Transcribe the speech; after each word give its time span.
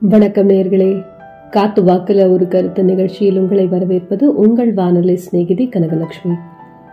வணக்கம் 0.00 0.48
நேர்களே. 0.48 1.04
காத்து 1.50 1.84
வாக்குல 1.84 2.30
ஒரு 2.30 2.48
கருத்து 2.48 2.84
நிகழ்ச்சியில் 2.84 3.38
உங்களை 3.38 3.66
வரவேற்பது 3.66 4.34
உங்கள் 4.34 4.72
வானொலி 4.72 5.16
சிநேகிதி 5.16 5.68
கனகலட்சுமி. 5.68 6.34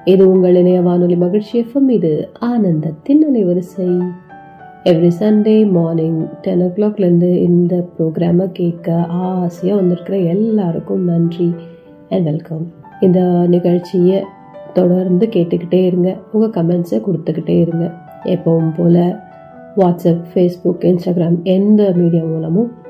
இது 0.06 0.32
உங்கள் 0.32 0.56
இணைய 0.56 0.82
வானொலி 0.82 1.16
மகிழ்ச்சி 1.16 1.62
எஃப்எம் 1.62 1.90
இது 1.90 2.30
ஆனந்தத்தின் 2.42 3.22
அலைவரிசை. 3.34 4.12
எவ்ரி 4.84 5.12
சண்டே 5.20 5.72
மார்னிங் 5.72 6.30
டென் 6.42 6.62
ஓ 6.62 6.66
கிளாக்லேருந்து 6.66 7.36
இந்த 7.36 7.88
ப்ரோக்ராமை 8.00 8.52
கேட்க 8.52 9.04
ஆசையாக 9.04 9.80
வந்திருக்கிற 9.80 10.18
எல்லாருக்கும் 10.18 11.04
நன்றி 11.04 11.56
அண்ட் 12.10 12.24
வெல்கம் 12.24 12.72
இந்த 13.02 13.20
நிகழ்ச்சியை 13.48 14.24
தொடர்ந்து 14.74 15.26
கேட்டுக்கிட்டே 15.26 15.86
இருங்க. 15.86 16.18
உங்கள் 16.32 16.66
கமெண்ட்ஸை 16.66 17.02
கொடுத்துக்கிட்டே 17.02 17.60
இருங்க. 17.60 17.92
எப்பவும் 18.24 18.74
போல் 18.78 19.16
வாட்ஸ்அப் 19.78 20.24
ஃபேஸ்புக் 20.34 20.82
இன்ஸ்டாகிராம் 20.82 21.42
எந்த 21.44 21.94
மீடியா 21.96 22.24
மூலமும் 22.24 22.82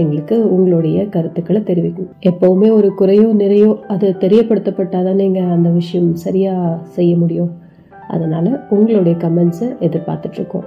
எங்களுக்கு 0.00 0.36
உங்களுடைய 0.54 0.98
கருத்துக்களை 1.08 1.60
தெரிவிக்கும். 1.62 2.10
எப்பவுமே 2.30 2.68
ஒரு 2.78 2.88
குறையோ 3.00 3.28
நிறையோ 3.42 3.70
அது 3.88 4.08
தெரியப்படுத்தப்பட்டால் 4.20 5.04
தான் 5.04 5.20
நீங்கள் 5.22 5.52
அந்த 5.56 5.68
விஷயம் 5.70 6.14
சரியாக 6.14 6.78
செய்ய 6.96 7.16
முடியும். 7.16 7.50
அதனால் 8.08 8.50
உங்களுடைய 8.76 9.14
கமெண்ட்ஸை 9.24 9.68
எதிர்பார்த்துட்ருக்கோம். 9.86 10.66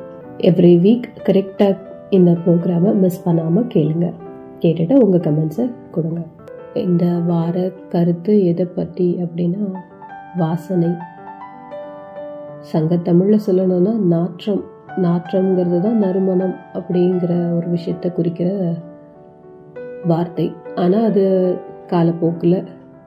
எவ்ரி 0.49 0.73
வீக் 0.85 1.09
கரெக்டாக 1.27 1.75
இந்த 2.09 2.31
ப்ரோக்ராமை 2.43 2.93
மிஸ் 2.93 3.23
பண்ணாமல் 3.23 3.71
கேளுங்க. 3.73 4.07
கேட்டுட்டு 4.59 4.95
உங்கள் 5.03 5.25
கமெண்ட்ஸை 5.27 5.65
கொடுங்க. 5.91 6.21
இந்த 6.85 7.05
வார 7.27 7.71
கருத்து 7.89 8.33
எதை 8.45 8.65
பற்றி 8.77 9.07
அப்படின்னா 9.25 9.65
வாசனை. 10.37 10.91
சங்கத்தமிழில் 12.73 13.45
சொல்லணும்னா 13.47 13.93
நாற்றம். 14.13 14.63
நாற்றம்ங்கிறது 15.03 15.79
தான் 15.81 15.97
நறுமணம் 15.97 16.55
அப்படிங்கிற 16.73 17.31
ஒரு 17.57 17.67
விஷயத்தை 17.69 18.11
குறிக்கிற 18.11 18.49
வார்த்தை. 20.11 20.47
ஆனால் 20.75 21.07
அது 21.09 21.23
காலப்போக்கில் 21.91 22.57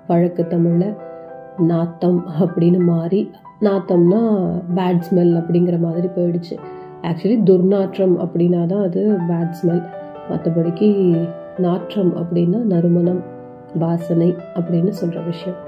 பழக்க 0.06 0.42
தமிழில் 0.42 0.96
நாத்தம் 1.70 2.20
அப்படின்னு 2.42 2.80
மாறி 2.90 3.20
நாத்தம்னா 3.66 4.20
பேட் 4.76 5.04
ஸ்மெல் 5.06 5.32
அப்படிங்கிற 5.40 5.76
மாதிரி 5.86 6.08
போயிடுச்சு. 6.16 6.56
ஆக்சுவலி 7.02 7.38
துர்நாற்றம் 7.48 8.14
அப்படின்னா 8.24 8.60
தான் 8.66 8.84
அது 8.88 9.02
பேட் 9.30 9.56
ஸ்மெல் 9.60 9.82
மற்றபடிக்கு 10.30 10.88
நாற்றம் 11.66 12.12
அப்படின்னா 12.20 12.60
நறுமணம் 12.72 13.22
வாசனை 13.82 14.28
அப்படின்னு 14.58 14.92
சொல்கிற 15.00 15.20
விஷயம். 15.20 15.58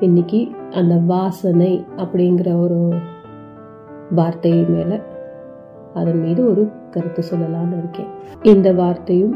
இன்னைக்கு 0.00 0.40
அந்த 0.80 0.94
வாசனை 1.14 1.72
அப்படிங்கிற 2.02 2.50
ஒரு 2.64 2.80
வார்த்தை 4.18 4.52
மேலே 4.74 4.98
அதன் 5.94 6.20
மீது 6.24 6.40
ஒரு 6.50 6.62
கருத்து 6.94 7.22
சொல்லலாம்னு 7.30 7.78
இருக்கேன். 7.78 8.10
இந்த 8.42 8.68
வார்த்தையும் 8.72 9.34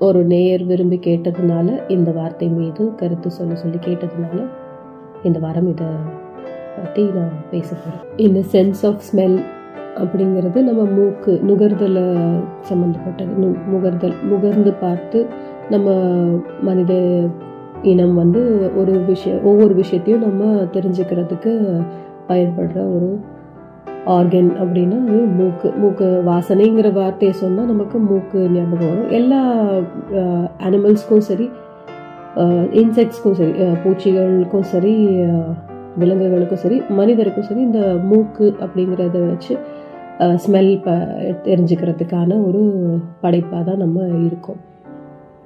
ஒரு 0.00 0.20
நேயர் 0.24 0.62
விரும்பி 0.64 0.96
கேட்டதுனால 0.96 1.68
இந்த 1.88 2.10
வார்த்தை 2.12 2.46
மீது 2.48 2.82
கருத்து 2.96 3.30
சொல்ல 3.30 3.54
சொல்லி 3.54 3.78
கேட்டதுனால 3.78 4.38
இந்த 5.22 5.38
வாரம் 5.38 5.68
இதை 5.68 5.88
பற்றி 6.76 7.02
நான் 7.10 7.34
பேச 7.50 7.68
போகிறேன் 7.74 8.06
இந்த 8.16 8.40
சென்ஸ் 8.52 8.82
ஆஃப் 8.86 9.02
ஸ்மெல் 9.08 9.36
அப்படிங்கிறது 9.96 10.58
நம்ம 10.62 10.82
மூக்கு 10.90 11.32
நுகர்தலை 11.46 12.04
சம்மந்தப்பட்டது 12.60 13.34
நு 13.34 13.48
முகர்தல் 13.70 14.16
முகர்ந்து 14.28 14.72
பார்த்து 14.80 15.20
நம்ம 15.70 15.88
மனித 16.60 16.94
இனம் 17.82 18.14
வந்து 18.14 18.40
ஒரு 18.76 18.94
விஷயம் 19.06 19.44
ஒவ்வொரு 19.44 19.74
விஷயத்தையும் 19.74 20.24
நம்ம 20.24 20.48
தெரிஞ்சுக்கிறதுக்கு 20.72 21.52
பயன்படுற 22.28 22.78
ஒரு 22.94 23.10
ஆர்கன் 24.06 24.50
அப்படின்னா 24.60 24.98
அது 25.06 25.18
மூக்கு 25.38 25.68
மூக்கு 25.78 26.06
வாசனைங்கிற 26.26 26.88
வார்த்தையை 26.92 27.32
சொன்னால் 27.40 27.66
நமக்கு 27.66 27.98
மூக்கு 27.98 28.38
ஞாபகம் 28.52 28.90
வரும். 28.90 29.10
எல்லா 29.18 29.40
அனிமல்ஸ்க்கும் 30.66 31.26
சரி 31.28 31.46
இன்செக்ட்ஸ்க்கும் 32.82 33.36
சரி 33.40 33.52
பூச்சிகளுக்கும் 33.84 34.68
சரி 34.72 34.94
விலங்குகளுக்கும் 36.00 36.62
சரி 36.64 36.82
மனிதருக்கும் 36.88 37.48
சரி 37.48 37.60
இந்த 37.60 37.80
மூக்கு 38.10 38.46
அப்படிங்கிறத 38.60 39.20
வச்சு 39.28 39.54
ஸ்மெல் 40.44 40.72
ப 40.82 40.90
தெரிஞ்சுக்கிறதுக்கான 41.46 42.46
ஒரு 42.46 42.62
படைப்பாக 43.20 43.62
தான் 43.64 43.82
நம்ம 43.84 44.00
இருக்கோம். 44.26 44.60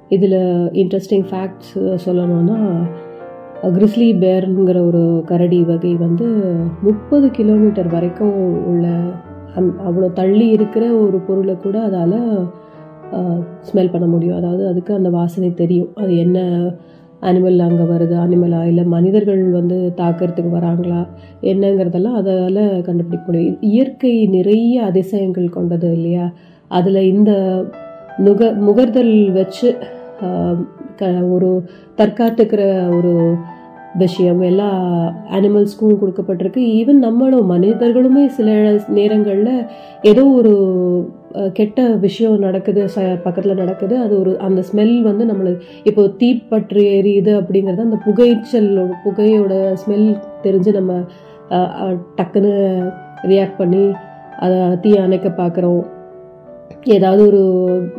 இதில் 0.09 0.39
இன்ட்ரெஸ்டிங் 0.81 1.25
ஃபேக்ட்ஸ் 1.29 1.73
சொல்லணும்னா 2.05 2.57
கிறிஸ்லி 3.63 4.07
பேர்ங்கிற 4.13 4.77
ஒரு 4.87 5.23
கரடி 5.25 5.59
வகை 5.63 5.93
வந்து 5.95 6.25
முப்பது 6.81 7.31
கிலோமீட்டர் 7.31 7.87
வரைக்கும் 7.87 8.35
உள்ள 8.71 8.87
அந் 9.55 9.69
அவ்வளோ 9.87 10.07
தள்ளி 10.13 10.47
இருக்கிற 10.47 10.85
ஒரு 10.95 11.17
பொருளை 11.17 11.55
கூட 11.57 11.77
அதால் 11.79 12.19
ஸ்மெல் 13.67 13.91
பண்ண 13.91 14.05
முடியும். 14.05 14.37
அதாவது 14.37 14.67
அதுக்கு 14.67 14.93
அந்த 14.93 15.09
வாசனை 15.09 15.53
தெரியும். 15.53 15.91
அது 15.95 16.17
என்ன 16.17 16.39
அனிமல் 17.21 17.59
அங்கே 17.59 17.85
வருது 17.91 18.15
அனிமலா 18.23 18.65
இல்லை 18.65 18.83
மனிதர்கள் 18.85 19.43
வந்து 19.51 19.77
தாக்கிறதுக்கு 19.97 20.51
வராங்களா? 20.57 21.01
என்னங்கிறதெல்லாம் 21.41 22.17
அதால் 22.21 22.81
கண்டுபிடிக்க 22.81 23.23
முடியும். 23.27 23.57
இயற்கை 23.61 24.27
நிறைய 24.27 24.83
அதிசயங்கள் 24.83 25.49
கொண்டது 25.49 25.91
இல்லையா? 25.91 26.31
அதில் 26.67 27.01
இந்த 27.13 27.31
நுக 28.17 28.51
முகர்தல் 28.67 29.31
வச்சு 29.31 29.69
க 30.95 31.11
ஒரு 31.35 31.49
தற்காத்துக்கிற 31.97 32.61
ஒரு 32.97 33.13
விஷயம். 33.97 34.41
எல்லா 34.41 34.69
அனிமல்ஸ்க்கும் 35.31 35.99
கொடுக்கப்பட்டிருக்கு. 36.01 36.61
ஈவன் 36.77 36.99
நம்மளும் 37.05 37.51
மனிதர்களுமே 37.51 38.23
சில 38.27 38.49
நேரங்களில் 38.87 39.53
ஏதோ 40.01 40.23
ஒரு 40.23 40.53
கெட்ட 41.53 41.85
விஷயம் 42.05 42.37
நடக்குது 42.39 42.81
ச 42.95 43.05
பக்கத்தில் 43.23 43.53
நடக்குது. 43.53 43.95
அது 43.97 44.19
ஒரு 44.19 44.33
அந்த 44.39 44.63
ஸ்மெல் 44.69 44.95
வந்து 45.01 45.25
நம்மளுக்கு 45.25 45.63
இப்போ 45.83 46.03
தீப்பற்று 46.19 46.83
எரியுது 46.97 47.31
அப்படிங்கிறது 47.39 47.87
அந்த 47.87 47.99
புகைச்சலோட 48.07 48.91
புகையோட 49.05 49.53
ஸ்மெல் 49.83 50.07
தெரிஞ்சு 50.43 50.73
நம்ம 50.73 50.93
டக்குன்னு 52.17 52.53
ரியாக்ட் 53.23 53.57
பண்ணி 53.57 53.83
அதை 54.39 54.61
தீ 54.81 54.91
அணைக்க 54.97 55.27
பார்க்குறோம் 55.37 55.83
ஏதாவது 56.83 57.27
ஒரு 57.27 57.41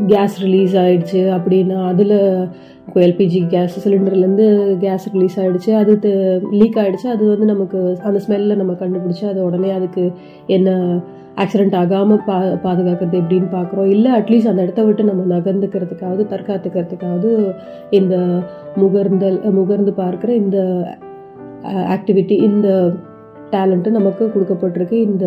கேஸ் 0.06 0.42
ரிலீஸ் 0.42 0.76
ஆகிடுச்சு 0.76 1.18
அப்படின்னா 1.18 1.86
அதில் 1.86 2.48
இப்போ 2.86 3.00
எல்பிஜி 3.00 3.46
கேஸ் 3.46 3.88
சிலிண்டர்லேருந்து 3.88 4.76
கேஸ் 4.76 5.12
ரிலீஸ் 5.12 5.40
ஆகிடுச்சு 5.40 5.72
அது 5.72 6.40
லீக் 6.50 6.76
ஆகிடுச்சு 6.76 7.06
அது 7.06 7.28
வந்து 7.28 7.44
நமக்கு 7.44 7.98
அந்த 8.02 8.20
ஸ்மெல்லில் 8.28 8.56
நம்ம 8.56 8.72
கண்டுபிடிச்சி 8.72 9.24
அது 9.28 9.44
உடனே 9.44 9.70
அதுக்கு 9.70 10.12
என்ன 10.46 11.00
ஆக்சிடெண்ட் 11.36 11.76
ஆகாமல் 11.76 12.22
பா 12.26 12.40
பாதுகாக்கிறது 12.40 13.20
எப்படின்னு 13.20 13.48
பார்க்குறோம் 13.52 13.84
இல்லை 13.84 14.12
அட்லீஸ்ட் 14.12 14.46
அந்த 14.46 14.62
இடத்த 14.62 14.82
விட்டு 14.82 15.04
நம்ம 15.04 15.38
நகர்ந்துக்கிறதுக்காவது 15.38 16.24
தற்காத்துக்கிறதுக்காவது 16.30 17.54
இந்த 17.90 18.16
முகர்ந்தல் 18.76 19.40
முகர்ந்து 19.42 19.92
பார்க்குற 19.96 20.28
இந்த 20.28 20.58
ஆக்டிவிட்டி 21.64 22.30
இந்த 22.30 22.92
டேலண்ட்டு 23.50 23.90
நமக்கு 23.90 24.32
கொடுக்கப்பட்டிருக்கு. 24.34 24.92
இந்த 24.92 25.26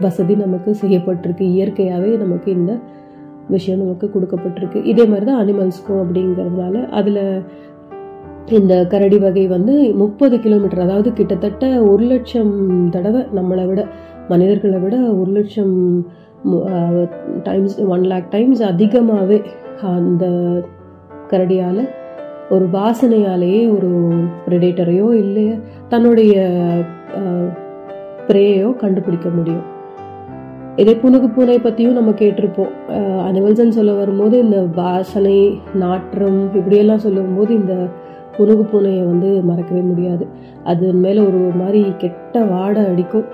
வசதி 0.00 0.34
நமக்கு 0.44 0.70
செய்யப்பட்டிருக்கு. 0.82 1.44
இயற்கையாகவே 1.56 2.12
நமக்கு 2.24 2.48
இந்த 2.58 2.72
விஷயம் 3.54 3.82
நமக்கு 3.84 4.06
கொடுக்கப்பட்டிருக்கு. 4.14 4.78
இதே 4.92 5.04
மாதிரி 5.10 5.26
தான் 5.30 5.40
அனிமல்ஸ்க்கும் 5.42 6.02
அப்படிங்கிறதுனால 6.02 6.84
அதில் 7.00 7.22
இந்த 8.58 8.74
கரடி 8.92 9.18
வகை 9.18 9.44
வந்து 9.46 9.74
முப்பது 9.94 10.36
கிலோமீட்டர் 10.40 10.84
அதாவது 10.84 11.10
கிட்டத்தட்ட 11.12 11.66
ஒரு 11.82 12.04
லட்சம் 12.04 12.52
தடவை 12.90 13.22
நம்மளை 13.34 13.64
விட 13.66 13.80
மனிதர்களை 14.28 14.78
விட 14.84 14.96
ஒரு 15.20 15.30
லட்சம் 15.30 15.74
டைம்ஸ் 17.42 17.76
ஒன் 17.94 18.04
லேக் 18.12 18.28
டைம்ஸ் 18.30 18.62
அதிகமாகவே 18.62 19.38
அந்த 19.94 20.24
கரடியால் 21.32 21.82
ஒரு 22.50 22.66
வாசனையாலேயே 22.72 23.62
ஒரு 23.76 23.90
ப்ரெடேட்டரையோ 24.46 25.08
இல்லை 25.22 25.46
தன்னுடைய 25.88 26.34
ப்ரேயோ 28.28 28.68
கண்டுபிடிக்க 28.84 29.28
முடியும். 29.28 29.64
இதே 30.82 30.92
புனுகு 31.02 31.28
பூனை 31.34 31.54
பற்றியும் 31.58 31.96
நம்ம 31.98 32.10
கேட்டிருப்போம். 32.20 32.72
அனிமல்ஸ்ன்னு 33.28 33.76
சொல்ல 33.76 33.92
வரும்போது 34.00 34.36
இந்த 34.44 34.58
வாசனை 34.80 35.36
நாற்றம் 35.82 36.40
இப்படியெல்லாம் 36.58 37.04
சொல்லும்போது 37.04 37.52
இந்த 37.60 37.74
புனுகு 38.36 38.64
பூனையை 38.72 39.02
வந்து 39.10 39.28
மறக்கவே 39.50 39.82
முடியாது. 39.90 40.24
அது 40.72 40.86
மேலே 41.04 41.20
ஒரு 41.28 41.40
மாதிரி 41.60 41.80
கெட்ட 42.02 42.42
வாடை 42.52 42.82
அடிக்கும். 42.92 43.26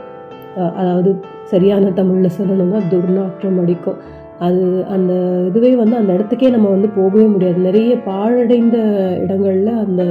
அதாவது 0.81 1.11
சரியான 1.53 1.91
தமிழில் 1.99 2.37
சொல்லணும்னா 2.39 2.81
துர்நாற்றம் 2.93 3.59
அடிக்கும். 3.63 3.99
அது 4.47 4.63
அந்த 4.95 5.13
இதுவே 5.49 5.73
வந்து 5.81 5.97
அந்த 5.97 6.11
இடத்துக்கே 6.17 6.49
நம்ம 6.51 6.69
வந்து 6.69 6.89
போகவே 6.99 7.27
முடியாது. 7.35 7.59
நிறைய 7.69 7.93
பாழடைந்த 8.09 8.79
இடங்களில் 9.25 9.73
அந்த 9.85 10.05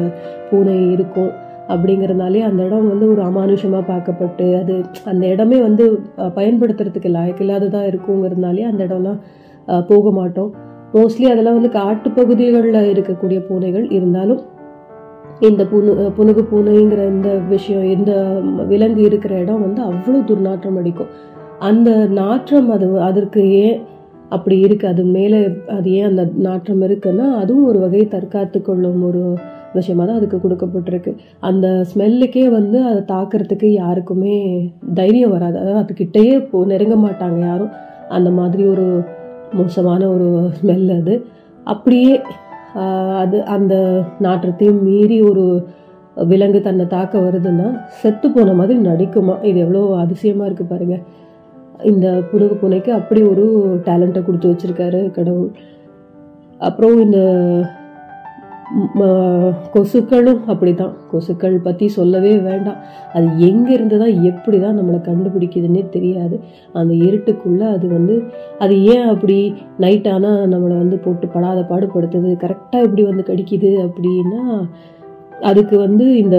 பூனை 0.49 0.75
இருக்கும். 0.95 1.31
அப்படிங்கிறதுனாலே 1.73 2.41
அந்த 2.49 2.61
இடம் 2.67 2.89
வந்து 2.91 3.05
ஒரு 3.13 3.21
அமானுஷமாக 3.29 3.83
பார்க்கப்பட்டு 3.91 4.45
அது 4.61 4.75
அந்த 5.11 5.23
இடமே 5.33 5.57
வந்து 5.67 5.85
பயன்படுத்துறதுக்கு 6.37 7.11
லாயக்கில்லாததாக 7.17 7.89
இருக்குங்கிறதுனாலே 7.91 8.65
அந்த 8.71 8.81
இடம்லாம் 8.87 9.19
போக 9.89 10.05
மாட்டோம். 10.19 10.51
மோஸ்ட்லி 10.95 11.27
அதெல்லாம் 11.33 11.57
வந்து 11.59 11.73
காட்டுப்பகுதிகளில் 11.81 12.89
இருக்கக்கூடிய 12.93 13.39
பூனைகள் 13.49 13.85
இருந்தாலும் 13.97 14.41
இந்த 15.47 15.63
புனு 15.71 15.91
புனுகு 16.17 16.41
பூனைங்கிற 16.49 17.01
இந்த 17.13 17.29
விஷயம் 17.53 17.85
இந்த 17.95 18.11
விலங்கு 18.71 19.01
இருக்கிற 19.09 19.33
இடம் 19.43 19.63
வந்து 19.65 19.81
அவ்வளோ 19.91 20.19
துர்நாற்றம் 20.31 20.77
அடிக்கும். 20.81 21.11
அந்த 21.69 21.89
நாற்றம் 22.19 22.67
அது 22.75 22.87
அதற்கு 23.09 23.41
ஏன் 23.63 23.79
அப்படி 24.35 24.57
இருக்கு? 24.65 24.85
அது 24.93 25.03
மேலே 25.15 25.39
அது 25.77 25.87
ஏன் 25.99 26.09
அந்த 26.09 26.23
நாற்றம் 26.47 26.83
இருக்குன்னா 26.87 27.25
அதுவும் 27.41 27.69
ஒரு 27.71 27.79
வகை 27.85 28.03
தற்காத்து 28.13 28.59
கொள்ளும் 28.61 29.01
ஒரு 29.07 29.23
விஷயமா 29.77 30.03
தான் 30.07 30.19
அதுக்கு 30.19 30.37
கொடுக்கப்பட்டிருக்கு. 30.43 31.11
அந்த 31.49 31.67
ஸ்மெல்லுக்கே 31.91 32.45
வந்து 32.57 32.77
அதை 32.89 33.01
தாக்குறதுக்கு 33.13 33.67
யாருக்குமே 33.81 34.35
தைரியம் 34.99 35.33
வராது. 35.35 35.57
அதாவது 35.61 35.81
அதுக்கிட்டேயே 35.83 36.35
போ 36.51 36.59
நெருங்க 36.71 36.97
மாட்டாங்க 37.05 37.39
யாரும். 37.49 37.73
அந்த 38.17 38.29
மாதிரி 38.39 38.63
ஒரு 38.73 38.87
மோசமான 39.59 40.01
ஒரு 40.15 40.29
ஸ்மெல் 40.59 40.89
அது. 40.99 41.15
அப்படியே 41.73 42.13
அது 43.21 43.37
அந்த 43.55 43.75
நாற்றத்தையும் 44.25 44.83
மீறி 44.87 45.17
ஒரு 45.29 45.45
விலங்கு 46.29 46.59
தன்னை 46.67 46.85
தாக்க 46.93 47.19
வருதுன்னா 47.25 47.67
செத்து 48.01 48.27
போன 48.35 48.53
மாதிரி 48.59 48.77
நடிக்குமா? 48.87 49.35
இது 49.49 49.57
எவ்வளோ 49.65 49.81
அதிசயமாக 50.03 50.47
இருக்குது 50.49 50.71
பாருங்கள் 50.71 51.03
இந்த 51.91 52.07
புனுகு 52.29 52.55
பூனைக்கு 52.61 52.91
அப்படி 52.97 53.21
ஒரு 53.31 53.45
டேலண்ட்டை 53.87 54.21
கொடுத்து 54.23 54.51
வச்சிருக்காரு 54.51 54.99
கடவுள். 55.17 55.51
அப்புறம் 56.67 56.97
இந்த 57.05 57.19
கொசுக்களும் 59.73 60.41
அப்படி 60.51 60.71
தான் 60.73 60.93
கொசுக்கள் 61.11 61.55
பற்றி 61.65 61.85
சொல்லவே 61.95 62.33
வேண்டாம். 62.47 62.77
அது 63.13 63.27
எங்கேருந்து 63.47 63.97
தான் 64.03 64.15
எப்படி 64.29 64.57
தான் 64.59 64.77
நம்மளை 64.79 64.99
கண்டுபிடிக்குதுன்னே 65.07 65.83
தெரியாது. 65.95 66.35
அந்த 66.73 66.93
இருட்டுக்குள்ளே 67.07 67.65
அது 67.75 67.87
வந்து 67.87 68.15
அது 68.65 68.75
ஏன் 68.93 69.07
அப்படி 69.13 69.37
நைட்டானால் 69.85 70.39
நம்மளை 70.53 70.75
வந்து 70.83 70.99
போட்டு 71.05 71.27
படாத 71.35 71.61
பாடுபடுத்துது 71.71 72.31
கரெக்டாக 72.45 72.87
எப்படி 72.87 73.05
வந்து 73.09 73.25
கடிக்குது 73.31 73.71
அப்படின்னா 73.87 74.43
அதுக்கு 75.49 75.75
வந்து 75.77 76.05
இந்த 76.17 76.37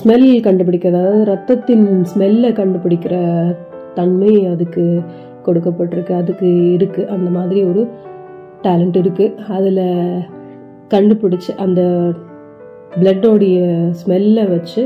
ஸ்மெல் 0.00 0.28
கண்டுபிடிக்கிற 0.46 0.92
அதாவது 0.94 1.24
ரத்தத்தின் 1.32 1.86
ஸ்மெல்லை 2.12 2.50
கண்டுபிடிக்கிற 2.60 3.16
தன்மை 3.94 4.32
அதுக்கு 4.52 4.84
கொடுக்கப்பட்டிருக்கு 5.46 6.14
அதுக்கு 6.20 6.48
இருக்குது 6.76 7.10
அந்த 7.14 7.28
மாதிரி 7.30 7.60
ஒரு 7.64 7.82
டேலண்ட் 8.66 8.98
இருக்குது 9.02 9.36
அதில் 9.56 9.84
கண்டுபிடிச்சு 10.94 11.52
அந்த 11.64 11.80
பிளட்டோடைய 13.00 13.58
ஸ்மெல்லை 14.00 14.44
வச்சு 14.54 14.82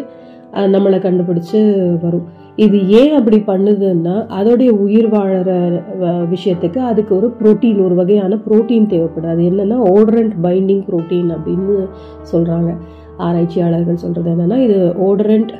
நம்மளை 0.75 0.99
கண்டுபிடிச்சு 1.05 1.59
வரும். 2.03 2.27
இது 2.65 2.79
ஏன் 2.99 3.15
அப்படி 3.19 3.39
பண்ணுதுன்னா 3.47 4.15
அதோடைய 4.39 4.71
உயிர் 4.85 5.09
வாழற 5.15 5.51
விஷயத்துக்கு 6.35 6.79
அதுக்கு 6.91 7.13
ஒரு 7.17 7.29
புரோட்டீன் 7.41 7.81
ஒரு 7.87 7.95
வகையான 7.95 8.39
புரோட்டீன் 8.47 8.91
தேவைப்படுது. 8.93 9.33
அது 9.35 9.43
என்னன்னா 9.51 9.79
ஓடரண்ட் 9.97 10.37
பைண்டிங் 10.47 10.85
புரோட்டீன் 10.89 11.31
அப்படின்னு 11.37 11.77
சொல்றாங்க. 12.33 12.71
ஆராய்ச்சியாளர்கள் 13.27 14.03
சொல்றது 14.05 14.31
என்னன்னா 14.31 14.59
இது 14.67 14.79
ஓடரண்ட் 15.09 15.53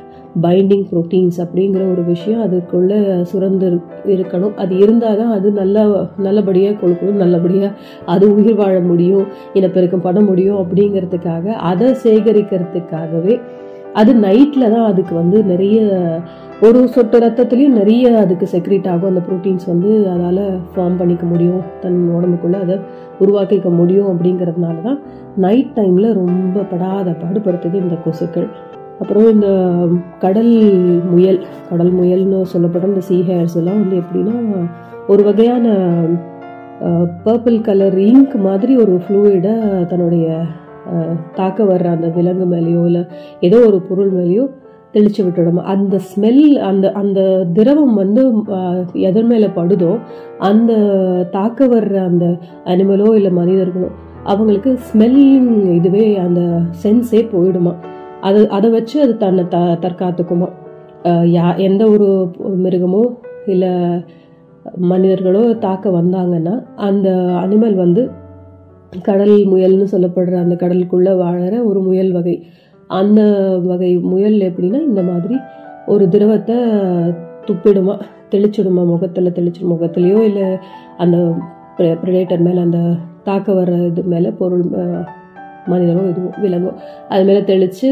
பைண்டிங் 0.45 0.85
புரோட்டீன்ஸ் 0.89 1.37
அப்படிங்கிற 1.43 1.83
ஒரு 1.93 2.03
விஷயம் 2.13 2.41
அதுக்குள்ளே 2.45 2.97
சுரந்து 3.31 3.67
இருக்கணும். 4.15 4.55
அது 4.63 4.73
இருந்தால் 4.83 5.19
தான் 5.21 5.33
அது 5.37 5.51
நல்ல 5.61 5.85
நல்லபடியாக 6.25 6.79
கொடுக்கணும் 6.81 7.21
நல்லபடியாக 7.23 7.77
அது 8.15 8.25
உயிர் 8.35 8.59
வாழ 8.63 8.75
முடியும் 8.89 9.27
இனப்பெருக்கம் 9.59 10.05
பண்ண 10.07 10.21
முடியும் 10.29 10.59
அப்படிங்கிறதுக்காக 10.63 11.55
அதை 11.71 11.89
சேகரிக்கிறதுக்காகவே 12.03 13.35
அது 13.99 14.11
நைட்டில் 14.25 14.71
தான் 14.73 14.87
அதுக்கு 14.91 15.13
வந்து 15.19 15.37
நிறைய 15.51 15.77
ஒரு 16.67 16.79
சொட்டு 16.95 17.17
ரத்தத்துலேயும் 17.23 17.77
நிறைய 17.79 18.05
அதுக்கு 18.23 18.45
செக்ரேட் 18.53 18.87
ஆகும். 18.91 19.09
அந்த 19.11 19.21
ப்ரோட்டீன்ஸ் 19.27 19.65
வந்து 19.71 19.89
அதால் 20.13 20.43
ஃபார்ம் 20.71 20.97
பண்ணிக்க 20.99 21.25
முடியும் 21.25 21.63
தன் 21.83 21.99
உடம்புக்குள்ளே 22.17 22.59
அதை 22.65 22.75
உருவாக்கிக்க 23.23 23.69
முடியும் 23.79 24.09
அப்படிங்கிறதுனால 24.13 24.81
தான் 24.87 24.99
நைட் 25.45 25.73
டைமில் 25.75 26.09
ரொம்ப 26.21 26.65
படாத 26.71 27.15
பாடுபடுத்துது 27.23 27.77
இந்த 27.83 27.97
கொசுக்கள். 28.05 28.47
அப்புறம் 28.99 29.29
இந்த 29.29 29.47
கடல் 30.19 30.53
முயல் 31.11 31.45
கடல் 31.69 31.93
முயல்னு 31.93 32.43
சொல்லப்படுற 32.53 32.87
இந்த 32.87 32.99
சீ 32.99 33.21
ஹேர்ஸ் 33.21 33.55
எல்லாம் 33.55 33.79
வந்து 33.79 33.97
எப்படின்னா 33.97 34.65
ஒரு 35.07 35.23
வகையான 35.23 35.69
பர்பிள் 37.25 37.61
கலர் 37.61 37.97
இங்க் 37.97 38.35
மாதிரி 38.35 38.75
ஒரு 38.75 39.01
ஃப்ளூயிடை 39.07 39.85
தன்னுடைய 39.85 40.41
தாக்க 41.33 41.63
வர்ற 41.63 41.85
அந்த 41.85 42.07
விலங்கு 42.07 42.45
மேலேயோ 42.45 42.85
இல்லை 42.85 43.05
ஏதோ 43.39 43.59
ஒரு 43.59 43.81
பொருள் 43.81 44.13
மேலேயோ 44.13 44.49
தெளிச்சு 44.93 45.17
விட்டுடும். 45.17 45.55
அந்த 45.55 45.99
ஸ்மெல் 46.15 46.55
அந்த 46.55 46.91
அந்த 46.91 47.47
திரவம் 47.53 47.93
வந்து 47.93 48.33
எதன் 48.93 49.27
மேலே 49.27 49.47
படுதோ 49.47 49.97
அந்த 50.37 50.73
தாக்க 51.31 51.67
வர்ற 51.67 51.95
அந்த 52.05 52.37
அனிமலோ 52.65 53.15
இல்லை 53.15 53.31
மனிதர்களோ 53.31 53.87
அவங்களுக்கு 54.23 54.79
ஸ்மெல்லிங் 54.93 55.73
இதுவே 55.73 56.17
அந்த 56.17 56.41
சென்ஸே 56.83 57.27
போயிடுமா 57.33 57.75
அது 58.21 58.49
அதை 58.49 58.69
வச்சு 58.69 59.01
அது 59.01 59.17
தன்னை 59.17 59.47
த 59.47 59.57
தற்காத்துக்குமா. 59.83 60.47
யா 61.05 61.57
எந்த 61.57 61.89
ஒரு 61.89 62.07
மிருகமோ 62.65 63.01
இல்லை 63.47 63.71
மனிதர்களோ 64.91 65.53
தாக்க 65.57 65.89
வந்தாங்கன்னா 65.89 66.63
அந்த 66.75 67.09
அனிமல் 67.43 67.75
வந்து 67.75 68.01
கடல் 69.03 69.35
முயல்னு 69.45 69.85
சொல்லப்படுற 69.91 70.35
அந்த 70.41 70.55
கடலுக்குள்ளே 70.55 71.13
வாழற 71.17 71.53
ஒரு 71.63 71.79
முயல் 71.79 72.11
வகை. 72.11 72.35
அந்த 72.89 73.21
வகை 73.65 73.97
முயல் 73.97 74.37
எப்படின்னா 74.39 74.81
இந்த 74.81 75.01
மாதிரி 75.01 75.35
ஒரு 75.85 76.09
திரவத்தை 76.09 76.57
துப்பிடுமா 77.47 77.95
தெளிச்சிடுமா 78.31 78.85
முகத்தில் 78.85 79.33
தெளிச்சிடும் 79.33 79.73
முகத்துலேயோ 79.73 80.19
இல்லை 80.23 80.47
அந்த 80.97 81.17
ப்ரிடேட்டர் 81.77 82.39
மேலே 82.39 82.61
அந்த 82.61 82.79
தாக்க 83.23 83.53
வர்ற 83.53 83.85
இது 83.85 84.03
மேலே 84.03 84.29
பொருள் 84.29 84.63
மனிதனோ 85.67 85.99
இதுவோ 85.99 86.39
விலங்கோ 86.43 86.73
அது 87.09 87.23
மேலே 87.23 87.43
தெளித்து 87.43 87.91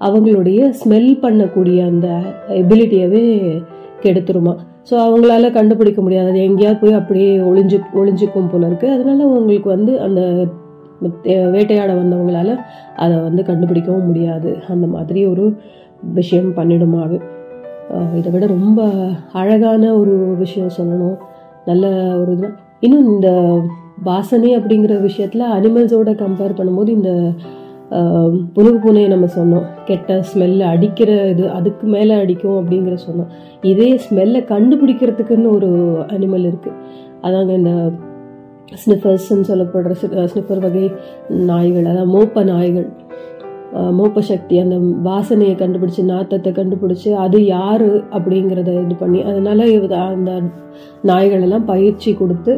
அவங்களுடைய 0.00 0.72
ஸ்மெல் 0.84 1.18
பண்ணக்கூடிய 1.22 1.86
அந்த 1.86 2.18
எபிலிட்டியவே 2.48 3.58
கெடுத்துருமா. 4.02 4.56
ஸோ 4.90 4.94
அவங்களால 4.94 5.52
கண்டுபிடிக்க 5.52 6.02
முடியாது. 6.02 6.28
அது 6.28 6.42
எங்கேயாவது 6.42 6.80
போய் 6.80 6.92
அப்படியே 6.92 7.36
ஒளிஞ்சு 7.36 7.80
ஒளிஞ்சுக்கும் 7.94 8.50
போல 8.52 8.66
இருக்கு. 8.66 8.92
அதனால 8.92 9.26
உங்களுக்கு 9.26 9.68
வந்து 9.68 10.00
அந்த 10.00 10.46
தே- 11.22 11.50
வேட்டையாட 11.50 11.94
வந்தவங்களால 11.94 12.58
அதை 12.96 13.16
வந்து 13.16 13.42
கண்டுபிடிக்கவும் 13.42 14.04
முடியாது. 14.04 14.56
அந்த 14.68 14.86
மாதிரி 14.86 15.26
ஒரு 15.26 15.56
விஷயம் 16.12 16.54
பண்ணிடுமா 16.54 17.02
அது. 17.02 17.20
இதை 18.14 18.32
விட 18.32 18.46
ரொம்ப 18.46 18.88
அழகான 19.32 19.94
ஒரு 19.94 20.34
விஷயம் 20.38 20.70
சொல்லணும். 20.78 21.16
நல்ல 21.64 21.86
ஒரு 22.20 22.32
இது. 22.32 22.50
இன்னும் 22.80 23.08
இந்த 23.08 23.60
வாசனை 23.98 24.58
அப்படிங்கிற 24.58 25.00
விஷயத்தில் 25.00 25.52
அனிமல்ஸோட 25.52 26.10
கம்பேர் 26.18 26.58
பண்ணும்போது 26.58 26.88
இந்த 26.90 27.12
ஆஹ், 27.90 28.36
புனுகு 28.54 28.78
பூனையை 28.82 29.08
நம்ம 29.08 29.26
சொன்னோம். 29.34 29.66
கெட்ட 29.84 30.14
ஸ்மெல்ல 30.22 30.62
அடிக்கிற 30.66 31.10
இது 31.28 31.44
அதுக்கு 31.50 31.86
மேலே 31.86 32.14
அடிக்கும் 32.14 32.58
அப்படிங்கிற 32.60 32.94
சொன்னோம். 33.04 33.28
இதே 33.62 33.88
ஸ்மெல்லை 34.04 34.40
கண்டுபிடிக்கிறதுக்குன்னு 34.48 35.50
ஒரு 35.52 35.68
அனிமல் 36.14 36.46
இருக்குது 36.46 36.78
அதாங்க 37.22 37.52
இந்த 37.52 37.72
ஸ்னிஃபர்ஸ்ன்னு 38.76 39.48
சொல்லப்படுற 39.48 39.92
ஸ்னிஃபர் 40.26 40.62
வகை 40.64 40.84
நாய்கள் 41.50 41.86
அதாவது 41.86 42.12
மோப்ப 42.12 42.44
நாய்கள். 42.44 42.88
மோப்ப 43.92 44.20
சக்தி 44.26 44.56
அந்த 44.58 44.76
வாசனையை 45.02 45.54
கண்டுபிடிச்சு 45.56 46.02
நாத்தத்தை 46.10 46.50
கண்டுபிடிச்சு 46.52 47.10
அது 47.22 47.38
யார் 47.48 47.86
அப்படிங்கிறத 48.16 48.70
இது 48.82 48.96
பண்ணி 48.96 49.20
அதனால 49.22 49.64
அந்த 50.10 50.32
நாய்களெல்லாம் 51.04 51.66
பயிற்சி 51.66 52.10
கொடுத்து 52.14 52.52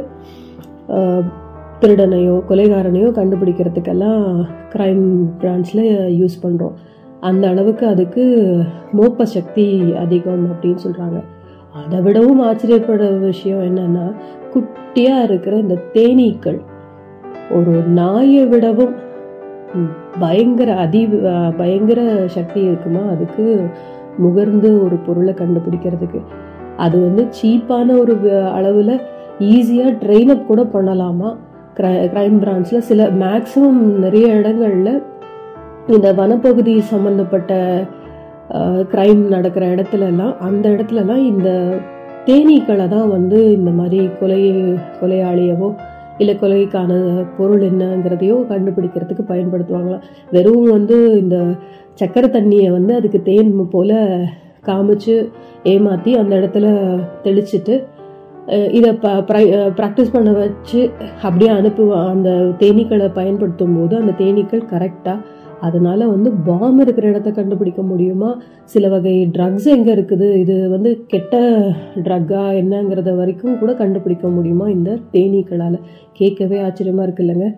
திருடனையோ 1.81 2.37
கொலைகாரனையோ 2.49 3.09
கண்டுபிடிக்கிறதுக்கெல்லாம் 3.11 4.47
க்ரைம் 4.73 5.05
பிரான்ச்சில் 5.41 5.85
யூஸ் 6.21 6.37
பண்ணுறோம் 6.43 6.73
அந்த 7.21 7.49
அளவுக்கு 7.49 7.87
அதுக்கு 7.87 8.25
மோப்ப 8.97 9.23
சக்தி 9.23 9.95
அதிகம் 9.97 10.47
அப்படின்னு 10.53 10.79
சொல்கிறாங்க 10.87 11.21
அதை 11.73 12.01
விடவும் 12.01 12.41
ஆச்சரியப்பட 12.41 13.07
விஷயம் 13.11 13.61
என்னன்னா 13.61 14.07
குட்டியாக 14.53 15.23
இருக்கிற 15.23 15.57
இந்த 15.57 15.77
தேனீக்கள் 15.93 16.59
ஒரு 17.51 17.83
நாயை 17.87 18.47
விடவும் 18.47 18.95
பயங்கர 20.19 20.77
அதி 20.77 21.07
பயங்கர 21.57 22.01
சக்தி 22.27 22.61
இருக்குமா? 22.61 23.01
அதுக்கு 23.11 23.67
முகர்ந்து 24.23 24.71
ஒரு 24.85 24.97
பொருளை 24.97 25.35
கண்டுபிடிக்கிறதுக்கு. 25.35 26.21
அது 26.77 26.97
வந்து 27.01 27.27
சீப்பான 27.39 27.99
ஒரு 27.99 28.15
அளவில் 28.53 28.89
அளவுல 28.89 29.01
ஈஸியாக 29.41 30.07
ட்ரெயின் 30.07 30.29
அப் 30.29 30.47
கூட 30.47 30.63
பண்ணலாமா? 30.63 31.37
கிரைம் 32.11 32.39
பிரான்ச்சில் 32.39 32.81
சில 32.81 33.09
மேக்ஸிமம் 33.09 33.99
நிறைய 33.99 34.27
இடங்களில் 34.27 35.03
இந்த 35.89 36.13
வனப்பகுதி 36.13 36.79
சம்மந்தப்பட்ட 36.79 37.85
கிரைம் 38.83 39.29
நடக்கிற 39.29 39.67
இடத்துலலாம் 39.67 40.37
அந்த 40.39 40.69
இடத்துலலாம் 40.69 41.17
இந்த 41.17 41.75
தேனீக்களை 42.27 42.89
தான் 42.89 43.09
வந்து 43.09 43.53
இந்த 43.53 43.71
மாதிரி 43.71 44.11
கொலை 44.21 44.53
கொலையாளியவோ 45.01 45.75
இல்லை 46.19 46.37
கொலைக்கான 46.37 46.93
பொருள் 47.37 47.63
என்னங்கிறதையோ 47.63 48.47
கண்டுபிடிக்கிறதுக்கு 48.49 49.25
பயன்படுத்துவாங்களாம் 49.29 50.01
வெறும் 50.31 50.71
வந்து 50.71 51.19
இந்த 51.19 51.37
சக்கரை 52.01 52.31
தண்ணியை 52.31 52.71
வந்து 52.71 52.95
அதுக்கு 52.95 53.23
தேன் 53.23 53.67
போல 53.67 54.19
காமிச்சு 54.67 55.29
ஏமாற்றி 55.63 56.17
அந்த 56.17 56.37
இடத்துல 56.37 56.67
தெளிச்சிட்டு 57.23 57.87
இதை 58.49 58.93
ப 58.95 59.09
ப்ராக்டிஸ் 59.79 60.13
பண்ண 60.13 60.31
வச்சு 60.33 60.91
அப்படியே 61.23 61.51
அனுப்புவா 61.51 62.09
அந்த 62.09 62.31
தேனீக்களை 62.59 63.13
பயன்படுத்தும் 63.13 63.77
போது 63.79 63.97
அந்த 63.97 64.13
தேனீக்கள் 64.19 64.71
கரெக்டாக 64.71 65.37
அதனால் 65.61 66.05
வந்து 66.07 66.33
பாம் 66.33 66.79
இருக்கிற 66.79 67.09
இடத்த 67.09 67.31
கண்டுபிடிக்க 67.31 67.83
முடியுமா? 67.83 68.41
சில 68.65 68.89
வகை 68.89 69.15
ட்ரக்ஸ் 69.37 69.67
எங்கே 69.67 69.93
இருக்குது? 69.95 70.35
இது 70.35 70.69
வந்து 70.71 71.05
கெட்ட 71.07 71.41
ட்ரக்கா 71.97 72.43
என்னங்கிறத 72.61 73.17
வரைக்கும் 73.17 73.59
கூட 73.59 73.73
கண்டுபிடிக்க 73.73 74.29
முடியுமா 74.29 74.69
இந்த 74.69 74.99
தேனீக்களால்? 75.13 75.79
கேட்கவே 76.13 76.61
ஆச்சரியமாக 76.61 77.03
இருக்கு 77.03 77.25
இல்லைங்க. 77.25 77.49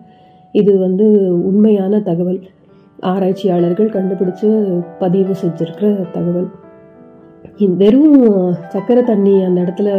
இது 0.51 0.77
வந்து 0.77 1.05
உண்மையான 1.43 1.99
தகவல். 1.99 2.41
ஆராய்ச்சியாளர்கள் 3.03 3.95
கண்டுபிடிச்சு 3.97 4.49
பதிவு 4.99 5.35
செஞ்சிருக்கிற 5.43 6.07
தகவல். 6.11 6.49
வெறும் 7.67 8.15
சக்கரை 8.73 9.03
தண்ணி 9.03 9.43
அந்த 9.43 9.61
இடத்துல 9.61 9.89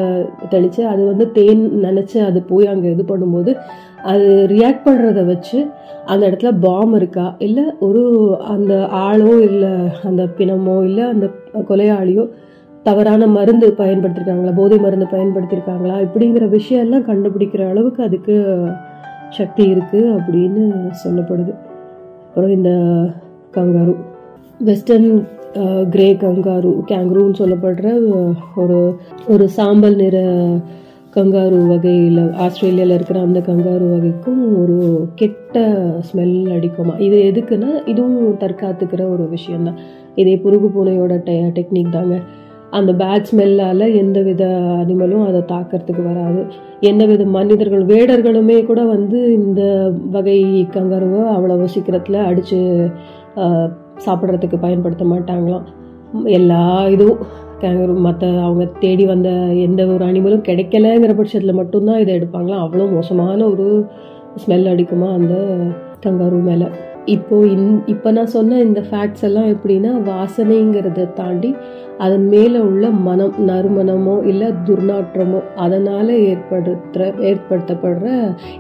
தெளித்து 0.49 0.87
அது 0.87 1.07
வந்து 1.07 1.33
தேன் 1.33 1.85
நினச்சி 1.85 2.19
அது 2.19 2.43
போய் 2.43 2.67
அங்கே 2.67 2.91
இது 2.91 3.03
பண்ணும்போது 3.03 3.57
அது 4.03 4.47
ரியாக்ட் 4.49 4.87
பண்ணுறத 4.87 5.27
வச்சு 5.27 5.67
அந்த 6.05 6.31
இடத்துல 6.31 6.59
பாம் 6.61 6.95
இருக்கா? 6.95 7.35
இல்லை 7.39 7.65
ஒரு 7.79 8.03
அந்த 8.41 8.89
ஆளோ 8.93 9.41
இல்லை 9.41 9.71
அந்த 10.05 10.27
பிணமோ 10.39 10.85
இல்லை 10.85 11.05
அந்த 11.05 11.31
கொலையாளியோ 11.69 12.29
தவறான 12.83 13.27
மருந்து 13.27 13.75
பயன்படுத்தியிருக்காங்களா 13.79 14.55
போதை 14.55 14.79
மருந்து 14.79 15.07
பயன்படுத்தியிருக்காங்களா 15.11 15.97
இப்படிங்கிற 16.01 16.49
விஷயம் 16.49 16.83
எல்லாம் 16.83 17.07
கண்டுபிடிக்கிற 17.07 17.69
அளவுக்கு 17.69 18.03
அதுக்கு 18.03 18.67
சக்தி 19.31 19.75
இருக்குது 19.75 20.17
அப்படின்னு 20.17 20.93
சொல்லப்படுது. 21.05 21.53
அப்புறம் 22.29 22.51
இந்த 22.51 22.71
கங்காரு. 23.55 23.97
வெஸ்டர்ன் 24.61 25.27
கிரே 25.91 26.15
கங்காரு 26.15 26.71
கேங்க்ரூன்னு 26.89 27.39
சொல்லப்படுற 27.39 27.89
ஒரு 28.57 28.97
ஒரு 29.27 29.49
சாம்பல் 29.49 29.97
நிற 29.97 30.19
கங்காரு 31.15 31.67
வகையில் 31.67 32.33
ஆஸ்திரேலியாவில் 32.33 32.95
இருக்கிற 32.95 33.21
அந்த 33.21 33.41
கங்காரு 33.41 33.87
வகைக்கும் 33.95 34.63
ஒரு 34.63 35.09
கெட்ட 35.15 35.65
ஸ்மெல் 36.09 36.37
அடிக்குமா? 36.57 37.01
இது 37.01 37.17
எதுக்குன்னா 37.17 37.89
இதுவும் 37.89 38.39
தற்காத்துக்கிற 38.39 39.11
ஒரு 39.11 39.29
விஷயந்தான் 39.29 39.79
இதே 40.15 40.37
புருகு 40.37 40.69
பூனையோட 40.77 41.17
டெ 41.23 41.37
டெக்னிக் 41.59 41.91
தாங்க. 41.91 42.19
அந்த 42.71 42.93
பேட் 42.93 43.29
ஸ்மெல்லால் 43.33 43.95
எந்த 43.95 44.23
வித 44.23 44.45
அனிமலும் 44.83 45.27
அதை 45.27 45.41
தாக்கிறதுக்கு 45.41 46.03
வராது. 46.05 46.47
எந்த 46.81 47.07
வித 47.07 47.25
மனிதர்கள் 47.25 47.85
வேடர்களுமே 47.87 48.67
கூட 48.67 48.85
வந்து 48.85 49.33
இந்த 49.33 49.93
வகை 50.11 50.67
கங்காருவை 50.73 51.23
அவ்வளவு 51.27 51.69
சீக்கிரத்தில் 51.69 52.15
அடித்து 52.15 52.61
சாப்பிட்றதுக்கு 54.07 54.59
பயன்படுத்த 54.61 55.05
மாட்டாங்களாம். 55.05 55.63
எல்லா 56.25 56.89
இதுவும் 56.89 57.19
கேங்கரு 57.61 57.95
மற்ற 57.95 58.41
அவங்க 58.43 58.65
தேடி 58.81 59.07
வந்த 59.07 59.29
எந்த 59.67 59.87
ஒரு 59.87 60.05
அனிமலும் 60.05 60.47
கிடைக்கலங்கிற 60.49 61.17
பட்சத்தில் 61.17 61.55
மட்டும்தான் 61.55 61.99
இதை 61.99 62.17
எடுப்பாங்களாம். 62.17 62.65
அவ்வளோ 62.65 62.93
மோசமான 62.93 63.47
ஒரு 63.47 63.87
ஸ்மெல் 64.47 64.69
அடிக்குமா 64.73 65.13
அந்த 65.13 65.35
கங்காரு 66.07 66.43
மேலே. 66.43 66.67
இப்போ 67.07 67.37
இன் 67.47 67.69
இப்போ 67.87 68.09
நான் 68.11 68.35
சொன்ன 68.35 68.59
இந்த 68.61 68.81
ஃபேக்ட்ஸ் 68.89 69.25
எல்லாம் 69.29 69.49
எப்படின்னா 69.55 69.93
வாசனைங்கிறத 70.09 71.07
தாண்டி 71.15 71.51
அதன் 71.99 72.27
மேலே 72.29 72.59
உள்ள 72.59 72.85
மனம் 73.07 73.35
நறுமணமோ 73.49 74.15
இல்லை 74.31 74.49
துர்நாற்றமோ 74.67 75.41
அதனால் 75.57 76.13
ஏற்படுத்துகிற 76.31 77.09
ஏற்படுத்தப்படுற 77.31 78.07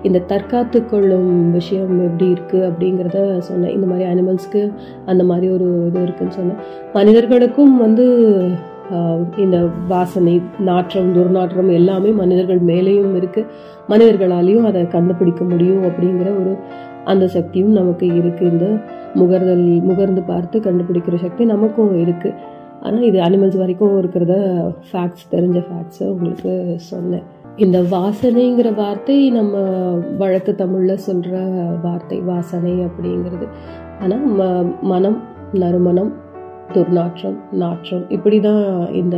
இந்த 0.02 0.24
தற்காத்து 0.32 0.80
கொள்ளும் 0.86 1.30
விஷயம் 1.52 1.94
எப்படி 2.08 2.28
இருக்குது 2.34 2.66
அப்படிங்கிறத 2.70 3.38
சொன்னேன். 3.50 3.74
இந்த 3.76 3.86
மாதிரி 3.86 4.08
அனிமல்ஸ்க்கு 4.12 4.62
அந்த 5.06 5.24
மாதிரி 5.24 5.48
ஒரு 5.56 5.68
இது 5.88 6.04
இருக்குதுன்னு 6.06 6.38
சொன்னேன். 6.40 6.60
மனிதர்களுக்கும் 6.94 7.74
வந்து 7.76 8.06
இந்த 9.36 9.70
வாசனை 9.88 10.40
நாற்றம் 10.68 11.12
துர்நாற்றம் 11.16 11.70
எல்லாமே 11.76 12.10
மனிதர்கள் 12.22 12.60
மேலேயும் 12.70 13.14
இருக்குது 13.20 13.50
மனிதர்களாலேயும் 13.88 14.66
அதை 14.70 14.88
கண்டுபிடிக்க 14.96 15.44
முடியும் 15.44 15.84
அப்படிங்கிற 15.88 16.30
ஒரு 16.40 16.52
அந்த 17.04 17.24
சக்தியும் 17.26 17.72
நமக்கு 17.72 18.06
இருக்குது 18.06 18.50
இந்த 18.52 18.66
முகர்தல் 19.14 19.66
முகர்ந்து 19.88 20.22
பார்த்து 20.22 20.58
கண்டுபிடிக்கிற 20.60 21.14
சக்தி 21.14 21.44
நமக்கும் 21.44 21.92
இருக்குது 22.04 22.38
ஆனால் 22.80 23.06
இது 23.08 23.18
அனிமல்ஸ் 23.20 23.60
வரைக்கும் 23.60 23.98
இருக்கிறத 24.02 24.34
ஃபேக்ட்ஸ் 24.88 25.26
தெரிஞ்ச 25.30 25.58
ஃபேக்ட்ஸை 25.66 26.06
உங்களுக்கு 26.06 26.52
சொன்னேன். 26.76 27.26
இந்த 27.56 27.78
வாசனைங்கிற 27.82 28.68
வார்த்தை 28.74 29.16
நம்ம 29.30 29.56
வழக்கு 30.18 30.54
தமிழில் 30.54 31.04
சொல்கிற 31.06 31.36
வார்த்தை 31.82 32.18
வாசனை 32.20 32.74
அப்படிங்கிறது. 32.86 33.48
ஆனால் 34.00 34.24
ம 34.38 34.42
மனம் 34.82 35.18
நறுமணம் 35.52 36.12
துர்நாற்றம் 36.72 37.38
நாற்றம் 37.52 38.04
இப்படி 38.08 38.40
தான் 38.40 38.64
இந்த 38.92 39.16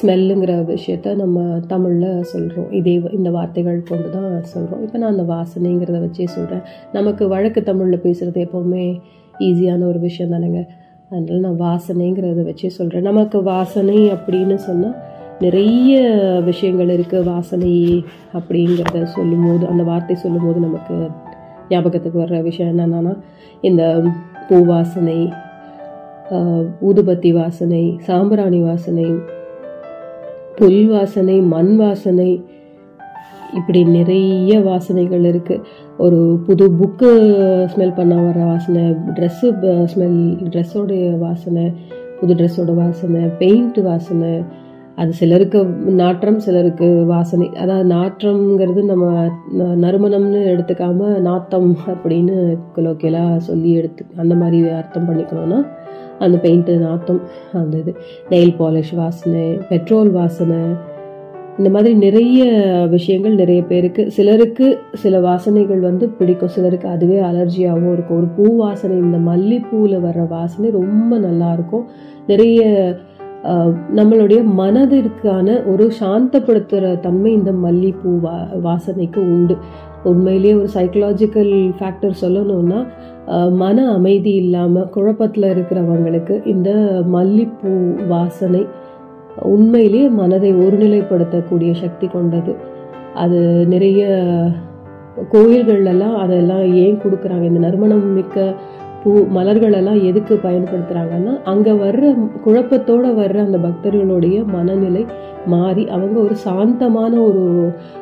ஸ்மெல்லுங்கிற 0.00 0.52
விஷயத்த 0.66 1.14
நம்ம 1.14 1.58
தமிழில் 1.66 2.22
சொல்கிறோம் 2.22 2.70
இதே 2.70 3.02
இந்த 3.12 3.30
வார்த்தைகள் 3.30 3.82
கொண்டு 3.82 4.10
தான் 4.10 4.42
சொல்கிறோம் 4.42 4.82
இப்போ 4.82 4.98
நான் 4.98 5.18
அந்த 5.18 5.22
வாசனைங்கிறத 5.22 5.98
வச்சே 6.00 6.24
சொல்கிறேன் 6.24 6.62
நமக்கு 6.92 7.28
வழக்கு 7.28 7.62
தமிழில் 7.62 8.00
பேசுகிறது 8.00 8.40
எப்போவுமே 8.46 9.00
ஈஸியான 9.38 9.86
ஒரு 9.86 9.98
விஷயம் 9.98 10.32
தானேங்க. 10.32 10.66
அதனால் 11.10 11.40
நான் 11.40 11.60
வாசனைங்கிறத 11.60 12.42
வச்சே 12.44 12.66
சொல்கிறேன் 12.66 13.02
நமக்கு 13.02 13.42
வாசனை 13.42 14.10
அப்படின்னு 14.10 14.54
சொன்னால் 14.54 14.96
நிறைய 15.40 15.94
விஷயங்கள் 16.44 16.88
இருக்குது 16.88 17.24
வாசனை 17.24 18.04
அப்படிங்கிறத 18.32 19.04
சொல்லும்போது 19.04 19.66
அந்த 19.66 19.82
வார்த்தை 19.82 20.16
சொல்லும்போது 20.16 20.60
நமக்கு 20.60 21.10
ஞாபகத்துக்கு 21.68 22.18
வர்ற 22.20 22.42
விஷயம் 22.42 22.78
என்னென்னா 22.78 23.18
இந்த 23.60 24.02
பூ 24.48 24.64
வாசனை 24.64 25.32
ஊதுபத்தி 26.80 27.32
வாசனை 27.32 27.98
சாம்பிராணி 28.00 28.60
வாசனை 28.60 29.14
புல் 30.56 30.86
வாசனை 30.86 31.40
மண் 31.40 31.76
வாசனை 31.76 32.44
இப்படி 33.54 33.84
நிறைய 33.84 34.60
வாசனைகள் 34.60 35.24
இருக்குது 35.24 35.62
ஒரு 35.98 36.40
புது 36.46 36.70
புக்கு 36.70 37.10
ஸ்மெல் 37.74 37.94
பண்ண 37.94 38.14
வர 38.16 38.44
வாசனை 38.44 38.82
ட்ரெஸ்ஸு 39.14 39.48
ஸ்மெல் 39.94 40.20
ட்ரெஸ்ஸோடைய 40.48 41.18
வாசனை 41.18 41.72
புது 42.20 42.34
ட்ரெஸ்ஸோட 42.34 42.74
வாசனை 42.74 43.20
பெயிண்ட் 43.38 43.78
வாசனை 43.78 44.42
அது 44.96 45.12
சிலருக்கு 45.12 45.64
நாற்றம் 45.94 46.40
சிலருக்கு 46.40 47.04
வாசனை. 47.04 47.50
அதாவது 47.60 47.94
நாற்றம்ங்கிறது 47.94 48.82
நம்ம 48.84 49.30
நறுமணம்னு 49.56 50.42
எடுத்துக்காம 50.44 51.18
நாத்தம் 51.20 51.76
அப்படின்னு 51.86 52.56
குலோக்கியலாக 52.76 53.36
சொல்லி 53.36 53.72
எடுத்து 53.72 54.06
அந்த 54.16 54.34
மாதிரி 54.34 54.68
அர்த்தம் 54.68 55.08
பண்ணிக்கணும்னா 55.08 55.66
அந்த 56.26 56.38
பெயிண்ட்டு 56.42 56.74
நாத்தம் 56.78 57.20
அந்த 57.60 57.74
இது 57.82 57.94
நெயில் 58.32 58.58
பாலிஷ் 58.58 58.94
வாசனை 59.02 59.46
பெட்ரோல் 59.70 60.10
வாசனை 60.18 60.60
இந்த 61.58 61.70
மாதிரி 61.70 61.92
நிறைய 61.94 62.44
விஷயங்கள் 62.90 63.34
நிறைய 63.34 63.60
பேருக்கு 63.62 64.02
சிலருக்கு 64.16 64.66
சில 65.02 65.14
வாசனைகள் 65.20 65.80
வந்து 65.88 66.04
பிடிக்கும். 66.18 66.52
சிலருக்கு 66.54 66.88
அதுவே 66.88 67.18
அலர்ஜியாகவும் 67.28 67.92
இருக்கும். 67.92 68.18
ஒரு 68.20 68.28
பூ 68.36 68.46
வாசனை 68.56 68.96
இந்த 68.96 69.18
மல்லிப்பூவில் 69.30 69.96
வர்ற 70.06 70.22
வாசனை 70.28 70.70
ரொம்ப 70.80 71.12
நல்லா 71.26 71.50
இருக்கும். 71.52 71.84
நிறைய 72.26 72.62
நம்மளுடைய 73.98 74.40
மனதிற்கான 74.58 75.46
ஒரு 75.72 75.86
சாந்தப்படுத்துகிற 76.00 76.92
தன்மை 77.06 77.30
இந்த 77.32 77.52
மல்லிப்பூ 77.64 78.12
வா 78.20 78.36
வாசனைக்கு 78.66 79.20
உண்டு. 79.34 79.56
உண்மையிலேயே 80.04 80.54
ஒரு 80.54 80.68
சைக்கலாஜிக்கல் 80.74 81.72
ஃபேக்டர் 81.78 82.20
சொல்லணும்னா 82.20 82.86
மன 83.50 83.92
அமைதி 83.92 84.34
இல்லாமல் 84.34 84.88
குழப்பத்தில் 84.88 85.44
இருக்கிறவங்களுக்கு 85.44 86.46
இந்த 86.46 86.70
மல்லிப்பூ 87.12 87.72
வாசனை 88.08 88.66
உண்மையிலேயே 89.42 90.08
மனதை 90.08 90.54
ஒருநிலைப்படுத்தக்கூடிய 90.54 91.72
சக்தி 91.72 92.06
கொண்டது. 92.06 92.54
அது 93.14 93.66
நிறைய 93.66 94.02
கோயில்கள்லாம் 95.32 96.16
அதெல்லாம் 96.16 96.64
ஏன் 96.74 97.00
கொடுக்குறாங்க? 97.04 97.42
இந்த 97.42 97.58
நறுமணம் 97.58 98.06
மிக்க 98.12 98.54
பூ 99.04 99.12
மலர்களெல்லாம் 99.36 100.04
எதுக்கு 100.04 100.34
பயன்படுத்துகிறாங்கன்னா 100.42 101.32
அங்கே 101.44 101.72
வர்ற 101.72 102.02
குழப்பத்தோடு 102.44 103.10
வர்ற 103.20 103.38
அந்த 103.38 103.58
பக்தர்களுடைய 103.58 104.44
மனநிலை 104.44 105.06
மாறி 105.46 105.84
அவங்க 105.88 106.16
ஒரு 106.20 106.34
சாந்தமான 106.34 107.12
ஒரு 107.20 107.42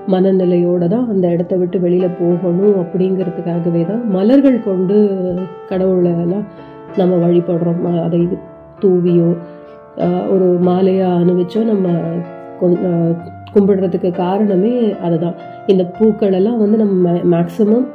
மனநிலையோடு 0.08 0.88
தான் 0.88 1.08
அந்த 1.08 1.24
இடத்த 1.28 1.56
விட்டு 1.56 1.78
வெளியில் 1.80 2.16
போகணும் 2.20 2.76
அப்படிங்கிறதுக்காகவே 2.82 3.86
தான் 3.86 4.02
மலர்கள் 4.10 4.58
கொண்டு 4.64 4.96
கடவுளெல்லாம் 5.70 6.46
நம்ம 6.96 7.14
வழிபடுறோம். 7.24 7.82
அதை 8.06 8.20
தூவியோ 8.82 9.30
ஒரு 10.30 10.46
மாலையாக 10.68 11.18
அணிவிச்சோ 11.22 11.62
நம்ம 11.64 11.88
கும்பிடுறதுக்கு 13.54 14.10
காரணமே 14.10 14.74
அதுதான். 15.06 15.36
இந்த 15.66 15.84
பூக்கள் 15.98 16.32
எல்லாம் 16.32 16.58
வந்து 16.58 16.76
நம்ம 16.76 17.10
மேக்சிமம் 17.34 17.88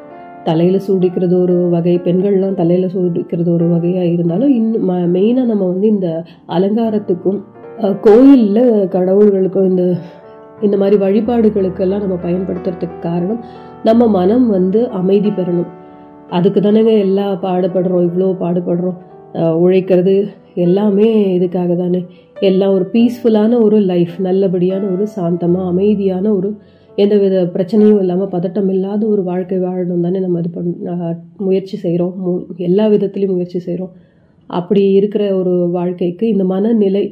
தலையில் 0.44 0.86
சூடிக்கிறது 0.88 1.36
ஒரு 1.42 1.56
வகை 1.70 1.96
பெண்கள்லாம் 2.06 2.60
தலையில் 2.60 2.94
சூடிக்கிறது 2.94 3.50
ஒரு 3.54 3.66
வகையாக 3.68 4.12
இருந்தாலும் 4.16 4.52
இன்னும் 4.60 4.92
மெயினாக 5.16 5.50
நம்ம 5.52 5.64
வந்து 5.66 5.88
இந்த 5.88 6.10
அலங்காரத்துக்கும் 6.48 7.40
கோயிலில் 8.06 8.88
கடவுள்களுக்கும் 8.94 9.68
இந்த 9.72 9.84
இந்த 10.62 10.76
மாதிரி 10.78 10.98
வழிபாடுகளுக்கெல்லாம் 11.04 12.04
நம்ம 12.04 12.16
பயன்படுத்துறதுக்கு 12.24 12.98
காரணம் 13.00 13.42
நம்ம 13.84 14.08
மனம் 14.08 14.46
வந்து 14.48 14.80
அமைதி 15.00 15.30
பெறணும். 15.30 15.68
அதுக்கு 16.30 16.60
தானேங்க 16.60 16.94
எல்லா 16.98 17.26
பாடுபடுறோம் 17.44 18.06
இவ்வளோ 18.08 18.30
பாடுபடுறோம். 18.40 18.98
உழைக்கிறது 19.64 20.16
எல்லாமே 20.66 21.10
இதுக்காக 21.38 21.76
தானே. 21.76 22.02
எல்லாம் 22.40 22.74
ஒரு 22.74 22.86
பீஸ்ஃபுல்லான 22.94 23.60
ஒரு 23.66 23.78
லைஃப் 23.80 24.16
நல்லபடியான 24.20 24.84
ஒரு 24.94 25.06
சாந்தமாக 25.16 25.70
அமைதியான 25.74 26.26
ஒரு 26.34 26.50
எந்த 26.96 27.16
வித 27.18 27.44
பிரச்சனையும் 27.56 28.00
இல்லாமல் 28.00 28.32
பதட்டம் 28.36 28.70
இல்லாத 28.70 29.02
ஒரு 29.08 29.24
வாழ்க்கை 29.24 29.58
வாழணும் 29.60 30.06
தானே 30.06 30.20
நம்ம 30.20 30.40
இது 30.40 30.50
பண் 30.50 30.74
முயற்சி 31.38 31.76
செய்கிறோம் 31.78 32.16
எல்லா 32.70 32.86
விதத்துலேயும் 32.88 33.36
முயற்சி 33.38 33.60
செய்கிறோம் 33.60 33.94
அப்படி 34.50 34.84
இருக்கிற 34.92 35.24
ஒரு 35.36 35.54
வாழ்க்கைக்கு 35.72 36.26
இந்த 36.28 36.44
மனநிலை 36.44 37.06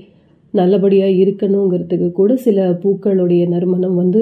நல்லபடியாக 0.60 1.18
இருக்கணுங்கிறதுக்கு 1.24 2.08
கூட 2.20 2.32
சில 2.46 2.66
பூக்களுடைய 2.84 3.44
நறுமணம் 3.54 3.98
வந்து 4.02 4.22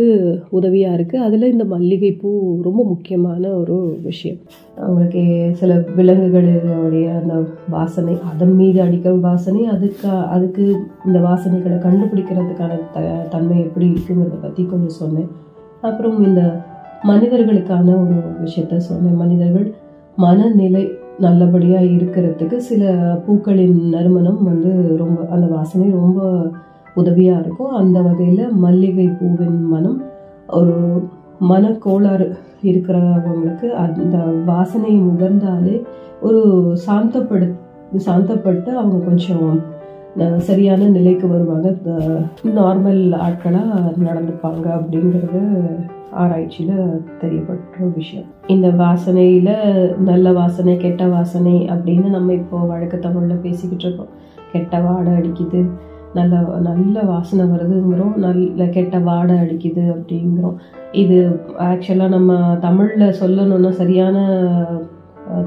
உதவியாக 0.58 0.98
இருக்குது 0.98 1.24
அதில் 1.25 1.52
இந்த 1.52 1.66
மல்லிகை 1.74 2.12
பூ 2.22 2.30
ரொம்ப 2.68 2.82
முக்கியமான 2.92 3.44
ஒரு 3.62 3.78
விஷயம். 4.08 4.40
அவங்களுக்கு 4.80 5.24
சில 5.62 5.74
விலங்குகளுடைய 5.98 7.08
அந்த 7.20 7.36
வாசனை 7.75 8.16
அதன் 8.32 8.56
மீது 8.62 8.82
அடிக்கும் 8.86 9.24
வாசனை 9.30 9.63
அதுக்கு 9.75 10.10
அதுக்கு 10.36 10.66
இந்த 11.06 11.20
வாசனைகளை 11.30 11.78
கண்டுபிடிக்கிறதுக்கான 11.88 12.80
த 12.96 13.06
தன்மை 13.36 13.60
எப்படி 13.68 13.88
இருக்குங்கிறத 13.94 14.40
பற்றி 14.42 14.63
கொஞ்சம் 14.74 14.98
சொன்னேன். 15.02 15.30
அப்புறம் 15.90 16.18
இந்த 16.30 16.42
மனிதர்களுக்கான 17.12 17.96
ஒரு 18.04 18.18
விஷயத்த 18.44 18.84
சொன்னேன். 18.90 19.18
மனிதர்கள் 19.24 19.68
மனநிலை 20.25 20.84
நல்லபடியாக 21.20 21.84
இருக்கிறதுக்கு 21.84 22.58
சில 22.58 22.84
பூக்களின் 23.25 23.89
நறுமணம் 23.89 24.43
வந்து 24.43 24.96
ரொம்ப 24.98 25.27
அந்த 25.29 25.48
வாசனை 25.48 25.89
ரொம்ப 25.89 26.50
உதவியாக 26.96 27.39
இருக்கும். 27.39 27.70
அந்த 27.70 28.01
வகையில் 28.01 28.53
மல்லிகை 28.53 29.08
பூவின் 29.08 29.62
மனம் 29.65 30.01
ஒரு 30.48 31.03
மனக்கோளாறு 31.50 32.27
இருக்கிறவங்களுக்கு 32.63 33.70
அந்த 33.70 34.17
வாசனை 34.46 35.01
முகர்ந்தாலே 35.01 35.82
ஒரு 36.22 36.41
சாந்தப்படு 36.88 37.53
சாந்தப்பட்டு 38.05 38.70
அவங்க 38.70 39.05
கொஞ்சம் 39.05 39.62
சரியான 40.38 40.88
நிலைக்கு 40.88 41.27
வருவாங்க. 41.27 41.70
நார்மல் 42.43 43.15
ஆட்களாக 43.15 43.93
நடந்துப்பாங்க 44.03 44.65
அப்படிங்கிறது 44.79 45.41
ஆராய்ச்சியில் 46.22 46.77
தெரியப்பட்ட 47.22 47.88
விஷயம். 48.00 48.27
இந்த 48.53 48.67
வாசனையில் 48.84 49.55
நல்ல 50.10 50.34
வாசனை 50.39 50.74
கெட்ட 50.84 51.03
வாசனை 51.15 51.55
அப்படின்னு 51.74 52.10
நம்ம 52.17 52.34
இப்போ 52.34 52.58
வழக்கு 52.72 53.00
தமிழில் 53.00 53.43
பேசிக்கிட்டு 53.46 53.86
இருக்கோம். 53.88 54.13
கெட்ட 54.53 54.79
வாடை 54.86 55.13
அடிக்குது 55.20 55.62
நல்ல 56.17 56.39
நல்ல 56.70 57.03
வாசனை 57.12 57.46
வருதுங்கிறோம் 57.53 58.15
நல்ல 58.25 58.65
கெட்ட 58.75 58.98
வாடை 59.10 59.36
அடிக்குது 59.43 59.84
அப்படிங்கிறோம். 59.96 60.58
இது 61.03 61.17
ஆக்சுவலாக 61.70 62.13
நம்ம 62.15 62.34
தமிழில் 62.67 63.17
சொல்லணும்னா 63.22 63.72
சரியான 63.82 64.17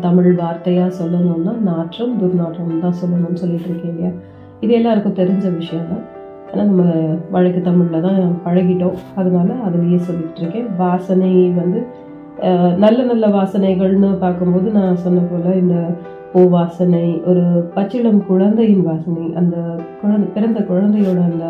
தமிழ் 0.06 0.30
வார்த்தையாக 0.42 0.96
சொல்லணும்னா 1.00 1.54
நாற்றம் 1.70 2.18
துர்நாற்றம் 2.20 2.84
தான் 2.84 3.00
சொல்லணும்னு 3.02 3.42
சொல்லிட்டு 3.42 3.68
இருக்கீங்க 3.70 4.04
இது 4.64 4.72
எல்லாருக்கும் 4.74 5.18
தெரிஞ்ச 5.22 5.46
விஷயம் 5.56 5.90
தான். 5.92 6.04
ஆனால் 6.48 6.68
நம்ம 6.70 6.82
வழக்கு 7.34 7.60
தமிழில் 7.68 8.04
தான் 8.08 8.20
பழகிட்டோம். 8.46 8.98
அதனால 9.20 9.48
அதுலேயே 9.68 10.00
சொல்லிட்டு 10.08 10.42
இருக்கேன். 10.42 10.68
வாசனை 10.82 11.32
வந்து 11.60 11.80
நல்ல 12.84 12.98
நல்ல 13.10 13.26
வாசனைகள்னு 13.36 14.08
பார்க்கும்போது 14.22 14.68
நான் 14.78 15.02
சொன்ன 15.04 15.20
போல் 15.28 15.58
இந்த 15.62 15.76
பூ 16.32 16.40
வாசனை 16.54 17.04
ஒரு 17.30 17.42
பச்சிளம் 17.74 18.18
குழந்தையின் 18.28 18.82
வாசனை 18.88 19.26
அந்த 19.40 19.56
குழந்தை 20.00 20.26
பிறந்த 20.34 20.60
குழந்தையோட 20.70 21.20
அந்த 21.30 21.46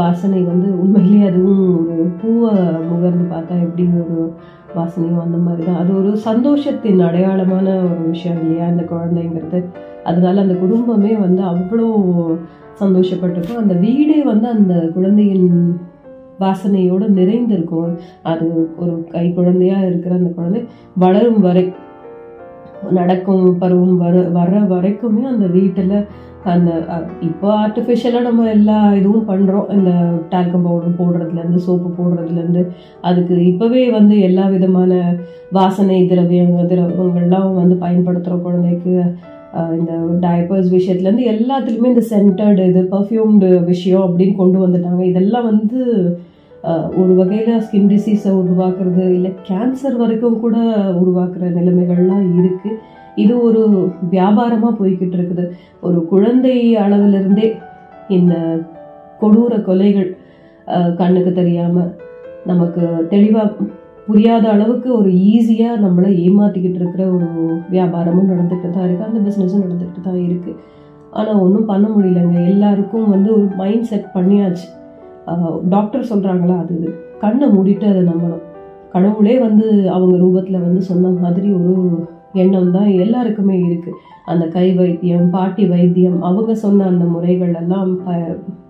வாசனை 0.00 0.40
வந்து 0.50 0.68
உண்மையிலேயே 0.82 1.26
அதுவும் 1.30 1.66
ஒரு 1.92 2.06
பூவை 2.20 2.52
முகர்ந்து 2.88 3.26
பார்த்தா 3.34 3.60
எப்படி 3.66 3.84
ஒரு 4.04 4.18
வாசனையும் 4.78 5.24
அந்த 5.26 5.38
மாதிரி 5.44 5.62
தான். 5.66 5.80
அது 5.82 5.92
ஒரு 6.00 6.10
சந்தோஷத்தின் 6.28 7.04
அடையாளமான 7.08 7.66
ஒரு 7.84 8.02
விஷயம் 8.14 8.40
இல்லையா 8.42 8.66
அந்த 8.72 8.84
குழந்தைங்கிறது. 8.92 9.60
அதனால 10.10 10.40
அந்த 10.44 10.56
குடும்பமே 10.64 11.12
வந்து 11.26 11.44
அவ்வளோ 11.52 11.88
சந்தோஷப்பட்டிருக்கும். 12.80 13.62
அந்த 13.62 13.74
வீடே 13.84 14.18
வந்து 14.22 14.48
அந்த 14.48 14.74
குழந்தையின் 14.94 15.48
வாசனையோடு 16.40 17.06
நிறைந்திருக்கும். 17.18 17.92
அது 18.22 18.46
ஒரு 18.76 18.94
கை 19.10 19.26
குழந்தையாக 19.32 19.88
இருக்கிற 19.90 20.14
அந்த 20.14 20.30
குழந்தை 20.38 20.62
வளரும் 21.04 21.40
வரை 21.40 21.64
நடக்கும் 22.96 23.44
பருவம் 23.58 23.96
வர 24.02 24.16
வர 24.36 24.58
வரைக்குமே 24.72 25.22
அந்த 25.30 25.46
வீட்டில் 25.54 25.94
அந்த 26.52 26.70
இப்போ 27.20 27.48
ஆர்டிஃபிஷியலாக 27.62 28.26
நம்ம 28.26 28.44
எல்லா 28.48 28.76
இதுவும் 28.98 29.26
பண்ணுறோம் 29.30 29.70
இந்த 29.76 29.90
டால்கம் 30.32 30.66
பவுடர் 30.66 30.98
போடுறதுலேருந்து 31.00 31.64
சோப்பு 31.66 31.88
போடுறதுலேருந்து. 31.96 32.62
அதுக்கு 33.08 33.34
இப்போவே 33.50 33.82
வந்து 33.96 34.14
எல்லா 34.20 34.44
விதமான 34.54 34.92
வாசனை 35.58 35.98
திரவிய 36.12 36.44
திரவங்கள்லாம் 36.72 37.58
வந்து 37.60 37.76
பயன்படுத்துகிற 37.76 38.38
குழந்தைக்கு 38.46 38.94
இந்த 39.78 39.92
டயப்பர்ஸ் 40.24 40.70
விஷயத்துலேருந்து 40.76 41.28
எல்லாத்துலேயுமே 41.34 41.92
இந்த 41.94 42.04
சென்டர்டு 42.10 42.64
இது 42.70 42.80
பர்ஃப்யூம்டு 42.94 43.48
விஷயம் 43.70 44.06
அப்படின்னு 44.08 44.34
கொண்டு 44.40 44.58
வந்துட்டாங்க. 44.64 45.02
இதெல்லாம் 45.12 45.48
வந்து 45.52 45.80
ஒரு 47.00 47.12
வகையில் 47.18 47.62
ஸ்கின் 47.64 47.90
டிசீஸை 47.92 48.30
உருவாக்குறது 48.42 49.04
இல்லை 49.16 49.30
கேன்சர் 49.48 49.98
வரைக்கும் 50.02 50.40
கூட 50.44 50.56
உருவாக்குற 51.02 51.44
நிலைமைகள்லாம் 51.58 52.26
இருக்குது 52.40 52.78
இது 53.22 53.34
ஒரு 53.48 53.62
வியாபாரமாக 54.14 54.72
போய்கிட்டு 54.80 55.16
இருக்குது. 55.18 55.44
ஒரு 55.86 55.98
குழந்தை 56.12 56.56
அளவிலிருந்தே 56.84 57.48
இந்த 58.18 58.34
கொடூர 59.22 59.54
கொலைகள் 59.68 60.10
கண்ணுக்கு 61.00 61.32
தெரியாமல் 61.40 61.90
நமக்கு 62.50 62.82
தெளிவாக 63.12 63.68
புரியாத 64.08 64.44
அளவுக்கு 64.54 64.88
ஒரு 64.98 65.10
ஈஸியாக 65.32 65.82
நம்மளை 65.84 66.10
ஏமாற்றிக்கிட்டு 66.24 66.78
இருக்கிற 66.82 67.02
ஒரு 67.16 67.28
வியாபாரமும் 67.74 68.30
நடந்துகிட்டு 68.32 68.68
தான் 68.76 68.86
இருக்குது 68.86 69.08
அந்த 69.10 69.20
பிஸ்னஸும் 69.26 69.64
நடந்துகிட்டு 69.64 70.02
தான் 70.08 70.20
இருக்குது 70.26 70.60
ஆனால் 71.18 71.40
ஒன்றும் 71.44 71.70
பண்ண 71.70 71.86
முடியலங்க. 71.94 72.38
எல்லாருக்கும் 72.52 73.06
வந்து 73.14 73.28
ஒரு 73.36 73.46
மைண்ட் 73.60 73.88
செட் 73.90 74.10
பண்ணியாச்சு 74.16 74.66
டாக்டர் 75.74 76.10
சொல்கிறாங்களா 76.10 76.54
அது 76.62 76.74
இது. 76.78 76.90
கண்ணை 77.22 77.46
மூடிட்டு 77.54 77.86
அதை 77.92 78.02
நம்பணும். 78.10 78.44
கடவுளே 78.94 79.34
வந்து 79.46 79.66
அவங்க 79.94 80.14
ரூபத்தில் 80.22 80.64
வந்து 80.66 80.82
சொன்ன 80.90 81.10
மாதிரி 81.24 81.48
ஒரு 81.60 81.74
எண்ணம் 82.42 82.72
தான் 82.76 82.88
எல்லாருக்குமே 83.02 83.56
இருக்குது 83.66 83.98
அந்த 84.32 84.44
கை 84.54 84.66
வைத்தியம் 84.78 85.28
பாட்டி 85.34 85.64
வைத்தியம் 85.74 86.18
அவங்க 86.28 86.54
சொன்ன 86.64 86.86
அந்த 86.92 87.04
முறைகள் 87.14 87.52
எல்லாம் 87.62 87.92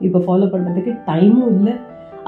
இப்போ 0.07 0.19
ஃபாலோ 0.27 0.49
பண்ணுறதுக்கு 0.55 0.93
டைமும் 1.09 1.53
இல்லை. 1.55 1.75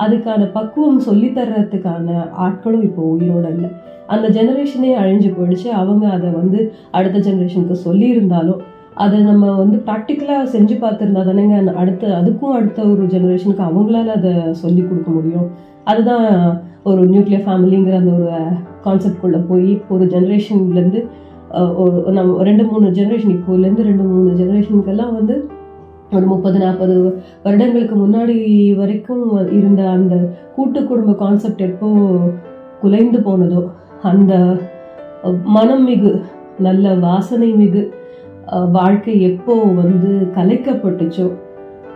அதுக்கான 0.05 0.43
பக்குவம் 0.57 1.07
சொல்லித்தர்றதுக்கான 1.07 2.09
ஆட்களும் 2.47 2.85
இப்போ 2.89 3.03
உயிரோட 3.15 3.47
இல்லை. 3.55 3.71
அந்த 4.15 4.27
ஜெனரேஷனே 4.37 4.91
அழிஞ்சு 5.03 5.29
போயிடுச்சு. 5.35 5.69
அவங்க 5.81 6.05
அதை 6.17 6.29
வந்து 6.41 6.61
அடுத்த 6.99 7.19
ஜெனரேஷனுக்கு 7.29 7.77
சொல்லியிருந்தாலும் 7.87 8.63
அதை 9.05 9.19
நம்ம 9.29 9.51
வந்து 9.61 9.77
ப்ராக்டிக்கலாக 9.89 10.47
செஞ்சு 10.55 10.75
பார்த்துருந்தா 10.85 11.23
தானேங்க 11.29 11.75
அடுத்த 11.83 12.09
அதுக்கும் 12.21 12.57
அடுத்த 12.59 12.81
ஒரு 12.93 13.05
ஜெனரேஷனுக்கு 13.15 13.65
அவங்களால 13.69 14.17
அதை 14.19 14.33
சொல்லி 14.63 14.83
கொடுக்க 14.83 15.11
முடியும். 15.11 15.47
அதுதான் 15.91 16.27
ஒரு 16.91 17.01
நியூக்ளியர் 17.13 17.47
ஃபேமிலிங்கிற 17.47 17.95
அந்த 18.03 18.13
ஒரு 18.19 18.29
கான்செப்ட்குள்ளே 18.87 19.41
போய் 19.51 19.71
ஒரு 19.95 20.05
ஜெனரேஷன்லேருந்து 20.15 21.01
ஒரு 21.83 21.95
நம்ம 22.17 22.43
ரெண்டு 22.49 22.65
மூணு 22.65 22.89
ஜெனரேஷன் 22.99 23.35
இப்போலேருந்து 23.37 23.87
ரெண்டு 23.89 24.05
மூணு 24.11 24.31
ஜெனரேஷனுக்கெல்லாம் 24.41 25.15
வந்து 25.17 25.37
ஒரு 26.15 26.27
முப்பது 26.27 26.59
நாற்பது 26.59 26.95
வருடங்களுக்கு 27.43 27.97
முன்னாடி 28.07 28.37
வரைக்கும் 28.77 29.25
இருந்த 29.59 29.83
அந்த 29.91 30.15
கூட்டு 30.55 30.81
குடும்ப 30.85 31.13
கான்செப்ட் 31.13 31.63
எப்போ 31.69 31.89
குலைந்து 32.81 33.19
போனதோ 33.19 33.63
அந்த 34.03 34.35
மனம் 35.45 35.85
மிகு 35.85 36.13
நல்ல 36.59 36.95
வாசனை 36.95 37.51
மிகு 37.53 37.83
வாழ்க்கை 38.73 39.15
எப்போ 39.23 39.55
வந்து 39.81 40.11
கலைக்கப்பட்டுச்சோ 40.37 41.27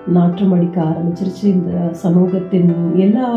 நாற்றம் 0.06 0.52
அடிக்க 0.52 0.78
ஆரம்பிச்சிருச்சு. 0.82 1.44
இந்த 1.44 1.70
சமூகத்தின் 2.02 2.72
எல்லா 2.96 3.28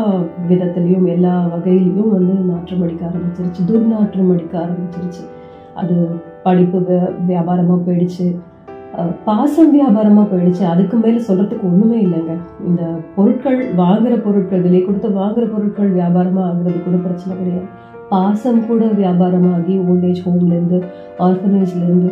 விதத்துலேயும் 0.48 1.06
எல்லா 1.14 1.34
வகையிலையும் 1.54 2.12
வந்து 2.16 2.34
நாற்றம் 2.50 2.82
அடிக்க 2.82 3.02
ஆரம்பிச்சிருச்சு. 3.10 3.62
துர்நாற்றம் 3.70 4.30
அடிக்க 4.34 4.54
ஆரம்பிச்சிருச்சு. 4.64 5.22
அது 5.74 5.96
படிப்பு 6.42 6.78
வியாபாரமாக 7.30 7.80
போயிடுச்சு. 7.86 8.26
பாசம் 9.24 9.72
வியாபாரமா 9.74 10.22
போயிடுச்சு. 10.30 10.62
அதுக்கு 10.62 10.96
மேல 10.96 11.20
சொல்றதுக்கு 11.28 11.62
ஒண்ணுமே 11.62 11.98
இல்லைங்க. 12.04 12.34
இந்த 12.66 12.82
பொருட்கள் 13.16 13.58
வாங்குற 13.74 14.14
பொருட்கள் 14.22 14.60
விலை 14.60 14.80
கொடுத்து 14.84 15.08
வாங்குற 15.08 15.44
பொருட்கள் 15.52 15.90
வியாபாரமா 15.94 16.42
ஆகுறது 16.48 16.78
கூட 16.84 16.96
பிரச்சனை 16.96 17.36
கிடையாது. 17.38 17.66
பாசம் 18.08 18.66
கூட 18.66 18.84
வியாபாரமாகி 18.84 19.74
ஓல்டேஜ் 19.88 20.22
ஹோம்லேருந்து 20.26 20.78
ஆர்ஃபனேஜ்லேருந்து 21.18 22.10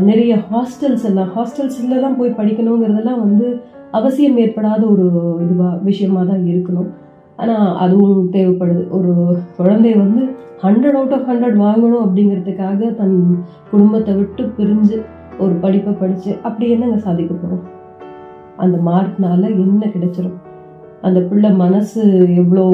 நிறைய 0.00 0.38
ஹாஸ்டல்ஸ் 0.50 1.04
எல்லாம் 1.04 1.30
ஹாஸ்டல்ஸ்லாம் 1.36 2.18
போய் 2.18 2.36
படிக்கணுங்கிறதெல்லாம் 2.38 3.22
வந்து 3.24 3.62
அவசியம் 3.90 4.36
ஏற்படாத 4.36 4.86
ஒரு 4.86 5.06
இதுவா 5.44 5.70
விஷயமா 5.82 6.22
தான் 6.22 6.44
இருக்கணும். 6.52 6.90
ஆனால் 7.36 7.76
அதுவும் 7.76 8.30
தேவைப்படுது. 8.32 8.88
ஒரு 8.88 9.38
குழந்தை 9.56 9.94
வந்து 9.94 10.22
ஹண்ட்ரட் 10.62 10.96
அவுட் 10.98 11.12
ஆஃப் 11.12 11.28
ஹண்ட்ரட் 11.30 11.58
வாங்கணும் 11.66 12.04
அப்படிங்கிறதுக்காக 12.04 12.94
தன் 12.94 13.44
குடும்பத்தை 13.70 14.14
விட்டு 14.14 14.42
பிரிஞ்சு 14.58 15.02
ஒரு 15.38 15.54
படிப்பை 15.54 15.92
படித்து 15.92 16.38
அப்படி 16.42 16.70
என்னங்க 16.70 16.96
சாதிக்க 16.96 17.34
போகிறோம் 17.34 17.64
அந்த 18.56 18.78
மார்க்னால 18.90 19.42
என்ன 19.58 19.86
கிடைச்சிரும்? 19.86 20.36
அந்த 21.02 21.20
பிள்ளை 21.20 21.50
மனசு 21.52 22.02
எவ்வளோ 22.34 22.64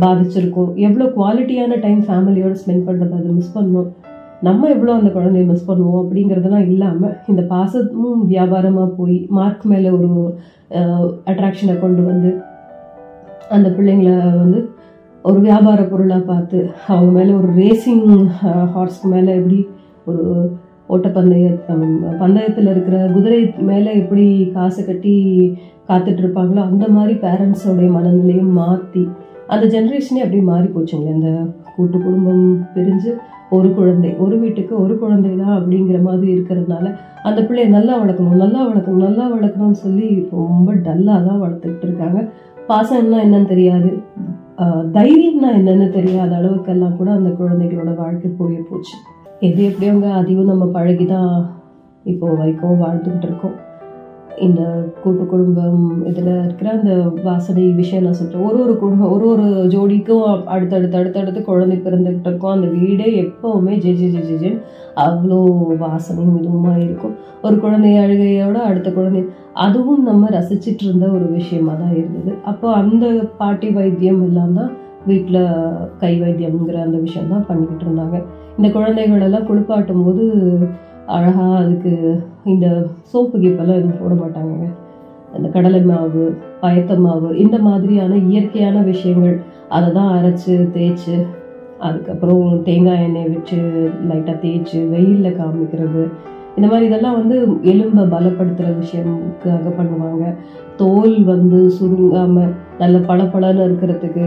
பாதிச்சிருக்கும்? 0.00 0.70
எவ்வளோ 0.76 1.04
குவாலிட்டியான 1.04 1.80
டைம் 1.80 2.00
ஃபேமிலியோட 2.00 2.54
ஸ்பெண்ட் 2.62 2.86
பண்ணுறது 2.86 3.12
அதை 3.12 3.30
மிஸ் 3.30 3.56
பண்ணோம் 3.58 3.90
நம்ம 4.40 4.68
எவ்வளோ 4.68 4.92
அந்த 4.92 5.10
குழந்தைய 5.10 5.46
மிஸ் 5.46 5.68
பண்ணுவோம் 5.68 6.00
அப்படிங்கிறதெல்லாம் 6.02 6.66
இல்லாமல் 6.66 7.16
இந்த 7.26 7.42
பாசமும் 7.42 8.22
வியாபாரமாக 8.26 8.88
போய் 8.96 9.26
மார்க் 9.28 9.64
மேலே 9.64 9.90
ஒரு 9.90 10.08
அட்ராக்ஷனை 11.24 11.80
கொண்டு 11.80 12.02
வந்து 12.02 12.30
அந்த 13.48 13.68
பிள்ளைங்கள 13.68 14.10
வந்து 14.32 14.70
ஒரு 15.22 15.40
வியாபார 15.40 15.82
பொருளாக 15.82 16.20
பார்த்து 16.20 16.70
அவங்க 16.86 17.10
மேலே 17.12 17.32
ஒரு 17.32 17.48
ரேசிங் 17.56 18.06
ஹார்ஸ்க்கு 18.74 19.08
மேலே 19.08 19.34
எப்படி 19.34 19.66
ஒரு 20.04 20.22
ஓட்டப்பந்தய 20.92 21.48
பந்தயத்தில் 22.22 22.70
இருக்கிற 22.72 22.96
குதிரை 23.14 23.40
மேலே 23.70 23.90
எப்படி 24.00 24.24
காசை 24.56 24.82
கட்டி 24.84 25.14
காத்துட்டு 25.88 26.22
இருப்பாங்களோ 26.24 26.62
அந்த 26.70 26.86
மாதிரி 26.96 27.14
பேரண்ட்ஸோடைய 27.26 27.90
மனநிலையும் 27.96 28.56
மாற்றி 28.60 29.04
அந்த 29.52 29.64
ஜென்ரேஷனே 29.74 30.20
அப்படியே 30.24 30.44
மாறி 30.50 30.68
போச்சுங்க. 30.74 31.08
இந்த 31.16 31.30
கூட்டு 31.76 31.96
குடும்பம் 32.04 32.44
பிரிஞ்சு 32.74 33.10
ஒரு 33.56 33.68
குழந்தை 33.78 34.10
ஒரு 34.24 34.36
வீட்டுக்கு 34.42 34.74
ஒரு 34.82 34.94
குழந்தை 35.00 35.30
தான் 35.40 35.56
அப்படிங்கிற 35.56 35.98
மாதிரி 36.06 36.28
இருக்கிறதுனால 36.34 36.84
அந்த 37.28 37.40
பிள்ளைய 37.48 37.68
நல்லா 37.76 37.94
வளர்க்கணும் 38.02 38.42
நல்லா 38.44 38.60
வளர்க்கணும் 38.68 39.04
நல்லா 39.06 39.24
வளர்க்கணும்னு 39.34 39.80
சொல்லி 39.86 40.08
ரொம்ப 40.36 40.72
டல்லாக 40.86 41.20
தான் 41.28 41.42
வளர்த்துக்கிட்டு 41.44 41.86
இருக்காங்க. 41.88 42.20
பாசம்னா 42.70 43.18
என்னன்னு 43.26 43.52
தெரியாது. 43.54 43.90
தைரியம்னா 44.96 45.50
என்னன்னு 45.58 45.88
தெரியாத 45.98 46.32
அளவுக்கெல்லாம் 46.40 46.96
கூட 47.00 47.10
அந்த 47.18 47.30
குழந்தைகளோட 47.40 47.92
வாழ்க்கை 48.02 48.30
போய் 48.40 48.56
போச்சு. 48.70 48.96
எது 49.46 49.60
எப்படியோங்க 49.68 50.08
அதையும் 50.16 50.50
நம்ம 50.50 50.64
பழகி 50.74 51.04
தான் 51.12 51.30
இப்போ 52.10 52.26
வரைக்கும் 52.38 52.80
வாழ்ந்துக்கிட்டு 52.82 53.26
இருக்கோம். 53.28 53.54
இந்த 54.46 54.60
கூட்டு 55.00 55.24
குடும்பம் 55.32 55.80
இதில் 56.10 56.28
இருக்கிற 56.44 56.68
அந்த 56.76 56.92
வாசனை 57.26 57.64
விஷயம் 57.80 58.04
நான் 58.06 58.18
சொல்கிறேன் 58.18 58.44
ஒரு 58.48 58.58
ஒரு 58.64 58.74
குடும்பம் 58.82 59.12
ஒரு 59.14 59.24
ஒரு 59.32 59.46
ஜோடிக்கும் 59.72 60.22
அடுத்தடுத்து 60.54 60.98
அடுத்தடுத்து 61.00 61.40
குழந்தை 61.48 61.76
பிறந்துக்கிட்டு 61.86 62.30
இருக்கோம். 62.30 62.54
அந்த 62.56 62.68
வீடே 62.76 63.08
எப்போவுமே 63.24 63.72
ஜெ 63.84 63.94
ஜெ 64.00 64.08
ஜெ 64.14 64.36
ஜெ 64.42 64.52
அவ்வளோ 65.06 65.40
வாசனையும் 65.82 66.38
இதுவுமாக 66.40 66.78
இருக்கும். 66.86 67.16
ஒரு 67.46 67.58
குழந்தை 67.64 67.92
அழுகையோட 68.04 68.60
அடுத்த 68.68 68.92
குழந்தை. 68.98 69.22
அதுவும் 69.64 70.04
நம்ம 70.10 70.30
ரசிச்சிட்டு 70.36 70.86
இருந்த 70.88 71.08
ஒரு 71.16 71.26
விஷயமா 71.38 71.74
தான் 71.82 71.96
இருந்தது. 72.00 72.34
அப்போ 72.52 72.68
அந்த 72.82 73.06
பாட்டி 73.42 73.70
வைத்தியம் 73.80 74.22
எல்லாம் 74.28 74.54
தான் 74.60 74.72
வீட்டில் 75.10 75.42
கை 76.04 76.14
வைத்தியம்ங்கிற 76.24 76.78
அந்த 76.86 76.98
விஷயம் 77.06 77.34
தான் 77.34 77.46
பண்ணிக்கிட்டு 77.50 77.86
இருந்தாங்க. 77.88 78.18
இந்த 78.56 78.68
குழந்தைகளெல்லாம் 78.68 79.48
குளிப்பாட்டும் 79.48 80.04
போது 80.04 80.24
அழகாக 81.06 81.52
அதுக்கு 81.56 81.92
இந்த 82.44 82.66
சோப்பு 83.12 83.36
கீப்பெல்லாம் 83.38 83.78
எதுவும் 83.80 84.00
போட 84.00 84.14
மாட்டாங்க 84.14 84.66
அந்த 85.34 85.46
கடலை 85.48 85.80
மாவு 85.82 86.24
பயத்த 86.60 86.96
மாவு 86.96 87.28
இந்த 87.38 87.58
மாதிரியான 87.58 88.18
இயற்கையான 88.30 88.80
விஷயங்கள் 88.82 89.36
அதை 89.68 89.88
தான் 89.92 90.10
அரைச்சி 90.16 90.54
தேய்ச்சு 90.74 91.16
அதுக்கப்புறம் 91.78 92.62
தேங்காய் 92.62 93.04
எண்ணெய் 93.04 93.30
வச்சு 93.30 93.58
லைட்டாக 94.08 94.36
தேய்ச்சி 94.42 94.78
வெயிலில் 94.88 95.38
காமிக்கிறது. 95.38 96.02
இந்த 96.56 96.66
மாதிரி 96.68 96.84
இதெல்லாம் 96.86 97.18
வந்து 97.20 97.36
எலும்பை 97.72 98.04
பலப்படுத்துகிற 98.14 98.68
விஷயம்க்காக 98.78 99.72
பண்ணுவாங்க. 99.78 100.24
தோல் 100.76 101.16
வந்து 101.24 101.58
சுருங்காமல் 101.78 102.52
நல்ல 102.78 102.98
பளபளன்னு 103.08 103.66
இருக்கிறதுக்கு 103.68 104.26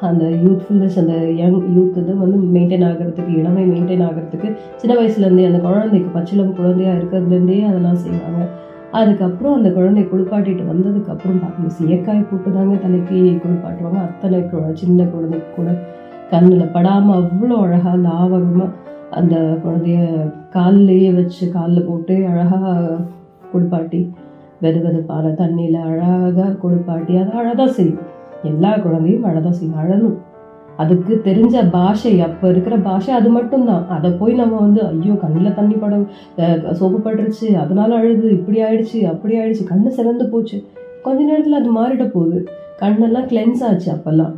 அந்த 0.00 0.24
யூத்ஃபுல்னஸ் 0.44 0.98
அந்த 1.02 1.14
யங் 1.40 1.58
யூத் 1.76 1.98
இது 2.00 2.14
வந்து 2.16 2.38
மெயின்டைன் 2.54 2.86
ஆகிறதுக்கு 2.88 3.32
இளமை 3.40 3.64
மெயின்டைன் 3.72 4.04
ஆகிறதுக்கு 4.06 4.48
சின்ன 4.76 4.92
வயசுலேருந்தே 5.00 5.48
அந்த 5.50 5.58
குழந்தைக்கு 5.58 6.10
பச்சிலம் 6.16 6.56
குழந்தையா 6.58 6.92
இருக்கிறதுலேருந்தே 6.92 7.58
அதெல்லாம் 7.70 8.00
செய்வாங்க. 8.04 8.48
அதுக்கப்புறம் 8.92 9.54
அந்த 9.54 9.70
குழந்தை 9.70 10.02
குளிப்பாட்டிட்டு 10.02 10.64
வந்ததுக்கப்புறம் 10.72 11.40
பார்க்கணும் 11.42 11.76
சீயக்காய் 11.78 12.28
போட்டு 12.30 12.50
தாங்க 12.50 12.74
தலைக்கு 12.74 13.40
குளிப்பாட்டுவாங்க. 13.44 14.00
அத்தனை 14.08 14.72
சின்ன 14.74 15.04
குழந்தைக்கு 15.04 15.50
கூட 15.56 15.70
கண்ணில் 16.30 16.72
படாமல் 16.72 17.16
அவ்வளோ 17.20 17.56
அழகாக 17.56 17.96
லாவகமாக 17.96 18.70
அந்த 19.10 19.36
குழந்தைய 19.64 19.98
கால்லையே 20.54 21.14
வச்சு 21.14 21.50
காலில் 21.50 21.86
போட்டு 21.86 22.26
அழகாக 22.26 22.98
குளிப்பாட்டி 23.52 24.12
வெது 24.62 24.80
வெதுப்பான 24.84 25.34
தண்ணியில் 25.40 25.78
அழகாக 25.88 26.56
குளிப்பாட்டி 26.62 27.16
அதை 27.16 27.32
அழகாக 27.40 27.72
செய்யும். 27.72 28.02
எல்லா 28.50 28.70
குழந்தையும் 28.84 29.26
அழதான் 29.30 29.58
செய்யும் 29.58 29.80
அழணும். 29.82 30.16
அதுக்கு 30.82 31.14
தெரிஞ்ச 31.26 31.56
பாஷை 31.74 32.12
அப்போ 32.26 32.46
இருக்கிற 32.52 32.76
பாஷை 32.86 33.10
அது 33.18 33.28
மட்டும்தான். 33.36 33.84
அதை 33.96 34.08
போய் 34.20 34.32
நம்ம 34.40 34.54
வந்து 34.64 34.80
ஐயோ 34.92 35.14
கண்ணில் 35.24 35.56
தண்ணி 35.58 35.76
பட 35.82 35.98
சோப்பு 36.78 36.98
பட்டுருச்சு 37.04 37.48
அதனால 37.62 37.90
அழுது 38.00 38.26
இப்படி 38.38 38.58
ஆயிடுச்சு 38.68 39.00
அப்படி 39.12 39.34
ஆயிடுச்சு 39.40 39.66
கண்ணு 39.72 39.92
சிறந்து 39.98 40.26
போச்சு. 40.32 40.58
கொஞ்ச 41.04 41.20
நேரத்தில் 41.28 41.60
அது 41.60 41.70
மாறிட 41.78 42.06
போகுது. 42.16 42.40
கண்ணெல்லாம் 42.82 43.28
கிளென்ஸ் 43.32 43.62
ஆச்சு 43.68 43.88
அப்போல்லாம். 43.94 44.34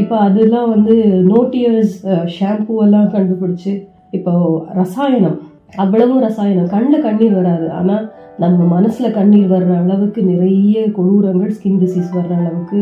இப்போ 0.00 0.16
அதெல்லாம் 0.26 0.68
வந்து 0.74 0.94
நோட்டியர்ஸ் 1.32 1.94
ஷாம்பூ 2.36 2.74
எல்லாம் 2.86 3.12
கண்டுபிடிச்சி 3.14 3.72
இப்போ 4.16 4.32
ரசாயனம். 4.80 5.38
அவ்வளவும் 5.82 6.22
ரசாயனம். 6.26 6.70
கண்ணில் 6.74 7.04
கண்ணீர் 7.06 7.38
வராது. 7.40 7.66
ஆனால் 7.78 8.04
நம்ம 8.42 8.66
மனசில் 8.74 9.16
கண்ணீர் 9.16 9.50
வர்ற 9.52 9.72
அளவுக்கு 9.82 10.20
நிறைய 10.30 10.84
கொடூரங்கள் 10.98 11.54
ஸ்கின் 11.56 11.80
டிசீஸ் 11.82 12.14
வர்ற 12.18 12.32
அளவுக்கு 12.40 12.80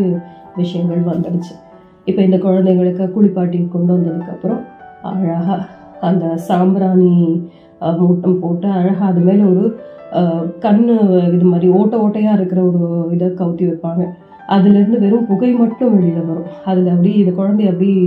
விஷயங்கள் 0.62 1.08
வந்துடுச்சு. 1.12 1.54
இப்போ 2.10 2.20
இந்த 2.26 2.38
குழந்தைங்களுக்கு 2.44 3.06
குளிப்பாட்டி 3.16 3.58
கொண்டு 3.74 3.90
வந்ததுக்கப்புறம் 3.94 4.62
அழகாக 5.10 5.58
அந்த 6.08 6.24
சாம்பிராணி 6.48 7.12
மூட்டம் 8.00 8.40
போட்டு 8.42 8.68
அழகாக 8.78 9.10
அது 9.10 9.20
மேலே 9.28 9.42
ஒரு 9.52 9.64
கண் 10.64 10.78
கண்ணு 10.78 10.94
இது 11.34 11.46
மாதிரி 11.52 11.68
ஓட்ட 11.78 11.94
ஓட்டையாக 12.04 12.38
இருக்கிற 12.38 12.60
ஒரு 12.70 12.82
இதை 13.14 13.26
கவுத்தி 13.40 13.64
வைப்பாங்க. 13.70 14.04
அதுலேருந்து 14.54 14.98
வெறும் 15.04 15.26
புகை 15.30 15.50
மட்டும் 15.62 15.94
வெளியில் 15.96 16.28
வரும். 16.28 16.48
அதில் 16.70 16.92
அப்படியே 16.92 17.16
இந்த 17.22 17.32
குழந்தைய 17.40 17.72
அப்படியே 17.72 18.04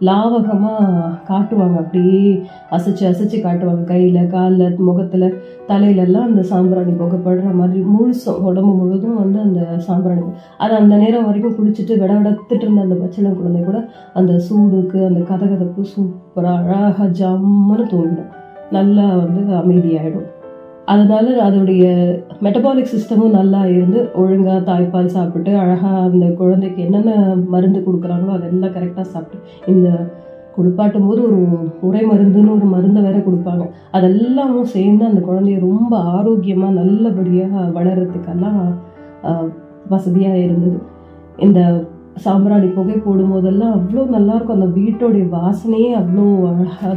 லாவகமாக 0.00 1.10
காட்டுவாங்க. 1.28 1.76
அப்படியே 1.76 2.42
அசைச்சு 2.70 3.04
அசைச்சு 3.10 3.38
காட்டுவாங்க. 3.40 3.84
கையில் 3.84 4.26
காலில் 4.26 4.76
முகத்தில் 4.78 5.26
தலையிலெல்லாம் 5.68 6.28
அந்த 6.30 6.42
சாம்பிராணி 6.42 6.92
புகைப்படுற 6.92 7.52
மாதிரி 7.52 7.80
முழுசும் 7.80 8.42
உடம்பு 8.42 8.74
முழுதும் 8.74 9.16
வந்து 9.16 9.40
அந்த 9.40 9.60
சாம்பிராணி 9.78 10.22
அது 10.58 10.74
அந்த 10.74 10.96
நேரம் 10.96 11.24
வரைக்கும் 11.24 11.56
குளிச்சுட்டு 11.58 11.98
விட 11.98 12.12
விடத்துட்டு 12.14 12.60
இருந்த 12.60 12.80
அந்த 12.80 12.94
பச்சளம் 12.94 13.36
குழந்தை 13.36 13.62
கூட 13.62 13.88
அந்த 14.14 14.32
சூடுக்கு 14.32 15.00
அந்த 15.06 15.20
கதகதப்பு 15.30 15.84
சூப்பராக 15.94 16.62
அழகாக 16.64 17.08
ஜம்முன்னு 17.20 17.86
தூங்கிடும். 17.92 18.32
நல்லா 18.70 19.06
வந்து 19.14 19.42
அமைதியாகிடும் 19.56 20.33
அதனால 20.86 21.26
அதோடைய 21.44 21.84
மெட்டபாலிக் 22.44 22.92
சிஸ்டமும் 22.94 23.36
நல்லா 23.38 23.60
இருந்து 23.66 24.00
ஒழுங்காக 24.22 24.58
தாய்ப்பால் 24.68 25.14
சாப்பிட்டு 25.14 25.50
அழகாக 25.62 26.02
அந்த 26.08 26.26
குழந்தைக்கு 26.40 26.80
என்னென்ன 26.86 27.12
மருந்து 27.54 27.80
கொடுக்குறாங்களோ 27.86 28.34
அதெல்லாம் 28.36 28.74
கரெக்டாக 28.76 29.06
சாப்பிட்டு 29.14 29.72
இந்த 29.72 29.88
குளிப்பாட்டும் 30.56 31.06
போது 31.06 31.20
ஒரு 31.28 31.38
உரை 31.86 32.02
மருந்துன்னு 32.10 32.54
ஒரு 32.56 32.66
மருந்தை 32.74 33.00
வேற 33.02 33.18
கொடுப்பாங்க. 33.18 33.64
அதெல்லாமும் 33.96 34.72
சேர்ந்து 34.74 35.04
அந்த 35.04 35.20
குழந்தைய 35.20 35.58
ரொம்ப 35.60 35.92
ஆரோக்கியமாக 36.16 36.76
நல்லபடியாக 36.80 37.64
வளர்கிறதுக்கெல்லாம் 37.78 38.60
வசதியாக 39.88 40.44
இருந்தது. 40.44 40.78
இந்த 41.38 41.60
சாம்பிராணி 42.22 42.66
புகை 42.76 42.96
போடும் 42.96 43.32
போதெல்லாம் 43.32 43.72
அவ்வளோ 43.76 44.02
நல்லாயிருக்கும். 44.14 44.56
அந்த 44.58 44.68
வீட்டோடைய 44.78 45.24
வாசனையே 45.36 45.90
அவ்வளோ 46.00 46.24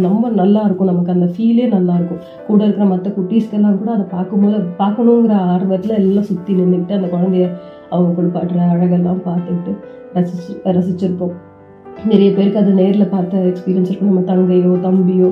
ரொம்ப 0.06 0.30
நல்லாயிருக்கும். 0.42 0.92
நமக்கு 0.92 1.16
அந்த 1.16 1.28
ஃபீலே 1.36 1.66
நல்லாயிருக்கும். 1.76 2.22
கூட 2.48 2.60
இருக்கிற 2.64 2.86
மற்ற 2.92 3.10
குட்டீஸ்க்கெல்லாம் 3.18 3.80
கூட 3.82 3.92
அதை 3.96 4.06
பார்க்கும்போது 4.16 4.60
பார்க்கணுங்கிற 4.82 5.36
ஆர்வத்தில் 5.54 5.98
எல்லாம் 6.02 6.30
சுற்றி 6.32 6.54
நின்றுக்கிட்டு 6.60 6.98
அந்த 7.00 7.10
குழந்தைய 7.16 7.48
அவங்க 7.90 8.10
குளிப்பாட்டுற 8.18 8.62
அழகெல்லாம் 8.74 9.22
பார்த்துக்கிட்டு 9.28 9.74
ரசிச்சு 10.16 10.54
ரசிச்சிருப்போம். 10.78 11.36
நிறைய 12.12 12.30
பேருக்கு 12.36 12.64
அது 12.64 12.72
நேரில் 12.82 13.14
பார்த்த 13.16 13.44
எக்ஸ்பீரியன்ஸ் 13.52 13.92
இருக்கும். 13.92 14.12
நம்ம 14.12 14.26
தங்கையோ 14.32 14.74
தம்பியோ 14.88 15.30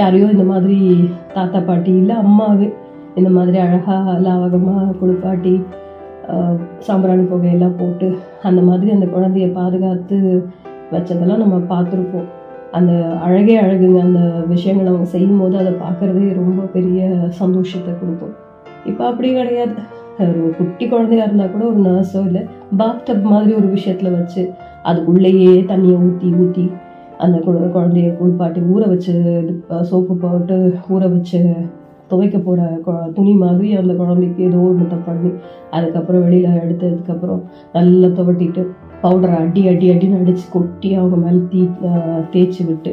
யாரையோ 0.00 0.26
இந்த 0.34 0.44
மாதிரி 0.44 0.78
தாத்தா 1.34 1.58
பாட்டி 1.68 1.92
இல்லை 2.00 2.14
அம்மாவே 2.24 2.68
இந்த 3.14 3.30
மாதிரி 3.30 3.58
அழகாக 3.58 4.14
லாவகமாக 4.24 4.94
குளிப்பாட்டி 5.00 5.54
சாம்பிராணி 6.86 7.24
புகையெல்லாம் 7.32 7.76
போட்டு 7.80 8.06
அந்த 8.42 8.60
மாதிரி 8.68 8.90
அந்த 8.96 9.06
குழந்தைய 9.06 9.46
பாதுகாத்து 9.52 10.16
வச்சதெல்லாம் 10.94 11.42
நம்ம 11.44 11.56
பார்த்துருப்போம். 11.72 12.26
அந்த 12.72 12.92
அழகே 13.26 13.54
அழகுங்க. 13.64 13.98
அந்த 14.08 14.20
விஷயங்களை 14.54 14.88
அவங்க 14.92 15.08
செய்யும் 15.14 15.40
போது 15.40 15.54
அதை 15.62 15.72
பார்க்குறதே 15.84 16.26
ரொம்ப 16.40 16.62
பெரிய 16.76 17.08
சந்தோஷத்தை 17.40 17.92
கொடுக்கும். 18.00 18.34
இப்போ 18.86 19.02
அப்படி 19.10 19.28
கிடையாது. 19.34 19.76
ஒரு 20.24 20.42
குட்டி 20.58 20.84
குழந்தையா 20.88 21.24
இருந்தால் 21.24 21.52
கூட 21.54 21.64
ஒரு 21.70 21.80
நர்ஸோ 21.86 22.20
இல்லை 22.28 22.42
பாத்டப் 22.80 23.26
மாதிரி 23.32 23.52
ஒரு 23.54 23.68
விஷயத்தில் 23.76 24.16
வச்சு 24.18 24.42
அதுக்குள்ளேயே 24.90 25.54
தண்ணியை 25.70 25.96
ஊற்றி 26.06 26.28
ஊற்றி 26.42 26.64
அந்த 27.24 27.36
குழந்தைய 27.46 28.08
குளிப்பாட்டி 28.18 28.60
ஊற 28.74 28.82
வச்சு 28.92 29.14
சோப்பு 29.90 30.14
போட்டு 30.24 30.56
ஊற 30.94 31.02
வச்சு 31.12 31.40
துவைக்க 32.08 32.36
போகிற 32.38 32.62
துணி 33.14 33.32
மாதிரி 33.34 33.68
அந்த 33.72 33.92
குழந்தைக்கு 33.94 34.42
ஏதோ 34.44 34.60
ஒன்று 34.62 34.98
பண்ணி 35.06 35.30
அதுக்கப்புறம் 35.70 36.22
வெளியில் 36.22 36.60
எடுத்ததுக்கப்புறம் 36.60 37.42
நல்லா 37.72 38.08
துவட்டிட்டு 38.08 38.64
பவுடரை 39.02 39.36
அடி 39.38 39.62
அடி 39.68 39.86
அடின்னு 39.90 40.20
அடித்து 40.20 40.46
கொட்டி 40.50 40.90
அவங்க 40.94 41.16
மேலே 41.16 41.40
தீ 41.50 41.62
தேய்ச்சி 42.30 42.62
விட்டு 42.64 42.92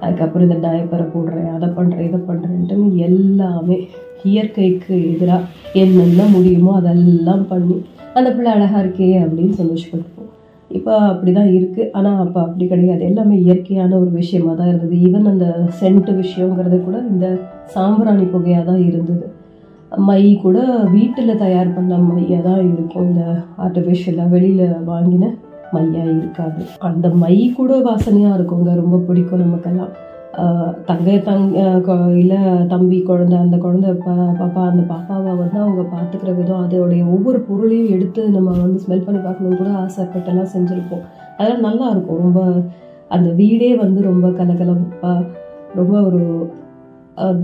அதுக்கப்புறம் 0.00 0.46
இந்த 0.48 0.68
டயப்பரை 0.68 1.06
போடுறேன் 1.06 1.52
அதை 1.52 1.68
பண்ணுறேன் 1.68 2.08
இதை 2.08 2.20
பண்ணுறேன்ட்டு 2.28 2.88
எல்லாமே 2.98 3.78
இயற்கைக்கு 4.24 4.94
எதிராக 5.12 5.48
என்னென்ன 5.74 6.26
முடியுமோ 6.32 6.72
அதெல்லாம் 6.72 7.46
பண்ணி 7.48 7.78
அந்த 8.14 8.28
பிள்ளை 8.30 8.50
அழகாக 8.52 8.82
இருக்கே 8.82 9.08
அப்படின்னு 9.20 9.54
சந்தோஷப்பட்டுப்போம் 9.58 10.13
இப்போ 10.70 10.92
அப்படி 11.10 11.32
தான் 11.32 11.50
இருக்குது 11.56 11.90
ஆனால் 11.96 12.20
அப்போ 12.24 12.38
அப்படி 12.40 12.64
கிடையாது. 12.66 13.02
எல்லாமே 13.04 13.36
இயற்கையான 13.38 13.98
ஒரு 13.98 14.10
விஷயமா 14.10 14.52
தான் 14.52 14.68
இருந்தது. 14.68 14.96
ஈவன் 15.06 15.30
அந்த 15.32 15.46
சென்ட் 15.80 16.10
விஷயங்கிறது 16.22 16.78
கூட 16.82 16.98
இந்த 17.12 17.26
சாம்பிராணி 17.74 18.24
புகையாக 18.24 18.64
தான் 18.70 18.82
இருந்தது. 18.88 19.26
மை 20.08 20.22
கூட 20.44 20.58
வீட்டில் 20.92 21.40
தயார் 21.42 21.74
பண்ண 21.74 21.98
மையாக 21.98 22.42
தான் 22.48 22.62
இருக்கும். 22.72 23.08
இந்த 23.08 23.24
ஆர்டிஃபிஷியலாக 23.66 24.28
வெளியில் 24.28 24.64
வாங்கின 24.92 25.24
மையாக 25.74 26.08
இருக்காது. 26.20 26.62
அந்த 26.78 27.08
மை 27.08 27.36
கூட 27.56 27.74
வாசனையாக 27.80 28.36
இருக்குங்க. 28.38 28.74
ரொம்ப 28.74 28.96
பிடிக்கும் 28.96 29.44
நமக்கெல்லாம். 29.44 29.92
தங்கை 30.88 31.14
தங் 31.26 31.44
இல்லை 32.22 32.38
தம்பி 32.72 32.98
குழந்தை 33.08 33.36
அந்த 33.42 33.56
குழந்தை 33.64 33.90
பா 34.04 34.14
பாப்பா 34.40 34.62
அந்த 34.70 34.82
பாப்பாவை 34.92 35.32
வந்து 35.42 35.58
அவங்க 35.64 35.82
பார்த்துக்கிற 35.92 36.30
விதம் 36.38 36.64
அதோடைய 36.64 37.02
ஒவ்வொரு 37.16 37.40
பொருளையும் 37.48 37.92
எடுத்து 37.96 38.22
நம்ம 38.36 38.50
வந்து 38.64 38.82
ஸ்மெல் 38.84 39.04
பண்ணி 39.06 39.20
பார்க்கணும்னு 39.20 39.60
கூட 39.60 39.70
ஆசைப்பட்டெல்லாம் 39.84 40.52
செஞ்சுருப்போம். 40.54 41.04
அதெல்லாம் 41.38 41.66
நல்லா 41.68 41.86
இருக்கும். 41.94 42.20
ரொம்ப 42.24 42.40
அந்த 43.16 43.28
வீடே 43.40 43.70
வந்து 43.84 44.00
ரொம்ப 44.10 44.28
கலகலப்பா 44.40 45.14
ரொம்ப 45.80 45.94
ஒரு 46.08 46.22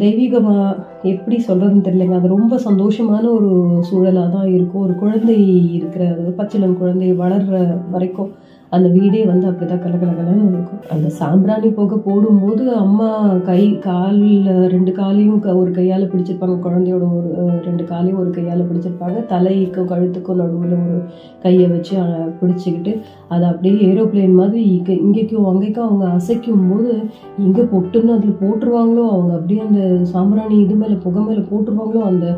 தெய்வீகமாக 0.03 0.77
எப்படி 1.11 1.37
சொல்கிறதுன்னு 1.49 1.87
தெரியலங்க. 1.87 2.17
அது 2.21 2.35
ரொம்ப 2.37 2.55
சந்தோஷமான 2.69 3.25
ஒரு 3.39 3.51
சூழலாக 3.89 4.29
தான் 4.37 4.49
இருக்கும். 4.57 4.85
ஒரு 4.87 4.95
குழந்தை 5.03 5.37
இருக்கிற 5.79 6.05
ஒரு 6.21 6.33
பச்சிளம் 6.39 6.79
குழந்தை 6.81 7.11
வளர்கிற 7.23 7.59
வரைக்கும் 7.95 8.33
அந்த 8.71 8.89
வீடே 8.89 9.25
வந்து 9.25 9.51
அப்படிதான் 9.51 9.83
கலகலகலன்னு 9.85 10.49
இருக்கும். 10.49 10.81
அந்த 10.91 11.09
சாம்பிராணி 11.09 11.69
புகை 11.69 11.99
போடும்போது 12.05 12.73
அம்மா 12.75 13.35
கை 13.35 13.79
காலில் 13.79 14.67
ரெண்டு 14.67 14.93
காலையும் 14.93 15.41
க- 15.41 15.57
ஒரு 15.57 15.71
கையால் 15.71 16.09
பிடிச்சிருப்பாங்க. 16.09 16.59
குழந்தையோட 16.59 17.17
ஒரு 17.17 17.51
ரெண்டு 17.65 17.85
காலையும் 17.85 18.19
ஒரு 18.19 18.31
கையால் 18.31 18.69
பிடிச்சிருப்பாங்க. 18.69 19.27
தலைக்கும் 19.27 19.89
கழுத்துக்கும் 19.91 20.35
நடுவில் 20.35 20.71
ஒரு 20.71 21.03
கையை 21.43 21.67
வச்சு 21.67 21.99
பிடிச்சிக்கிட்டு 22.41 23.01
அதை 23.29 23.49
அப்படியே 23.49 23.93
ஏரோப்ளேன் 23.93 24.33
மாதிரி 24.33 24.63
இங்கே 24.63 24.97
இங்கேக்கும் 24.97 25.45
அங்கேக்கும் 25.45 25.79
அவங்க 25.79 26.07
அசைக்கும் 26.07 26.71
போது 26.71 27.05
எங்கே 27.39 27.63
பொட்டுன்னு 27.63 28.17
அதில் 28.17 28.37
போட்டுருவாங்களோ 28.41 29.05
அவங்க 29.09 29.35
அப்படியே 29.35 29.61
அந்த 29.61 30.05
சாம்பிராணி 30.05 30.59
இது 30.59 30.75
மேலே 30.75 30.95
புகை 30.95 31.23
மேலே 31.23 31.39
போட்டுருவாங்களோ 31.39 32.03
அந்த 32.03 32.37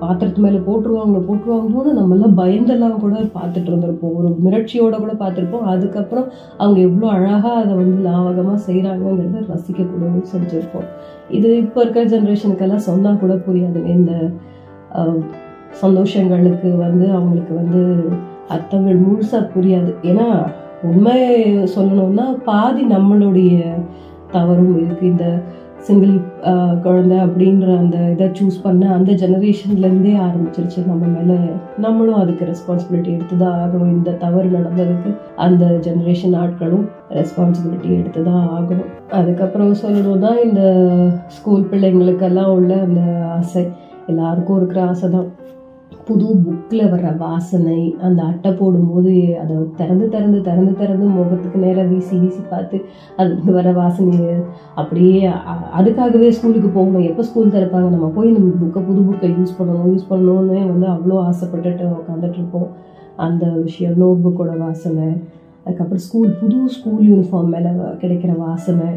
பாத்திரத்து 0.00 0.40
மேலே 0.40 0.56
போட்டுருவாங்களோ 0.56 1.24
போட்டுருவாங்களோன்னு 1.28 1.98
நம்மெல்லாம் 1.98 2.36
பயந்தெல்லாம் 2.36 2.96
கூட 2.96 3.20
பார்த்துட்டு 3.20 3.70
இருந்திருப்போம். 3.70 4.14
ஒரு 4.14 4.36
மிரட்சியோட 4.44 4.98
கூட 4.98 5.12
பார்த்துருப்போம். 5.12 5.52
அதுக்கப்புறம் 5.62 6.26
அவங்க 6.56 6.78
எவ்வளோ 6.80 7.06
அழகாக 7.16 7.54
அதை 7.62 7.72
வந்து 7.74 7.98
லாவகமாக 8.08 8.58
செய்கிறாங்கங்கிறத 8.66 9.42
ரசிக்கக்கூடாதுன்னு 9.52 10.32
சொல்லிட்டுருப்போம் 10.32 10.88
இது 11.28 11.48
இப்போ 11.56 11.80
இருக்கிற 11.80 12.04
ஜென்ரேஷனுக்கெல்லாம் 12.14 12.86
சொன்னால் 12.88 13.22
கூட 13.22 13.34
புரியாதுங்க. 13.46 13.90
இந்த 13.98 14.12
சந்தோஷங்களுக்கு 15.82 16.68
வந்து 16.76 17.06
அவங்களுக்கு 17.12 17.54
வந்து 17.54 17.80
அர்த்தங்கள் 18.48 18.98
முழுசாக 19.06 19.50
புரியாது. 19.54 19.90
ஏன்னா 20.02 20.26
உண்மை 20.82 21.18
சொல்லணும்னா 21.76 22.26
பாதி 22.44 22.82
நம்மளுடைய 22.84 23.52
தவறும் 24.32 24.76
இருக்குது 24.80 25.10
இந்த 25.10 25.26
சிங்கிள் 25.86 26.12
uh, 26.50 26.72
குழந்தை 26.84 27.16
அப்படின்ற 27.24 27.66
அந்த 27.80 27.96
இதை 28.12 28.26
சூஸ் 28.38 28.56
பண்ண 28.62 28.84
அந்த 28.96 29.10
ஜெனரேஷன்லேருந்தே 29.22 30.12
ஆரம்பிச்சிருச்சு. 30.26 30.80
நம்ம 30.90 31.04
மேலே 31.16 31.36
நம்மளும் 31.84 32.20
அதுக்கு 32.20 32.44
ரெஸ்பான்சிபிலிட்டி 32.50 33.10
எடுத்து 33.16 33.36
தான் 33.42 33.56
ஆகணும். 33.62 33.90
இந்த 33.96 34.14
தவறு 34.24 34.48
நடந்ததுக்கு 34.56 35.10
அந்த 35.46 35.64
ஜெனரேஷன் 35.86 36.36
ஆட்களும் 36.42 36.86
ரெஸ்பான்சிபிலிட்டி 37.20 37.90
எடுத்து 38.00 38.22
தான் 38.30 38.46
ஆகணும். 38.58 38.90
அதுக்கப்புறம் 39.20 39.74
சொல்லணும்னா 39.84 40.32
இந்த 40.46 40.62
ஸ்கூல் 41.38 41.68
பிள்ளைங்களுக்கெல்லாம் 41.72 42.52
உள்ள 42.58 42.72
அந்த 42.86 43.02
ஆசை. 43.38 43.64
எல்லாருக்கும் 44.12 44.58
இருக்கிற 44.60 44.80
ஆசை 44.92 45.08
தான் 45.16 45.28
புது 46.08 46.26
புக்கில் 46.44 46.82
வர்ற 46.92 47.08
வாசனை 47.16 47.78
அந்த 48.06 48.20
அட்டை 48.22 48.50
போடும்போது 48.52 49.12
அதை 49.42 49.56
திறந்து 49.76 50.06
திறந்து 50.08 50.38
திறந்து 50.40 50.72
திறந்து 50.76 51.06
முகத்துக்கு 51.06 51.58
நேராக 51.58 51.86
வீசி 51.88 52.14
வீசி 52.18 52.42
பார்த்து 52.50 52.78
அது 53.16 53.52
வர 53.56 53.72
வாசனை 53.72 54.18
அப்படியே 54.74 55.20
அதுக்காகவே 55.78 56.28
ஸ்கூலுக்கு 56.28 56.68
போகணும் 56.68 57.06
எப்போ 57.10 57.22
ஸ்கூல் 57.22 57.54
திறப்பாங்க? 57.56 57.88
நம்ம 57.94 58.10
போய் 58.16 58.30
நம்ம 58.30 58.52
புக்கை 58.62 58.82
புது 58.86 59.00
புக்கை 59.08 59.30
யூஸ் 59.38 59.56
பண்ணணும் 59.58 59.88
யூஸ் 59.92 60.10
பண்ணணும்னு 60.10 60.58
வந்து 60.72 60.88
அவ்வளோ 60.94 61.20
ஆசைப்பட்டுட்டு 61.30 61.86
உட்காந்துட்டு 61.98 62.38
இருப்போம். 62.40 62.68
அந்த 63.26 63.46
விஷயம் 63.66 63.98
நோட் 64.02 64.22
புக்கோட 64.24 64.52
வாசனை 64.58 65.08
அதுக்கப்புறம் 65.64 66.04
ஸ்கூல் 66.06 66.30
புது 66.40 66.58
ஸ்கூல் 66.68 67.04
யூனிஃபார்ம் 67.10 67.52
மேலே 67.54 67.70
கிடைக்கிற 68.02 68.32
வாசனை 68.38 68.88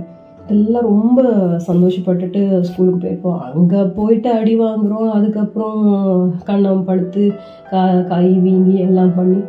எல்லாம் 0.53 0.87
ரொம்ப 0.93 1.21
சந்தோஷப்பட்டுட்டு 1.67 2.41
ஸ்கூலுக்கு 2.67 2.99
போயிருப்போம். 3.03 3.39
அங்கே 3.47 3.79
போயிட்டு 3.97 4.29
அடி 4.39 4.53
வாங்குறோம். 4.61 5.09
அதுக்கப்புறம் 5.17 5.79
கண்ணம் 6.49 6.85
படுத்து 6.89 7.23
கா 7.71 7.81
காய் 8.11 8.33
வீங்கி 8.45 8.75
எல்லாம் 8.87 9.13
பண்ணி 9.17 9.39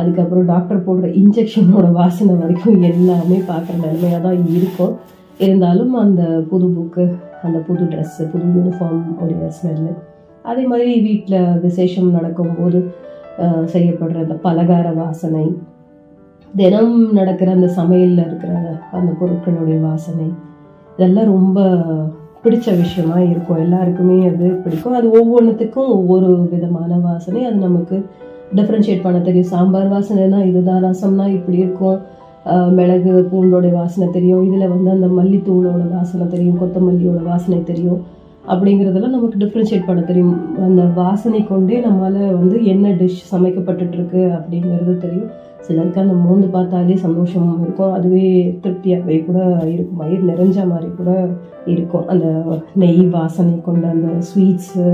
அதுக்கப்புறம் 0.00 0.46
டாக்டர் 0.52 0.84
போடுற 0.86 1.08
இன்ஜெக்ஷனோட 1.22 1.88
வாசனை 1.98 2.34
வரைக்கும் 2.42 2.86
எல்லாமே 2.90 3.38
பார்க்குற 3.50 3.76
நிலைமையாக 3.82 4.22
தான் 4.26 4.40
இருக்கும். 4.56 4.94
இருந்தாலும் 5.44 5.92
அந்த 6.04 6.22
புது 6.50 6.66
புக்கு 6.76 7.04
அந்த 7.46 7.58
புது 7.68 7.84
ட்ரெஸ்ஸு 7.92 8.24
புது 8.32 8.46
யூனிஃபார்ம் 8.56 9.04
உடைய 9.22 9.48
ஸ்மெல்லு 9.56 9.92
அதே 10.50 10.64
மாதிரி 10.70 10.92
வீட்டில் 11.06 11.38
விசேஷம் 11.66 12.14
நடக்கும்போது 12.16 12.80
செய்யப்படுற 13.72 14.18
அந்த 14.24 14.36
பலகார 14.44 14.86
வாசனை 15.02 15.44
தினம் 16.58 16.92
நடக்கிற 17.18 17.48
அந்த 17.56 17.68
சமையலில் 17.76 18.22
இருக்கிற 18.26 18.52
அந்த 18.98 19.10
பொருட்களுடைய 19.20 19.78
வாசனை 19.86 20.26
இதெல்லாம் 20.96 21.30
ரொம்ப 21.34 21.58
பிடிச்ச 22.42 22.66
விஷயமா 22.80 23.16
இருக்கும். 23.30 23.60
எல்லாருக்குமே 23.64 24.16
அது 24.30 24.46
பிடிக்கும். 24.64 24.96
அது 24.98 25.06
ஒவ்வொன்றுத்துக்கும் 25.20 25.92
ஒவ்வொரு 25.98 26.28
விதமான 26.52 26.98
வாசனை. 27.06 27.40
அது 27.48 27.58
நமக்கு 27.66 27.96
டிஃப்ரென்ஷியேட் 28.58 29.04
பண்ண 29.04 29.18
தெரியும் 29.28 29.52
சாம்பார் 29.52 29.92
வாசனைனா 29.92 30.40
இதுதான் 30.50 30.84
ரசம்னா 30.88 31.26
இப்படி 31.38 31.58
இருக்கும். 31.64 31.98
மிளகு 32.78 33.12
பூண்டோட 33.30 33.66
வாசனை 33.78 34.08
தெரியும். 34.16 34.42
இதில் 34.48 34.72
வந்து 34.74 34.90
அந்த 34.96 35.08
மல்லித்தூளோட 35.18 35.82
வாசனை 35.94 36.26
தெரியும் 36.34 36.60
கொத்தமல்லியோட 36.62 37.22
வாசனை 37.30 37.58
தெரியும். 37.70 38.00
அப்படிங்கிறதெல்லாம் 38.52 39.16
நமக்கு 39.16 39.42
டிஃப்ரென்ஷியேட் 39.42 39.88
பண்ண 39.88 40.00
தெரியும். 40.10 40.34
அந்த 40.66 40.82
வாசனை 41.00 41.40
கொண்டே 41.46 41.78
நம்மளால் 41.86 42.36
வந்து 42.40 42.58
என்ன 42.74 42.92
டிஷ் 43.00 43.24
சமைக்கப்பட்டுட்ருக்கு 43.32 44.22
அப்படிங்கிறது 44.38 44.94
தெரியும். 45.06 45.30
சிலருக்கு 45.64 46.00
அந்த 46.00 46.14
மூந்து 46.24 46.48
பார்த்தாலே 46.54 46.94
சந்தோஷம் 46.96 47.50
இருக்கும். 47.62 47.92
அதுவே 47.98 48.24
திருப்தியாகவே 48.62 49.16
கூட 49.26 49.38
இருக்கும். 49.74 50.00
வயிறு 50.00 50.24
நிறைஞ்ச 50.32 50.66
மாதிரி 50.68 50.90
கூட 50.96 51.12
இருக்கும். 51.66 52.08
அந்த 52.08 52.26
நெய் 52.74 53.02
வாசனை 53.16 53.54
கொண்ட 53.60 53.84
அந்த 53.88 54.08
ஸ்வீட்ஸு 54.28 54.86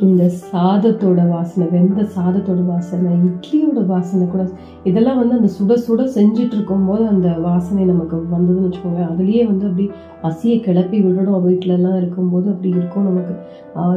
இந்த 0.00 0.30
சாதத்தோட 0.52 1.28
வாசனை 1.28 1.70
வெந்த 1.70 2.02
சாதத்தோட 2.02 2.64
வாசனை 2.64 3.12
இட்லியோட 3.12 3.86
வாசனை 3.86 4.26
கூட 4.26 4.48
இதெல்லாம் 4.84 5.28
வந்து 5.28 5.34
அந்த 5.34 5.48
சுட 5.52 5.78
சுட 5.78 6.06
செஞ்சுட்டு 6.18 6.54
இருக்கும்போது 6.54 7.06
அந்த 7.06 7.32
வாசனை 7.38 7.84
நமக்கு 7.84 8.16
வந்ததுன்னு 8.16 8.66
வச்சுக்கோங்க 8.66 9.00
அதுலேயே 9.00 9.46
வந்து 9.46 9.66
அப்படி 9.66 9.90
பசியை 10.22 10.60
கிளப்பி 10.60 11.02
விடணும். 11.02 11.46
வீட்டிலலாம் 11.48 11.96
இருக்கும்போது 11.96 12.50
அப்படி 12.50 12.68
இருக்கும் 12.68 13.02
நமக்கு. 13.02 13.34
ஆ, 13.76 13.94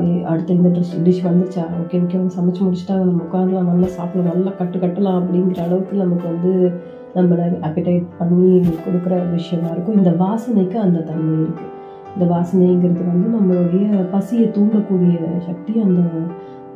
இந்த 0.48 0.70
ட்ரெஸ் 0.70 1.00
டிஷ் 1.04 1.28
வந்துச்சா? 1.28 1.66
ஓகே 1.82 1.96
ஓகே 1.96 2.16
அவங்க 2.16 2.34
சமைச்சு 2.38 2.64
முடிச்சுட்டாங்க. 2.64 3.04
நம்ம 3.04 3.22
உட்காந்துலாம் 3.24 3.66
நல்லா 3.66 3.88
சாப்பிடலாம். 3.88 4.34
நல்லா 4.34 4.52
கட்டு 4.52 4.78
கட்டலாம் 4.78 5.22
அப்படிங்கிற 5.22 5.60
அளவுக்கு 5.60 5.98
நமக்கு 5.98 6.28
வந்து 6.28 6.72
நம்மளை 7.16 7.66
அப்பிடைட் 7.66 8.06
பண்ணி 8.18 8.60
கொடுக்குற 8.60 9.32
விஷயமா 9.32 9.68
இருக்கும். 9.68 9.98
இந்த 9.98 10.12
வாசனைக்கு 10.12 10.76
அந்த 10.76 11.00
தன்மை 11.00 11.48
இருக்குது 11.48 11.80
இந்த 12.20 12.34
வாசனைங்கிறது 12.36 13.08
வந்து 13.08 13.38
நம்மளுடைய 13.38 14.10
பசியை 14.12 14.50
தூண்டக்கூடிய 14.50 15.20
சக்தி 15.40 15.82
அந்த 15.82 16.00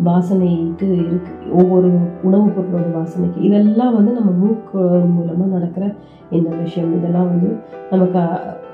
வாசனைக்கு 0.05 0.93
இருக்கு. 0.93 1.31
ஒவ்வொரு 1.51 1.91
உணவுப் 2.23 2.53
பொருளோட 2.57 2.97
வாசனைக்கு. 2.97 3.41
இதெல்லாம் 3.41 3.95
வந்து 3.95 4.11
நம்ம 4.11 4.31
மூக்கு 4.31 4.79
மூலமாக 4.79 5.51
நடக்கிற 5.51 5.93
இந்த 6.31 6.49
விஷயம். 6.55 6.97
இதெல்லாம் 6.97 7.25
வந்து 7.25 7.55
நமக்கு 7.89 8.19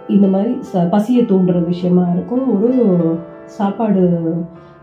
இந்த 0.08 0.28
மாதிரி 0.28 0.58
ச 0.74 0.90
பசியை 0.90 1.24
தூண்டுற 1.24 1.66
விஷயமா 1.66 2.08
இருக்கும். 2.14 2.64
ஒரு 2.64 3.16
சாப்பாடு 3.46 4.34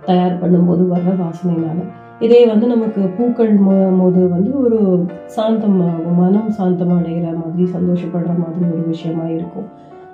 தயார் 0.05 0.43
பண்ணும்போது 0.43 0.83
வர்ற 0.95 1.23
வாசனைனால. 1.23 1.89
இதே 2.21 2.47
வந்து 2.47 2.67
நமக்கு 2.67 3.01
பூக்கள் 3.01 3.61
மோ- 3.61 3.99
போது 3.99 4.29
வந்து 4.29 4.65
ஒரு 4.65 5.07
சாந்தமாகும் 5.37 6.17
மனம் 6.17 6.51
சாந்தம் 6.51 6.91
அடைகிற 6.91 7.35
மாதிரி 7.35 7.71
சந்தோஷப்படுற 7.73 8.39
மாதிரி 8.39 8.73
ஒரு 8.73 8.85
விஷயமா 8.87 9.25
இருக்கும். 9.25 9.65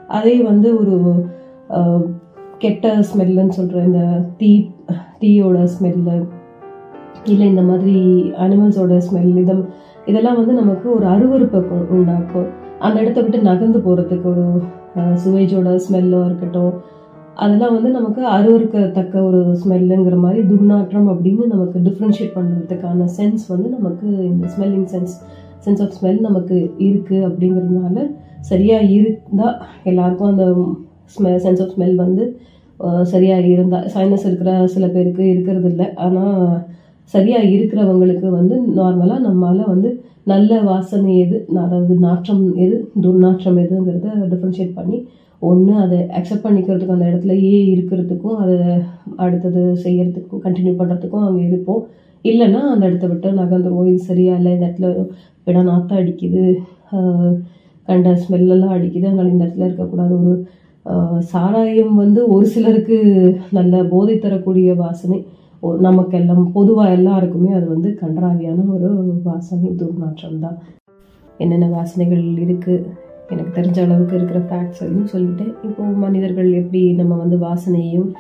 அதே 0.09 0.43
வந்து 0.43 0.79
ஒரு 0.79 1.27
கெட்ட 2.59 2.99
ஸ்மெல்லுன்னு 2.99 3.49
சொல்கிற 3.49 3.85
இந்த 3.85 4.23
தீ 4.37 4.69
தீயோட 5.21 5.69
ஸ்மெல்லு 5.79 6.25
இல்லை 7.25 7.47
இந்த 7.49 7.63
மாதிரி 7.63 7.95
அனிமல்ஸோட 8.39 9.03
ஸ்மெல் 9.11 9.37
இதம் 9.37 9.69
இதெல்லாம் 10.05 10.37
வந்து 10.37 10.53
நமக்கு 10.53 10.95
ஒரு 10.95 11.07
அருவறுப்பை 11.07 11.61
உண்டாக்கும். 11.89 12.63
அந்த 12.79 13.01
இடத்த 13.01 13.21
விட்டு 13.21 13.43
நகர்ந்து 13.43 13.79
போகிறதுக்கு 13.79 14.25
ஒரு 14.25 14.63
சுவேஜோட 15.15 15.81
ஸ்மெல்லோ 15.89 16.25
இருக்கட்டும் 16.25 16.83
அதெல்லாம் 17.35 17.73
வந்து 17.73 17.91
நமக்கு 17.91 18.29
அருவறுக்கத்தக்க 18.29 19.23
ஒரு 19.23 19.59
ஸ்மெல்லுங்கிற 19.65 20.17
மாதிரி 20.17 20.49
துர்நாற்றம் 20.49 21.09
அப்படின்னு 21.09 21.47
நமக்கு 21.47 21.79
டிஃப்ரென்ஷியேட் 21.79 22.35
பண்ணுறதுக்கான 22.35 23.09
சென்ஸ் 23.17 23.45
வந்து 23.49 23.69
நமக்கு 23.69 24.09
இந்த 24.09 24.49
smelling 24.57 24.89
sense 24.93 25.15
sense 25.65 25.83
of 25.83 25.95
smell 26.01 26.21
நமக்கு 26.21 26.75
இருக்குது 26.79 27.27
அப்படிங்கிறதுனால 27.29 28.11
சரியாக 28.41 28.85
இருந்தால் 28.85 29.61
எல்லாருக்கும் 29.85 30.29
அந்த 30.29 30.55
ஸ்மெ 31.15 31.35
சென்ஸ் 31.45 31.63
ஆஃப் 31.65 31.73
ஸ்மெல் 31.75 31.97
வந்து 32.05 32.25
சரியாக 33.13 33.45
இருந்தால் 33.55 33.89
சைனஸ் 33.95 34.27
இருக்கிற 34.29 34.53
சில 34.75 34.85
பேருக்கு 34.95 35.25
இருக்கிறது 35.33 35.69
இல்லை. 35.73 35.87
ஆனால் 36.05 36.39
சரியாக 37.15 37.51
இருக்கிறவங்களுக்கு 37.57 38.29
வந்து 38.39 38.55
நார்மலாக 38.79 39.25
நம்மளால் 39.27 39.73
வந்து 39.75 39.91
நல்ல 40.33 40.61
வாசனை 40.71 41.13
எது 41.25 41.37
அதாவது 41.65 41.95
நாற்றம் 42.07 42.45
எது 42.65 42.77
துர்நாற்றம் 43.05 43.59
எதுங்கிறத 43.65 44.09
டிஃப்ரென்ஷியேட் 44.33 44.79
பண்ணி 44.79 44.99
ஒன்று 45.43 45.73
அதை 45.85 45.99
அக்செப்ட் 46.19 46.45
பண்ணிக்கிறதுக்கும் 46.47 46.97
அந்த 46.97 47.09
இடத்துலயே 47.11 47.59
இருக்கிறதுக்கும் 47.75 48.39
அதை 48.43 48.57
அடுத்தது 49.25 49.63
செய்யறதுக்கும் 49.85 50.43
கண்டினியூ 50.47 50.75
பண்ணுறதுக்கும் 50.81 51.27
அங்கே 51.27 51.43
இருப்போம். 51.51 51.83
இல்லைன்னா 52.25 52.61
அந்த 52.75 52.85
இடத்த 52.91 53.07
விட்டு 53.11 53.31
நகர்ந்துருவோம். 53.41 53.89
இது 53.91 54.09
சரியா 54.11 54.35
இல்லை 54.39 54.53
இந்த 54.57 54.67
இடத்துல 54.69 54.91
விட 55.47 55.59
நாத்தம் 55.71 56.01
அடிக்குது 56.03 56.45
கண்ட 57.89 58.11
ஸ்மெல்லெல்லாம் 58.23 58.75
அடிக்குது 58.77 59.07
அதனால் 59.11 59.33
இந்த 59.35 59.45
இடத்துல 59.47 59.69
இருக்கக்கூடாது. 59.69 60.15
ஒரு 60.23 60.35
சாராயம் 61.19 61.95
வந்து 61.95 62.29
ஒரு 62.29 62.47
சிலருக்கு 62.47 62.99
நல்ல 63.51 63.85
போதை 63.85 64.19
தரக்கூடிய 64.19 64.75
வாசனை. 64.75 65.27
ஒ- 65.61 65.77
நமக்கெல்லாம் 65.77 66.53
பொதுவாக 66.53 66.91
எல்லாருக்குமே 66.91 67.53
அது 67.53 67.69
வந்து 67.69 67.99
கன்றாவியான 68.01 68.67
ஒரு 68.67 69.21
வாசனை 69.25 69.71
துர்நாற்றம் 69.71 70.39
தான். 70.39 70.59
என்னென்ன 71.39 71.69
வாசனைகள் 71.69 72.25
இருக்குது 72.25 72.85
எனக்கு 73.29 73.61
தெரிஞ்ச 73.61 73.85
அளவுக்கு 73.85 74.17
இருக்கிற 74.17 74.41
ஃபேக்ட்ஸ் 74.41 74.83
எல்லாம் 74.83 75.07
சொல்லிட்டேன். 75.13 75.55
இப்போது 75.63 75.89
மனிதர்கள் 75.89 76.53
எப்படி 76.53 76.93
நம்ம 76.93 77.15
வந்து 77.15 77.37
வாசனையையும் 77.37 78.13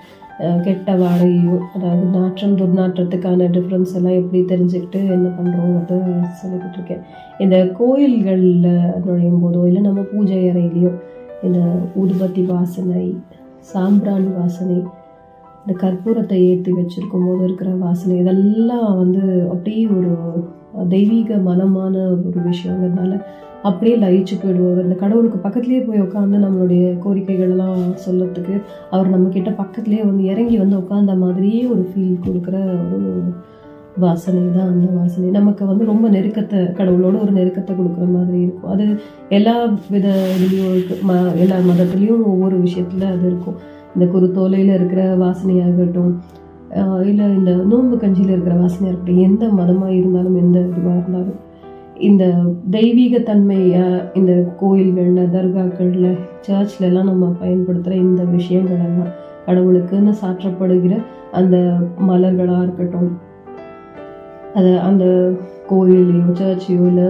கெட்ட 0.62 0.94
வாடையையும் 0.94 1.58
அதாவது 1.74 2.06
நாற்றம் 2.06 2.56
துர்நாற்றத்துக்கான 2.56 3.42
டிஃப்ரென்ஸ் 3.48 3.94
எல்லாம் 3.94 4.12
எப்படி 4.12 4.42
தெரிஞ்சுக்கிட்டு 4.42 5.10
என்ன 5.10 5.28
பண்ணுறோங்கிறது 5.28 6.22
சொல்லிக்கிட்டு 6.42 6.72
இருக்கேன். 6.72 7.00
இந்த 7.38 7.66
கோயில்களில் 7.66 8.66
நுழையும் 9.04 9.42
போதோ 9.44 9.66
இல்லை 9.66 9.82
நம்ம 9.82 10.00
பூஜை 10.00 10.44
அறையிலையோ 10.44 10.90
இந்த 11.44 11.60
ஊதுபத்தி 12.00 12.42
வாசனை 12.46 13.04
சாம்பிராணி 13.72 14.30
வாசனை 14.38 14.76
இந்த 15.66 15.74
கற்பூரத்தை 15.82 16.38
ஏற்றி 16.48 16.72
வச்சுருக்கும் 16.72 17.26
போது 17.26 17.44
இருக்கிற 17.44 17.70
வாசனை 17.70 18.14
இதெல்லாம் 18.18 18.96
வந்து 18.96 19.22
அப்படியே 19.50 19.84
ஒரு 19.86 20.12
தெய்வீக 20.88 21.36
மனமான 21.46 21.94
ஒரு 22.26 22.40
விஷயங்கிறதுனால 22.50 23.20
அப்படியே 23.62 23.96
லயிச்சு 23.96 24.34
போயிடுவார். 24.38 24.82
இந்த 24.82 24.94
கடவுளுக்கு 24.94 25.38
பக்கத்துலேயே 25.48 25.82
போய் 25.86 26.02
உட்காந்து 26.02 26.38
நம்மளுடைய 26.44 26.84
கோரிக்கைகள்லாம் 27.04 27.82
சொல்கிறதுக்கு 28.06 28.54
அவர் 28.90 29.12
நம்மக்கிட்ட 29.14 29.50
பக்கத்துலேயே 29.60 30.04
வந்து 30.04 30.24
இறங்கி 30.24 30.58
வந்து 30.58 30.76
உட்காந்த 30.76 31.14
மாதிரியே 31.18 31.62
ஒரு 31.66 31.88
ஃபீல் 31.90 32.24
கொடுக்குற 32.26 32.56
ஒரு 32.94 33.10
வாசனை 33.96 34.52
தான் 34.52 34.68
அந்த 34.68 34.86
வாசனை. 34.98 35.30
நமக்கு 35.30 35.66
வந்து 35.66 35.84
ரொம்ப 35.84 36.08
நெருக்கத்தை 36.08 36.58
கடவுளோட 36.58 37.20
ஒரு 37.20 37.32
நெருக்கத்தை 37.32 37.76
கொடுக்குற 37.76 38.12
மாதிரி 38.12 38.40
இருக்கும். 38.40 38.70
அது 38.70 38.98
எல்லா 39.28 39.64
வித 39.90 40.08
இதுலேயும் 40.36 41.02
ம 41.02 41.32
எல்லா 41.34 41.56
மதத்துலேயும் 41.56 42.24
ஒவ்வொரு 42.24 42.60
விஷயத்தில் 42.60 43.02
அது 43.02 43.26
இருக்கும். 43.26 43.56
இந்த 43.94 44.06
குரு 44.06 44.30
தோலையில் 44.30 44.74
இருக்கிற 44.74 45.16
வாசனையாகட்டும் 45.16 46.20
இல்லை 47.04 47.24
இந்த 47.34 47.52
நோன்பு 47.52 47.96
கஞ்சியில் 47.96 48.28
இருக்கிற 48.28 48.54
வாசனையாக 48.54 48.92
இருக்கட்டும் 48.92 49.18
எந்த 49.18 49.48
மதமாக 49.48 49.92
இருந்தாலும் 49.92 50.36
எந்த 50.36 50.58
இதுவாக 50.58 50.96
இருந்தாலும் 50.96 51.52
இந்த 51.98 52.34
தெய்வீக 52.70 53.18
தன்மையை 53.18 54.00
இந்த 54.14 54.52
கோயில்களில் 54.56 55.30
தர்காக்களில் 55.30 56.18
சர்ச்ல 56.40 56.90
நம்ம 56.90 57.26
பயன்படுத்துகிற 57.26 57.96
இந்த 57.96 58.22
விஷயங்கள் 58.22 58.78
எல்லாம் 58.78 59.12
கடவுளுக்குன்னு 59.46 60.10
சாற்றப்படுகிற 60.22 61.04
அந்த 61.32 61.78
மலர்களாக 62.06 62.62
இருக்கட்டும் 62.62 63.32
அதை 64.54 64.72
அந்த 64.80 65.04
கோயிலையோ 65.70 66.26
சர்ச்சையோ 66.32 66.84
இல்லை 66.86 67.08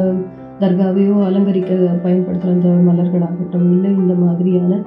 தர்காவையோ 0.60 1.14
அலங்கரிக்க 1.24 1.72
பயன்படுத்துகிற 2.02 2.54
அந்த 2.54 2.68
மலர்களாகட்டும் 2.88 3.70
இல்லை 3.72 3.90
இந்த 3.94 4.14
மாதிரியான 4.14 4.80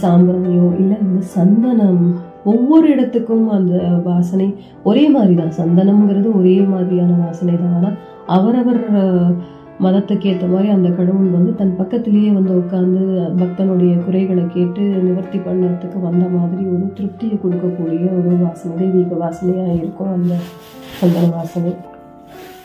சாம்பிராணியோ 0.00 0.66
இல்லை 0.78 0.96
இந்த 1.00 1.20
சந்தனம் 1.34 2.04
ஒவ்வொரு 2.44 2.86
இடத்துக்கும் 2.88 3.46
அந்த 3.48 3.74
வாசனை 4.04 4.48
ஒரே 4.82 5.04
மாதிரி 5.08 5.34
தான் 5.34 5.58
சந்தனம்ங்கிறது 5.58 6.30
ஒரே 6.34 6.56
மாதிரியான 6.66 7.12
வாசனை 7.16 7.54
தான் 7.56 7.76
ஆனால் 7.76 7.98
அவரவர் 8.28 8.82
மதத்துக்கு 9.80 10.26
ஏற்ற 10.26 10.46
மாதிரி 10.46 10.68
அந்த 10.68 10.88
கடவுள் 10.88 11.30
வந்து 11.30 11.52
தன் 11.54 11.76
பக்கத்திலேயே 11.76 12.30
வந்து 12.30 12.52
உட்காந்து 12.58 13.00
பக்தனுடைய 13.40 13.94
குறைகளை 14.04 14.44
கேட்டு 14.46 14.82
நிவர்த்தி 15.02 15.38
பண்ணுறதுக்கு 15.38 16.00
வந்த 16.00 16.24
மாதிரி 16.28 16.62
ஒரு 16.66 16.86
திருப்தியை 16.94 17.36
கொடுக்கக்கூடிய 17.38 18.04
ஒரு 18.18 18.36
வாசனை 18.44 18.74
தெய்வீக 18.78 19.18
வாசனையாக 19.20 19.74
இருக்கும் 19.74 20.12
அந்த 20.12 20.34
சந்தன 20.98 21.26
வாசனை 21.34 21.72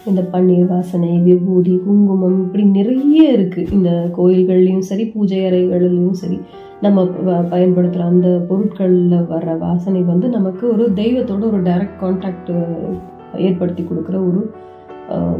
இந்த 0.06 0.22
பன்னீர் 0.34 0.68
வாசனை 0.68 1.18
விபூதி 1.18 1.78
குங்குமம் 1.78 2.38
இப்படி 2.44 2.64
நிறைய 2.64 3.32
இருக்கு. 3.32 3.68
இந்த 3.72 4.12
கோயில்கள்லேயும் 4.18 4.88
சரி 4.90 5.06
பூஜை 5.06 5.40
அறைகளிலையும் 5.40 6.12
சரி 6.12 6.38
நம்ம 6.82 7.06
ப- 7.08 7.42
பயன்படுத்துகிற 7.50 8.10
அந்த 8.10 8.46
பொருட்களில் 8.48 9.12
வர்ற 9.12 9.58
வாசனை 9.58 10.02
வந்து 10.02 10.28
நமக்கு 10.30 10.72
ஒரு 10.72 10.92
தெய்வத்தோட 10.96 11.42
ஒரு 11.42 11.62
டைரக்ட் 11.62 12.00
கான்டாக்ட் 12.02 12.54
ஏற்படுத்தி 13.38 13.84
கொடுக்குற 13.84 14.16
ஒரு 14.30 14.42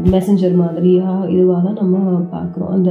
மெசஞ்சர் 0.04 0.54
மாதிரியா 0.54 1.24
இதுவாக 1.24 1.62
தான் 1.62 1.78
நம்ம 1.80 2.20
பார்க்குறோம். 2.32 2.68
அந்த 2.68 2.90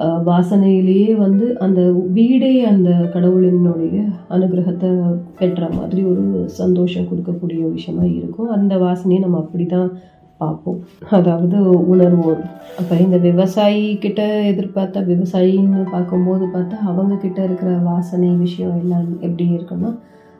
வாசனையிலேயே 0.00 1.16
வந்து 1.16 1.58
அந்த 1.58 1.80
வீடே 2.16 2.52
அந்த 2.64 2.90
கடவுளினுடைய 3.14 3.96
அனுகிரகத்தை 4.30 4.90
பெற்ற 5.38 5.68
மாதிரி 5.68 6.04
ஒரு 6.04 6.24
சந்தோஷம் 6.46 7.08
கொடுக்கக்கூடிய 7.10 7.60
விஷயமா 7.72 8.04
இருக்கும். 8.04 8.48
அந்த 8.48 8.76
வாசனையை 8.78 9.18
நம்ம 9.18 9.38
அப்படி 9.38 9.66
தான் 9.66 9.90
பார்ப்போம். 10.38 10.78
அதாவது 11.10 11.58
உணர்வோம். 11.94 12.42
அப்போ 12.80 12.94
இந்த 12.96 13.16
விவசாயி 13.16 13.84
கிட்ட 13.96 14.22
எதிர்பார்த்த 14.52 15.00
விவசாயின்னு 15.00 15.82
பார்க்கும்போது 15.90 16.46
பார்த்தா 16.54 16.78
அவங்க 16.92 17.14
கிட்ட 17.14 17.42
இருக்கிற 17.42 17.72
வாசனை 17.90 18.30
விஷயம் 18.36 18.78
எல்லாம் 18.82 19.06
எப்படி 19.20 19.46
இருக்குன்னா 19.56 19.92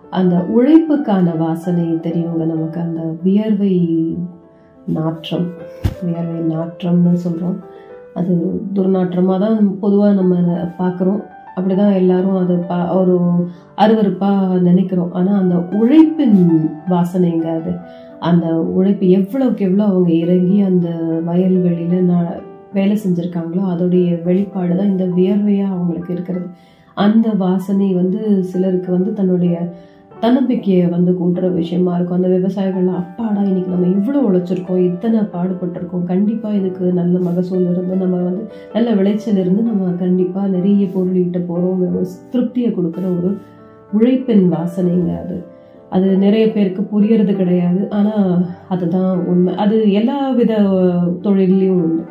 அந்த 0.04 0.36
உழைப்புக்கான 0.56 1.36
வாசனை 1.36 1.84
தெரியுங்க 2.06 2.44
நமக்கு. 2.54 2.80
அந்த 2.80 3.02
வியர்வை 3.24 3.74
நாற்றம். 4.86 5.46
வியர்வை 6.04 6.40
நாற்றம்னு 6.52 7.12
சொல்கிறோம் 7.26 7.58
அது 8.18 8.32
துர்நாற்றமாக 8.76 9.38
தான் 9.44 9.58
பொதுவாக 9.82 10.12
நம்ம 10.20 10.34
பார்க்குறோம். 10.80 11.20
அப்படி 11.56 11.74
தான் 11.74 11.98
எல்லாரும் 12.00 12.38
அதை 12.42 12.54
பா 12.70 12.78
ஒரு 12.98 13.16
அருவருப்பாக 13.82 14.58
நினைக்கிறோம். 14.68 15.12
ஆனால் 15.18 15.40
அந்த 15.42 15.56
உழைப்பின் 15.80 16.38
வாசனைங்க 16.92 17.46
அது 17.58 17.72
அந்த 18.28 18.46
உழைப்பு 18.76 19.06
எவ்வளோக்கு 19.18 19.62
எவ்வளோ 19.68 19.84
அவங்க 19.90 20.10
இறங்கி 20.24 20.58
அந்த 20.70 20.88
வயல்வெளியில் 21.28 22.08
நான் 22.10 22.30
வேலை 22.78 22.94
செஞ்சுருக்காங்களோ 23.04 23.62
அதோடைய 23.72 24.08
வெளிப்பாடு 24.28 24.72
தான் 24.78 24.92
இந்த 24.92 25.06
வியர்வையாக 25.16 25.74
அவங்களுக்கு 25.74 26.10
இருக்கிறது. 26.16 26.46
அந்த 26.96 27.28
வாசனை 27.44 27.88
வந்து 28.00 28.20
சிலருக்கு 28.52 28.90
வந்து 28.96 29.10
தன்னுடைய 29.18 29.56
தன்னம்பிக்கையை 30.22 30.86
வந்து 30.86 31.12
கூட்டுற 31.20 31.46
விஷயமா 31.52 31.92
இருக்கும். 31.94 32.16
அந்த 32.16 32.28
விவசாயிகள் 32.28 32.88
அப்பாடா 33.00 33.40
இன்னைக்கு 33.42 33.70
நம்ம 33.74 33.88
இவ்வளோ 33.96 34.20
உழைச்சிருக்கோம் 34.28 34.82
இத்தனை 34.90 35.20
பாடுபட்டிருக்கோம். 35.34 36.04
கண்டிப்பாக 36.04 36.58
இதுக்கு 36.60 36.84
நல்ல 37.00 37.14
மகசூல் 37.18 37.64
இருந்து 37.72 37.96
நம்ம 37.96 38.20
வந்து 38.22 38.42
நல்ல 38.72 38.90
விளைச்சல் 38.92 39.40
இருந்து 39.44 39.62
நம்ம 39.62 39.90
கண்டிப்பாக 40.04 40.52
நிறைய 40.56 40.86
பொருள் 40.94 41.18
ஈட்ட 41.22 41.38
போகிறோங்கிற 41.38 41.90
ஒரு 42.00 42.06
திருப்தியை 42.34 42.70
கொடுக்குற 42.74 43.06
ஒரு 43.18 43.30
உழைப்பின் 43.92 44.44
வாசனைங்க 44.52 45.10
அது. 45.22 45.38
அது 45.90 46.06
நிறைய 46.16 46.44
பேருக்கு 46.52 46.82
புரியறது 46.92 47.32
கிடையாது. 47.36 47.80
ஆனால் 47.90 48.28
அதுதான் 48.68 49.26
உண்மை. 49.26 49.54
அது 49.56 49.78
எல்லா 49.92 50.18
வித 50.30 50.52
தொழிலையும் 51.22 51.82
உண்டு. 51.82 52.04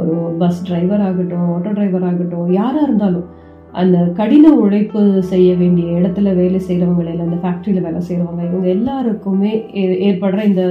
ஒரு 0.00 0.14
பஸ் 0.38 0.62
டிரைவர் 0.68 1.00
ஆகட்டும் 1.00 1.50
ஆட்டோ 1.52 1.70
டிரைவர் 1.72 2.04
ஆகட்டும் 2.04 2.48
யாராக 2.52 2.86
இருந்தாலும் 2.86 3.26
அந்த 3.76 4.12
கடின 4.14 4.52
உழைப்பு 4.54 5.22
செய்ய 5.22 5.54
வேண்டிய 5.54 5.98
இடத்துல 6.00 6.34
வேலை 6.34 6.60
செய்கிறவங்க 6.68 6.98
இல்லை 6.98 7.20
அந்த 7.20 7.36
ஃபேக்ட்ரியில் 7.36 7.82
வேலை 7.82 8.00
செய்கிறவங்க 8.08 8.44
இவங்க 8.44 8.68
எல்லாருக்குமே 8.68 9.52
ஏ- 9.74 9.98
ஏற்படுற 10.06 10.44
இந்த 10.44 10.62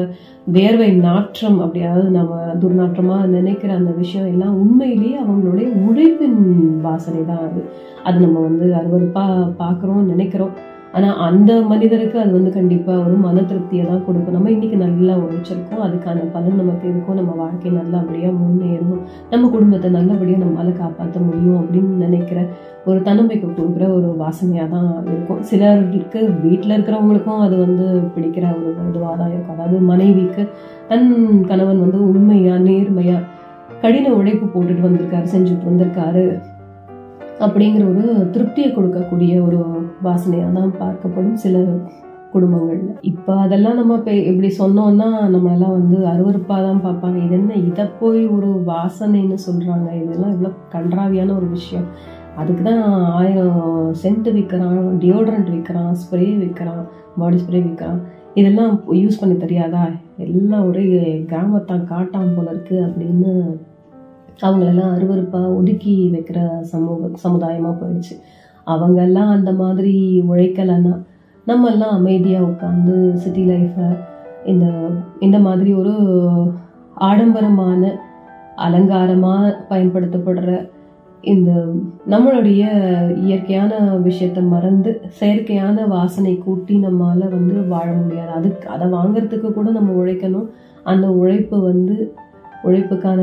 வேர்வை 0.52 0.94
நாற்றம் 1.00 1.60
அப்படியாவது 1.60 2.10
நம்ம 2.10 2.34
துர்நாற்றமாக 2.60 3.26
நினைக்கிற 3.28 3.74
அந்த 3.74 3.92
விஷயம் 3.92 4.28
எல்லாம் 4.28 4.56
உண்மையிலேயே 4.56 5.18
அவங்களுடைய 5.22 5.88
உழைப்பின் 5.88 6.40
வாசனை 6.82 7.26
தான் 7.26 7.50
அது. 7.50 7.62
அது 8.04 8.20
நம்ம 8.20 8.40
வந்து 8.40 8.76
அருவருப்பாக 8.76 9.54
பார்க்குறோம் 9.60 10.04
நினைக்கிறோம். 10.04 10.54
ஆனால் 10.98 11.18
அந்த 11.28 11.52
மனிதருக்கு 11.70 12.18
அது 12.22 12.32
வந்து 12.36 12.52
கண்டிப்பாக 12.58 13.04
ஒரு 13.06 13.16
மன 13.26 13.42
திருப்தியை 13.50 13.84
தான் 13.90 14.04
கொடுக்கும். 14.06 14.36
நம்ம 14.38 14.52
இன்றைக்கி 14.54 14.78
நல்லா 14.84 15.14
உழைச்சிருக்கோம் 15.24 15.84
அதுக்கான 15.88 16.24
பலன் 16.36 16.60
நமக்கு 16.62 16.86
இருக்கும். 16.92 17.18
நம்ம 17.20 17.34
வாழ்க்கை 17.42 17.72
நல்லபடியாக 17.80 18.34
முன்னேறணும். 18.44 19.02
நம்ம 19.32 19.50
குடும்பத்தை 19.56 19.90
நல்லபடியாக 19.98 20.44
நம்மளால் 20.44 20.80
காப்பாற்ற 20.82 21.20
முடியும் 21.28 21.60
அப்படின்னு 21.62 22.06
நினைக்கிற 22.06 22.40
ஒரு 22.90 23.00
தன்னம்பிக்கை 23.10 23.50
கொடுக்குற 23.50 23.86
ஒரு 23.98 24.10
வாசனையாக 24.24 24.70
தான் 24.76 24.90
இருக்கும். 25.12 25.44
சிலருக்கு 25.52 26.20
வீட்டில் 26.46 26.76
இருக்கிறவங்களுக்கும் 26.78 27.44
அது 27.46 27.56
வந்து 27.66 27.86
பிடிக்கிற 28.16 28.46
ஒரு 28.58 28.74
இதுவாக 28.90 29.16
தான் 29.22 29.32
இருக்கும். 29.34 29.56
அதாவது 29.58 29.80
மனைவிக்கு 29.92 30.44
தன் 30.92 31.08
கணவன் 31.52 31.86
வந்து 31.86 32.02
உண்மையாக 32.12 32.66
நேர்மையாக 32.70 33.24
கடின 33.84 34.12
உழைப்பு 34.20 34.46
போட்டுட்டு 34.54 34.88
வந்திருக்காரு 34.88 35.28
செஞ்சுட்டு 35.36 35.70
வந்திருக்காரு. 35.72 36.26
அப்படிங்கிற 37.44 37.84
ஒரு 37.92 38.04
திருப்தியை 38.34 38.70
கொடுக்கக்கூடிய 38.72 39.34
ஒரு 39.48 39.60
வாசனையாக 40.08 40.56
தான் 40.58 40.74
பார்க்கப்படும் 40.82 41.38
சில 41.44 41.64
குடும்பங்கள்ல. 42.34 42.94
இப்போ 43.12 43.34
அதெல்லாம் 43.44 43.78
நம்ம 43.80 43.96
இப்போ 44.00 44.14
இப்படி 44.32 44.50
சொன்னோம்னா 44.62 45.08
நம்மளெல்லாம் 45.34 45.76
வந்து 45.80 45.98
அருவருப்பாக 46.14 46.62
தான் 46.68 46.82
பார்ப்பாங்க. 46.86 47.18
இது 47.26 47.36
என்ன 47.40 47.54
இதை 47.70 47.86
போய் 48.00 48.22
ஒரு 48.36 48.50
வாசனைன்னு 48.72 49.38
சொல்கிறாங்க 49.48 49.88
இதெல்லாம் 50.02 50.34
இவ்வளோ 50.36 50.52
கன்றாவியான 50.76 51.36
ஒரு 51.40 51.50
விஷயம். 51.58 51.88
அதுக்கு 52.42 52.64
தான் 52.64 52.84
ஆயிரம் 53.20 53.62
சென்ட் 54.02 54.28
விற்கிறான் 54.38 54.82
டியோட்ரண்ட் 55.04 55.52
விற்கிறான் 55.54 55.94
ஸ்ப்ரே 56.02 56.26
விற்கிறான் 56.42 56.84
பாடி 57.20 57.38
ஸ்ப்ரே 57.44 57.62
விற்கிறான் 57.68 58.02
இதெல்லாம் 58.40 58.74
யூஸ் 59.02 59.22
பண்ண 59.22 59.34
தெரியாதா? 59.44 59.84
எல்லாம் 60.26 60.66
ஒரே 60.70 60.84
கிராமத்தான் 61.30 61.88
காட்டாம் 61.92 62.36
போல 62.38 62.48
இருக்குது 62.56 62.86
அப்படின்னு 62.88 63.32
அவங்களெல்லாம் 64.42 64.94
அருவருப்பாக 64.96 65.56
ஒதுக்கி 65.56 65.94
வைக்கிற 66.14 66.40
சமூக 66.62 67.10
சமுதாயமாக 67.24 67.76
போயிடுச்சு. 67.82 68.16
அவங்கெல்லாம் 68.68 69.32
அந்த 69.38 69.52
மாதிரி 69.54 69.96
உழைக்கலைன்னா 70.30 70.94
நம்மெல்லாம் 71.48 71.96
அமைதியாக 72.00 72.46
உட்காந்து 72.46 72.96
சிட்டி 73.14 73.44
லைஃப்பை 73.50 73.90
இந்த 74.46 74.66
இந்த 75.20 75.38
மாதிரி 75.40 75.74
ஒரு 75.74 75.94
ஆடம்பரமான 77.10 77.92
அலங்காரமாக 78.56 79.54
பயன்படுத்தப்படுற 79.70 80.52
இந்த 81.22 81.52
நம்மளுடைய 82.10 82.64
இயற்கையான 83.24 83.80
விஷயத்தை 84.08 84.44
மறந்து 84.44 84.92
செயற்கையான 85.20 85.88
வாசனை 85.88 86.34
கூட்டி 86.38 86.76
நம்மால் 86.78 87.24
வந்து 87.30 87.56
வாழ 87.68 87.88
முடியாது. 87.92 88.32
அதுக்கு 88.32 88.68
அதை 88.70 88.88
வாங்கிறதுக்கு 88.88 89.50
கூட 89.54 89.70
நம்ம 89.72 90.04
உழைக்கணும். 90.04 90.48
அந்த 90.84 91.08
உழைப்பு 91.22 91.62
வந்து 91.62 91.96
உழைப்புக்கான 92.64 93.22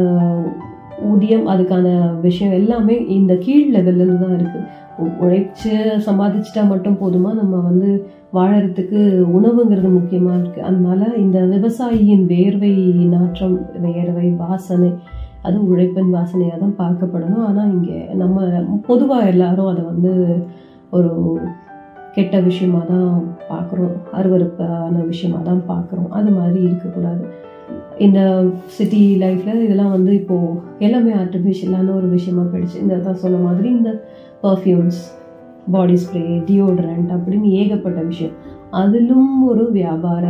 ஊதியம் 1.05 1.49
அதுக்கான 1.49 2.21
விஷயம் 2.21 2.53
எல்லாமே 2.53 3.07
இந்த 3.07 3.37
கீழ் 3.37 3.75
லெவல்ல 3.75 4.19
தான் 4.19 4.35
இருக்கு. 4.35 4.61
உ- 4.99 5.25
உழைச்சு 5.25 6.01
சம்பாதிச்சிட்டா 6.07 6.69
மட்டும் 6.69 6.99
போதுமா? 7.01 7.35
நம்ம 7.35 7.57
வந்து 7.57 8.07
வாழறதுக்கு 8.35 9.25
உணவுங்கிறது 9.37 9.91
முக்கியமா 9.99 10.41
இருக்கு. 10.41 10.63
அதனால 10.63 11.07
இந்த 11.17 11.41
விவசாயியின் 11.41 12.27
வேர்வை 12.27 12.95
நாற்றம் 13.09 13.61
வேர்வை 13.83 14.37
வாசனை 14.37 14.93
அது 15.43 15.69
உழைப்பின் 15.69 16.15
வாசனையாக 16.15 16.59
தான் 16.59 16.79
பார்க்கப்படணும். 16.79 17.45
ஆனால் 17.45 17.73
இங்கே 17.73 18.07
நம்ம 18.15 18.43
பொதுவாக 18.87 19.27
எல்லாரும் 19.27 19.67
அதை 19.67 19.85
வந்து 19.85 20.45
ஒரு 20.91 21.39
கெட்ட 22.13 22.41
விஷயமா 22.41 22.79
தான் 22.89 23.25
பார்க்குறோம். 23.51 24.15
அருவருப்பான 24.15 25.07
விஷயமாக 25.07 25.51
தான் 25.51 25.63
பார்க்குறோம். 25.69 26.09
அது 26.11 26.31
மாதிரி 26.31 26.63
இருக்கக்கூடாது. 26.63 27.42
இந்த 28.07 28.21
சிட்டி 28.77 29.01
லைஃப்பில் 29.23 29.65
இதெல்லாம் 29.65 29.95
வந்து 29.97 30.13
இப்போது 30.21 30.59
எல்லாமே 30.87 31.13
ஆர்டிஃபிஷியலான 31.23 31.95
ஒரு 31.99 32.09
விஷயமா 32.17 32.45
போயிடுச்சு. 32.53 32.79
இந்த 32.85 32.99
தான் 33.07 33.21
சொன்ன 33.25 33.41
மாதிரி 33.47 33.69
இந்த 33.79 33.91
பர்ஃப்யூம்ஸ் 34.45 35.01
பாடி 35.75 35.97
ஸ்ப்ரே 36.05 36.23
டியோட்ரண்ட் 36.49 37.11
அப்படின்னு 37.17 37.49
ஏகப்பட்ட 37.61 38.01
விஷயம். 38.11 38.37
அதிலும் 38.81 39.31
ஒரு 39.51 39.65
வியாபார 39.79 40.25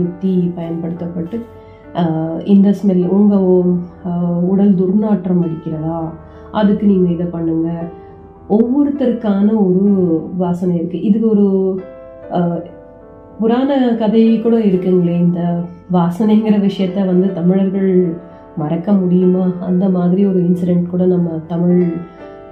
யுக்தி 0.00 0.34
பயன்படுத்தப்பட்டு 0.58 1.38
இந்த 2.54 2.68
ஸ்மெல் 2.78 3.04
உங்கள் 3.16 3.46
உடல் 4.52 4.74
துர்நாற்றம் 4.80 5.42
அடிக்கிறதா? 5.44 5.98
அதுக்கு 6.60 6.84
நீங்கள் 6.92 7.14
இதை 7.14 7.26
பண்ணுங்கள் 7.36 7.86
ஒவ்வொருத்தருக்கான 8.56 9.46
ஒரு 9.66 9.92
வாசனை 10.42 10.74
இருக்குது 10.78 11.06
இதுக்கு 11.08 11.28
ஒரு 11.28 11.46
புராண 13.40 13.70
கதை 14.02 14.22
கூட 14.44 14.56
இருக்குங்களே 14.68 15.16
இந்த 15.24 15.40
வாசனைங்கிற 15.92 16.68
விஷயத்த 16.68 17.06
வந்து 17.06 17.32
தமிழர்கள் 17.32 18.16
மறக்க 18.56 18.92
முடியுமா? 18.92 19.52
அந்த 19.60 19.88
மாதிரி 19.88 20.26
ஒரு 20.26 20.38
இன்சிடென்ட் 20.42 20.86
கூட 20.86 21.06
நம்ம 21.06 21.40
தமிழ் 21.46 21.92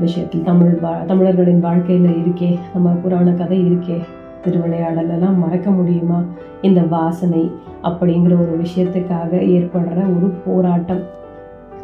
விஷயத்தில் 0.01 0.43
தமிழ் 0.43 0.79
வா 0.81 1.03
தமிழர்களின் 1.07 1.61
வாழ்க்கையில் 1.61 2.11
இருக்கே 2.11 2.59
நம்ம 2.75 2.91
புராண 2.91 3.31
கதை 3.31 3.73
இருக்கே 3.73 3.99
திருவிளையாடலெல்லாம் 4.45 5.37
மறக்க 5.37 5.71
முடியுமா? 5.71 6.23
இந்த 6.63 6.81
வாசனை 6.83 7.51
அப்படிங்கிற 7.83 8.35
ஒரு 8.43 8.61
விஷயத்துக்காக 8.63 9.33
ஏற்படுற 9.33 10.17
ஒரு 10.17 10.33
போராட்டம். 10.45 11.03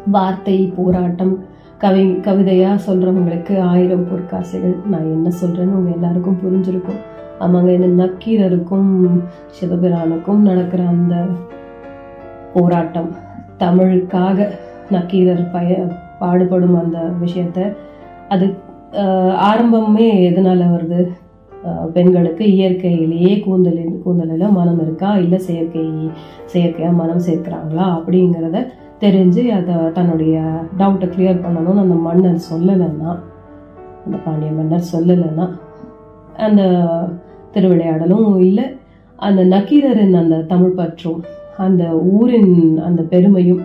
வார்த்தை 0.07 0.73
போராட்டம். 0.75 1.43
கவி 1.77 2.15
கவிதையாக 2.15 2.93
சொல்கிறவங்களுக்கு 2.93 3.59
ஆயிரம் 3.59 4.07
பொற்காசைகள். 4.07 4.75
நான் 4.89 5.11
என்ன 5.11 5.31
சொல்கிறேன்னு 5.43 5.77
உங்கள் 5.77 5.93
எல்லாருக்கும் 5.93 6.39
புரிஞ்சிருக்கும். 6.43 7.10
ஆமாங்க 7.43 7.71
இந்த 7.77 7.89
நக்கீரருக்கும் 8.01 8.89
சிவபிரானுக்கும் 9.57 10.41
நடக்கிற 10.49 10.81
அந்த 10.95 11.15
போராட்டம் 12.55 13.09
தமிழுக்காக 13.63 14.47
நக்கீரர் 14.95 15.43
பய 15.53 15.71
பாடுபடும் 16.21 16.77
அந்த 16.81 16.99
விஷயத்த 17.23 17.59
அது 18.33 18.45
ஆரம்பமே 19.51 20.07
எதனால 20.29 20.61
வருது? 20.75 21.01
பெண்களுக்கு 21.95 22.43
இயற்கையிலேயே 22.55 23.33
கூந்தலின் 23.45 23.95
கூந்தலில் 24.03 24.55
மனம் 24.57 24.79
இருக்கா? 24.85 25.09
இல்லை 25.23 25.39
செயற்கை 25.47 25.85
செயற்கையாக 26.53 26.99
மனம் 27.01 27.25
சேர்க்குறாங்களா? 27.27 27.85
அப்படிங்கிறத 27.97 28.59
தெரிஞ்சு 29.03 29.43
அதை 29.57 29.75
தன்னுடைய 29.97 30.35
டவுட்டை 30.79 31.07
கிளியர் 31.13 31.43
பண்ணணும்னு 31.45 31.83
அந்த 31.85 31.97
மன்னர் 32.07 32.47
சொல்லலைன்னா 32.51 33.11
அந்த 34.05 34.17
பாண்டிய 34.25 34.51
மன்னர் 34.59 34.91
சொல்லலைன்னா 34.93 35.47
அந்த 36.45 36.61
திருவிளையாடலும் 37.53 38.39
இல்லை 38.39 38.65
அந்த 39.15 39.45
நக்கீரரின் 39.45 40.13
அந்த 40.13 40.41
தமிழ் 40.41 40.71
பற்றும் 40.71 41.23
அந்த 41.57 41.93
ஊரின் 41.95 42.77
அந்த 42.77 43.01
பெருமையும் 43.01 43.61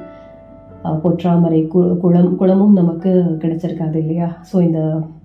பொற்றாமரை 1.05 1.69
கு- 1.69 1.99
குளம் 2.01 2.37
குளமும் 2.37 2.73
நமக்கு 2.73 3.11
கிடைச்சிருக்காது 3.41 3.95
இல்லையா? 3.95 4.43
ஸோ 4.53 4.63
இந்த 4.63 4.81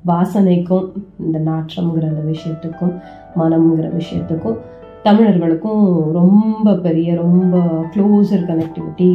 வாசனைக்கும் 0.06 0.86
இந்த 1.20 1.40
நாற்றம்ங்கிற 1.40 2.04
அந்த 2.08 2.22
விஷயத்துக்கும் 2.32 2.94
மனம்ங்கிற 3.36 3.92
விஷயத்துக்கும் 3.96 4.58
தமிழர்களுக்கும் 5.04 6.12
ரொம்ப 6.12 6.76
பெரிய 6.76 7.16
ரொம்ப 7.16 7.58
க்ளோஸர் 7.96 8.48
கனெக்டிவிட்டி 8.48 9.10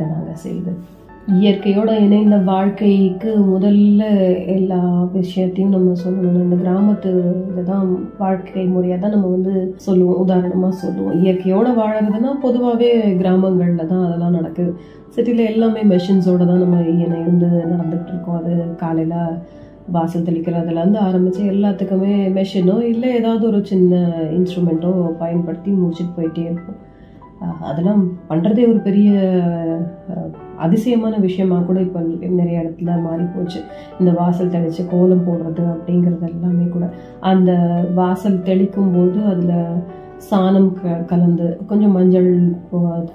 நாங்கள் 0.00 0.34
செய்வோம் 0.34 0.78
இயற்கையோட 1.36 1.90
இணைந்த 2.04 2.36
வாழ்க்கைக்கு 2.48 3.30
முதல்ல 3.50 4.02
எல்லா 4.54 4.78
விஷயத்தையும் 5.16 5.74
நம்ம 5.74 5.96
சொல்லணும். 6.02 6.44
இந்த 6.44 6.56
கிராமத்து 6.62 7.10
இதுதான் 7.50 7.84
வாழ்க்கை 8.22 8.64
முறையாக 8.74 8.98
தான் 9.02 9.14
நம்ம 9.16 9.32
வந்து 9.34 9.52
சொல்லுவோம். 9.86 10.20
உதாரணமாக 10.24 10.78
சொல்லுவோம். 10.84 11.18
இயற்கையோட 11.24 11.68
வாழறதுன்னா 11.80 12.32
பொதுவாகவே 12.44 12.90
கிராமங்களில் 13.20 13.90
தான் 13.92 14.06
அதெல்லாம் 14.06 14.38
நடக்குது. 14.38 14.72
சிட்டியில் 15.16 15.50
எல்லாமே 15.52 15.82
மெஷின்ஸோட 15.92 16.42
தான் 16.52 16.64
நம்ம 16.64 16.80
இணைந்து 17.04 17.50
நடந்துகிட்டு 17.72 18.12
இருக்கோம். 18.14 18.40
அது 18.40 18.54
காலையில் 18.84 19.20
வாசல் 19.96 20.26
தெளிக்கிறதுலேருந்து 20.30 21.00
ஆரம்பித்து 21.08 21.44
எல்லாத்துக்குமே 21.52 22.14
மெஷினோ 22.40 22.78
இல்லை 22.94 23.10
ஏதாவது 23.20 23.44
ஒரு 23.52 23.62
சின்ன 23.72 24.02
இன்ஸ்ட்ருமெண்ட்டோ 24.38 24.92
பயன்படுத்தி 25.22 25.70
முடிச்சுட்டு 25.82 26.18
போயிட்டே 26.18 26.50
இருக்கும் 26.50 26.82
அதெல்லாம் 27.70 28.02
பண்ணுறதே 28.28 28.62
ஒரு 28.72 28.80
பெரிய 28.88 29.10
அதிசயமான 30.64 31.14
விஷயமா 31.26 31.58
கூட 31.68 31.78
இப்போ 31.86 32.00
நிறைய 32.40 32.62
இடத்துல 32.62 32.96
மாறி 33.06 33.24
போச்சு 33.34 33.60
இந்த 34.00 34.10
வாசல் 34.20 34.52
தெளித்து 34.54 34.84
கோலம் 34.92 35.26
போடுறது 35.28 35.64
அப்படிங்கிறது 35.74 36.28
எல்லாமே 36.32 36.66
கூட. 36.74 36.86
அந்த 37.30 37.50
வாசல் 38.00 38.44
தெளிக்கும் 38.48 38.92
போது 38.96 39.20
அதில் 39.32 39.56
சாணம் 40.30 40.70
க 40.78 40.96
கலந்து 41.12 41.48
கொஞ்சம் 41.70 41.94
மஞ்சள் 41.96 42.30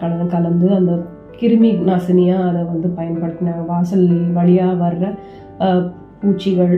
கல 0.02 0.12
கலந்து 0.36 0.68
அந்த 0.80 0.94
கிருமி 1.40 1.70
நாசினியாக 1.90 2.50
அதை 2.50 2.62
வந்து 2.74 2.90
பயன்படுத்தினாங்க. 2.98 3.64
வாசல் 3.72 4.06
வழியாக 4.38 4.82
வர்ற 4.84 5.06
பூச்சிகள் 6.22 6.76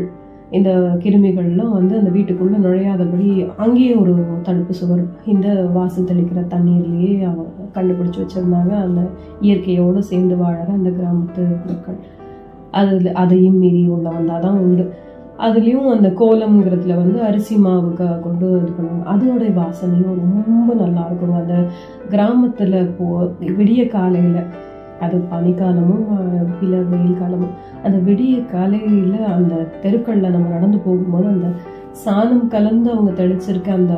இந்த 0.51 0.69
கிருமிகள்லாம் 1.03 1.71
வந்து 1.71 1.97
அந்த 1.97 2.09
வீட்டுக்குள்ளே 2.09 2.57
நுழையாதபடி 2.57 3.45
அங்கேயே 3.57 3.95
ஒரு 3.95 4.15
தடுப்பு 4.43 4.73
சுவர் 4.73 5.03
இந்த 5.25 5.53
வாசல் 5.73 6.03
தெளிக்கிற 6.03 6.41
தண்ணீர்லேயே 6.47 7.23
அவங்க 7.23 7.45
கண்டுபிடிச்சி 7.73 8.19
வச்சுருந்தாங்க. 8.21 8.69
அந்த 8.69 9.01
இயற்கையோடு 9.41 10.03
சேர்ந்து 10.03 10.35
வாழற 10.35 10.67
அந்த 10.67 10.89
கிராமத்து 10.89 11.65
மக்கள். 11.65 11.97
அதில் 12.71 13.13
அதையும் 13.13 13.57
மீறி 13.57 13.87
உள்ள 13.87 14.09
வந்தால் 14.09 14.41
தான் 14.41 14.59
உண்டு. 14.59 14.93
அதுலேயும் 15.37 15.87
அந்த 15.87 16.07
கோலம்ங்கிறதுல 16.07 16.95
வந்து 16.95 17.21
அரிசி 17.21 17.55
மாவுக்காக 17.57 18.19
கொண்டு 18.19 18.45
இது 18.49 18.71
பண்ணுவாங்க 18.77 19.05
அதோட 19.13 19.53
வாசனையும் 19.53 20.19
ரொம்ப 20.21 20.73
நல்லா 20.73 21.07
இருக்குங்க 21.09 21.39
அந்த 21.41 21.65
கிராமத்தில் 22.09 22.89
போ 22.97 23.27
விடிய 23.39 23.87
காலையில் 23.87 24.39
அது 25.01 25.17
பனிக்காலமும் 25.29 26.05
இல்லை 26.61 26.79
வெயில் 26.83 27.19
காலமும் 27.19 27.53
அந்த 27.83 27.97
விடிய 27.97 28.35
காலையில் 28.45 29.17
அந்த 29.31 29.55
தெருக்களில் 29.81 30.33
நம்ம 30.33 30.49
நடந்து 30.49 30.77
போகும்போது 30.77 31.27
அந்த 31.27 31.49
சாணம் 32.05 32.47
கலந்து 32.47 32.89
அவங்க 32.91 33.11
தெளிச்சிருக்க 33.11 33.71
அந்த 33.73 33.95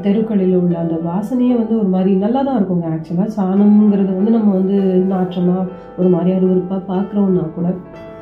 தெருக்களில் 0.00 0.54
உள்ள 0.58 0.76
அந்த 0.78 0.96
வாசனையே 1.04 1.54
வந்து 1.56 1.74
ஒரு 1.78 1.88
மாதிரி 1.88 2.10
நல்லா 2.16 2.40
தான் 2.42 2.58
இருக்குங்க 2.58 2.88
ஆக்சுவலாக 2.88 3.34
சாணம்ங்கிறது 3.36 4.12
வந்து 4.14 4.30
நம்ம 4.30 4.52
வந்து 4.52 4.76
நாற்றமாக 5.06 5.66
ஒரு 5.98 6.08
மாதிரி 6.08 6.32
அருவருப்பாக 6.32 6.82
பார்க்குறோம்னா 6.92 7.44
கூட 7.54 7.68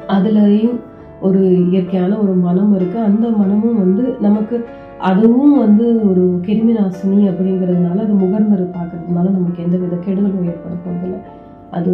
அதுலேயும் 0.08 0.78
ஒரு 1.20 1.42
இயற்கையான 1.68 2.16
ஒரு 2.18 2.32
மனம் 2.38 2.72
இருக்குது 2.74 3.06
அந்த 3.06 3.26
மனமும் 3.30 3.78
வந்து 3.78 4.04
நமக்கு 4.20 4.56
அதுவும் 5.00 5.56
வந்து 5.58 5.86
ஒரு 6.02 6.22
கிருமி 6.46 6.72
நாசினி 6.72 7.18
அப்படிங்கிறதுனால 7.28 8.02
அது 8.02 8.14
முகர்ந்து 8.14 8.66
பார்க்கறதுனால 8.76 9.30
நமக்கு 9.30 9.62
எந்த 9.62 9.76
வித 9.76 9.96
கெடுதலும் 9.96 10.46
ஏற்பட 10.46 10.74
போகிறதில்லை 10.76 11.18
அது 11.76 11.92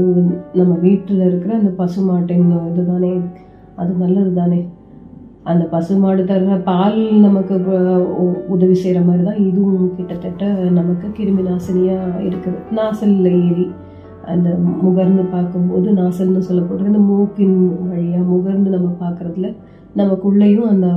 நம்ம 0.61 0.73
வீட்டில் 0.85 1.27
இருக்கிற 1.29 1.53
அந்த 1.59 1.73
பசுமாட்டின் 1.81 2.47
இதுதானே? 2.71 3.13
அது 3.81 3.93
நல்லது 4.03 4.33
தானே 4.33 4.61
அந்த 5.51 5.65
பசுமாடு 5.71 6.23
தர்ற 6.23 6.57
பால் 6.67 6.99
நமக்கு 7.25 7.55
உதவி 8.55 8.75
செய்கிற 8.83 8.99
மாதிரி 9.07 9.23
தான் 9.29 9.41
இதுவும் 9.47 9.87
கிட்டத்தட்ட 9.97 10.51
நமக்கு 10.79 11.07
கிருமி 11.17 11.43
நாசினியாக 11.49 12.21
இருக்குது. 12.29 12.61
நாசலில் 12.79 13.31
ஏறி 13.47 13.67
அந்த 14.33 14.49
முகர்ந்து 14.83 15.23
பார்க்கும்போது 15.33 15.89
நாசல்னு 16.01 16.43
சொல்லப்படுற 16.49 16.91
இந்த 16.93 17.03
மூக்கின் 17.09 17.57
வழியாக 17.89 18.25
முகர்ந்து 18.35 18.71
நம்ம 18.77 18.91
பார்க்குறதுல 19.01 19.51
நமக்குள்ளேயும் 20.01 20.71
அந்த 20.73 20.89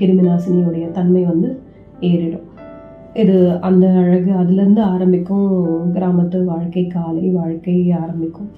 கிருமி 0.00 0.24
நாசினியுடைய 0.28 0.86
தன்மை 0.98 1.24
வந்து 1.24 1.50
ஏறிடும். 2.00 2.46
இது 3.20 3.58
அந்த 3.60 3.86
அழகு 4.02 4.30
அதுலேருந்து 4.32 4.80
ஆரம்பிக்கும் 4.80 5.48
கிராமத்து 5.94 6.44
வாழ்க்கை 6.44 6.86
காலை 6.86 7.24
வாழ்க்கை 7.30 7.74
ஆரம்பிக்கும். 7.92 8.50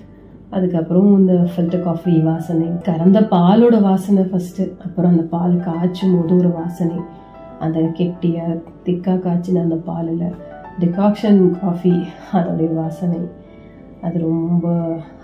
அதுக்கப்புறம் 0.51 1.09
இந்த 1.19 1.35
ஃபில்டர் 1.53 1.83
காஃபி 1.83 2.13
வாசனை 2.19 2.69
கறந்த 2.83 3.21
பாலோட 3.21 3.77
வாசனை 3.83 4.23
ஃபஸ்ட்டு 4.23 4.65
அப்புறம் 4.85 5.11
அந்த 5.11 5.25
பால் 5.35 5.57
காய்ச்சும் 5.61 6.15
போது 6.17 6.37
ஒரு 6.39 6.51
வாசனை. 6.61 6.99
அந்த 7.61 7.81
கெட்டியாக 7.99 8.61
திக்காக 8.85 9.19
காய்ச்சின 9.27 9.63
அந்த 9.67 9.79
பாலில் 9.89 10.29
டிகாக்ஷன் 10.81 11.43
காஃபி 11.61 11.95
அதோடைய 12.33 12.75
வாசனை. 12.75 13.21
அது 14.07 14.17
ரொம்ப 14.29 14.67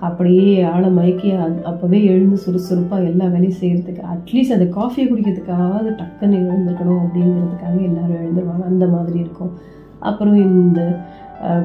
அப்படியே 0.08 0.52
ஆளை 0.72 0.90
மயக்கி 0.98 1.30
அப்போவே 1.70 1.98
எழுந்து 2.12 2.36
சுறுசுறுப்பாக 2.44 3.08
எல்லா 3.10 3.26
வேலையும் 3.34 3.58
செய்கிறதுக்கு 3.62 4.02
அட்லீஸ்ட் 4.14 4.56
அந்த 4.56 4.68
காஃபியை 4.76 5.06
குடிக்கிறதுக்காவது 5.08 5.90
டக்குன்னு 6.00 6.38
எழுந்திருக்கணும் 6.42 7.02
அப்படிங்கிறதுக்காக 7.04 7.76
எல்லாரும் 7.88 8.20
எழுந்துருவாங்க. 8.22 8.64
அந்த 8.72 8.86
மாதிரி 8.94 9.18
இருக்கும். 9.24 9.52
அப்புறம் 10.10 10.38
இந்த 10.48 10.80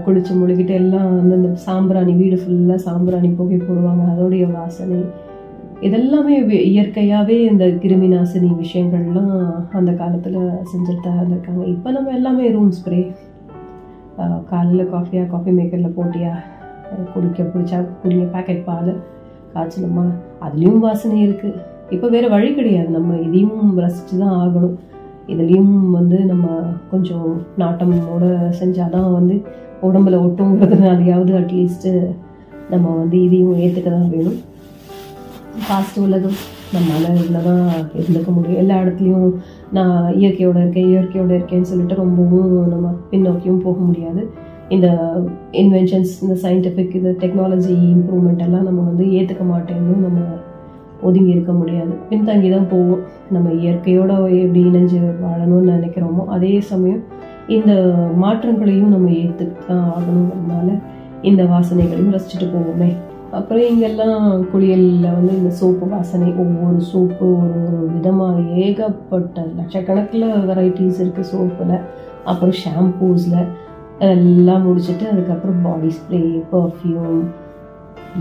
குளிச்சு 0.05 0.33
முழுகிட்டு 0.39 0.73
எல்லாம் 0.81 1.07
வந்து 1.19 1.37
இந்த 1.39 1.49
சாம்பிராணி 1.67 2.13
வீடு 2.19 2.37
ஃபுல்லாக 2.41 2.79
சாம்பிராணி 2.87 3.29
புகை 3.39 3.57
போடுவாங்க. 3.61 4.03
அதோடைய 4.13 4.45
வாசனை 4.57 4.99
இதெல்லாமே 5.87 6.35
இயற்கையாகவே 6.73 7.37
இந்த 7.51 7.65
கிருமி 7.83 8.07
நாசினி 8.13 8.49
விஷயங்கள்லாம் 8.61 9.33
அந்த 9.79 9.91
காலத்தில் 10.01 10.37
செஞ்சுட்டு 10.71 11.01
தான் 11.05 11.17
இருந்திருக்காங்க 11.19 11.63
இப்போ 11.73 11.91
நம்ம 11.97 12.13
எல்லாமே 12.19 12.51
ரூம் 12.55 12.75
ஸ்ப்ரே 12.79 13.01
காலையில் 14.51 14.91
காஃபியாக 14.93 15.29
காஃபி 15.33 15.51
மேக்கரில் 15.57 15.95
போட்டியா? 15.97 16.33
குடிக்க 17.13 17.43
பிடிச்சா 17.43 17.77
குடிய 18.01 18.23
பேக்கெட் 18.33 18.65
பால் 18.69 18.91
காய்ச்சலுமா? 19.53 20.05
அதுலேயும் 20.45 20.83
வாசனை 20.87 21.17
இருக்குது 21.27 21.61
இப்போ 21.95 22.07
வேறு 22.15 22.27
வழி 22.35 22.49
கிடையாது. 22.53 22.89
நம்ம 22.97 23.17
இதையும் 23.27 23.77
ரசித்து 23.83 24.15
தான் 24.23 24.35
ஆகணும். 24.41 24.75
இதுலேயும் 25.33 25.75
வந்து 25.97 26.17
நம்ம 26.31 26.47
கொஞ்சம் 26.91 27.29
நாட்டமோட 27.61 28.25
செஞ்சாதான் 28.59 29.09
வந்து 29.17 29.35
உடம்புல 29.87 30.17
ஒட்டுங்கிறதுனாலையாவது 30.25 31.33
அட்லீஸ்ட்டு 31.39 31.93
நம்ம 32.73 32.85
வந்து 32.99 33.17
இதையும் 33.23 33.57
ஏற்றுக்க 33.63 33.89
தான் 33.89 34.11
வேணும். 34.15 34.39
ஃபாஸ்ட் 35.65 35.99
உள்ளதும் 36.03 36.37
நம்மளால் 36.75 37.19
இதில் 37.21 37.45
தான் 37.49 37.67
இருந்துக்க 37.99 38.29
முடியும். 38.37 38.61
எல்லா 38.61 38.75
இடத்துலையும் 38.83 39.29
நான் 39.77 39.99
இயற்கையோடு 40.19 40.59
இருக்கேன் 40.61 40.89
இயற்கையோடு 40.93 41.33
இருக்கேன்னு 41.37 41.69
சொல்லிட்டு 41.71 42.01
ரொம்பவும் 42.03 42.53
நம்ம 42.73 42.87
பின்னோக்கியும் 43.11 43.63
போக 43.67 43.77
முடியாது. 43.89 44.23
இந்த 44.69 44.87
இன்வென்ஷன்ஸ் 45.61 46.13
இந்த 46.23 46.35
சயின்டிஃபிக் 46.43 46.95
இது 46.99 47.09
டெக்னாலஜி 47.23 47.75
இம்ப்ரூவ்மெண்ட் 47.93 48.43
எல்லாம் 48.45 48.67
நம்ம 48.69 48.83
வந்து 48.89 49.05
ஏற்றுக்க 49.17 49.43
மாட்டேன்னு 49.51 49.95
நம்ம 50.05 50.19
ஒதுங்கி 51.07 51.31
இருக்க 51.33 51.53
முடியாது. 51.53 51.93
பின்தங்கி 52.09 52.49
தான் 52.53 52.69
போவோம். 52.71 53.01
நம்ம 53.31 53.47
இயற்கையோட 53.63 54.11
எப்படி 54.43 54.61
இணைஞ்சு 54.69 54.99
வாழணும்னு 55.23 55.73
நினைக்கிறோமோ 55.77 56.23
அதே 56.35 56.53
சமயம் 56.71 57.03
இந்த 57.47 57.73
மாற்றங்களையும் 58.23 58.93
நம்ம 58.95 59.09
ஏற்றுக்கிட்டு 59.23 59.67
தான் 59.67 59.83
ஆகணுங்கிறதுனால 59.95 60.69
இந்த 61.21 61.43
வாசனைகளையும் 61.51 62.15
ரசிச்சுட்டு 62.15 62.47
போவோமே. 62.55 62.89
அப்புறம் 63.31 63.67
இங்கெல்லாம் 63.71 64.25
குளியலில் 64.51 65.15
வந்து 65.17 65.33
இந்த 65.39 65.51
சோப்பு 65.59 65.85
வாசனை 65.93 66.27
ஒவ்வொரு 66.43 66.81
சோப்பு 66.91 67.25
ஒரு 67.41 67.59
ஒரு 67.67 67.79
விதமாக 67.93 68.41
ஏகப்பட்ட 68.65 69.45
லட்சக்கணக்கில் 69.59 70.27
வெரைட்டிஸ் 70.49 71.01
இருக்குது 71.03 71.29
சோப்பில். 71.33 71.75
அப்புறம் 72.31 72.57
ஷாம்பூஸில் 72.63 73.39
எல்லாம் 73.99 74.63
முடிச்சுட்டு 74.65 75.05
அதுக்கப்புறம் 75.11 75.61
பாடி 75.63 75.87
ஸ்ப்ரே 75.87 76.43
பர்ஃப்யூம் 76.51 77.23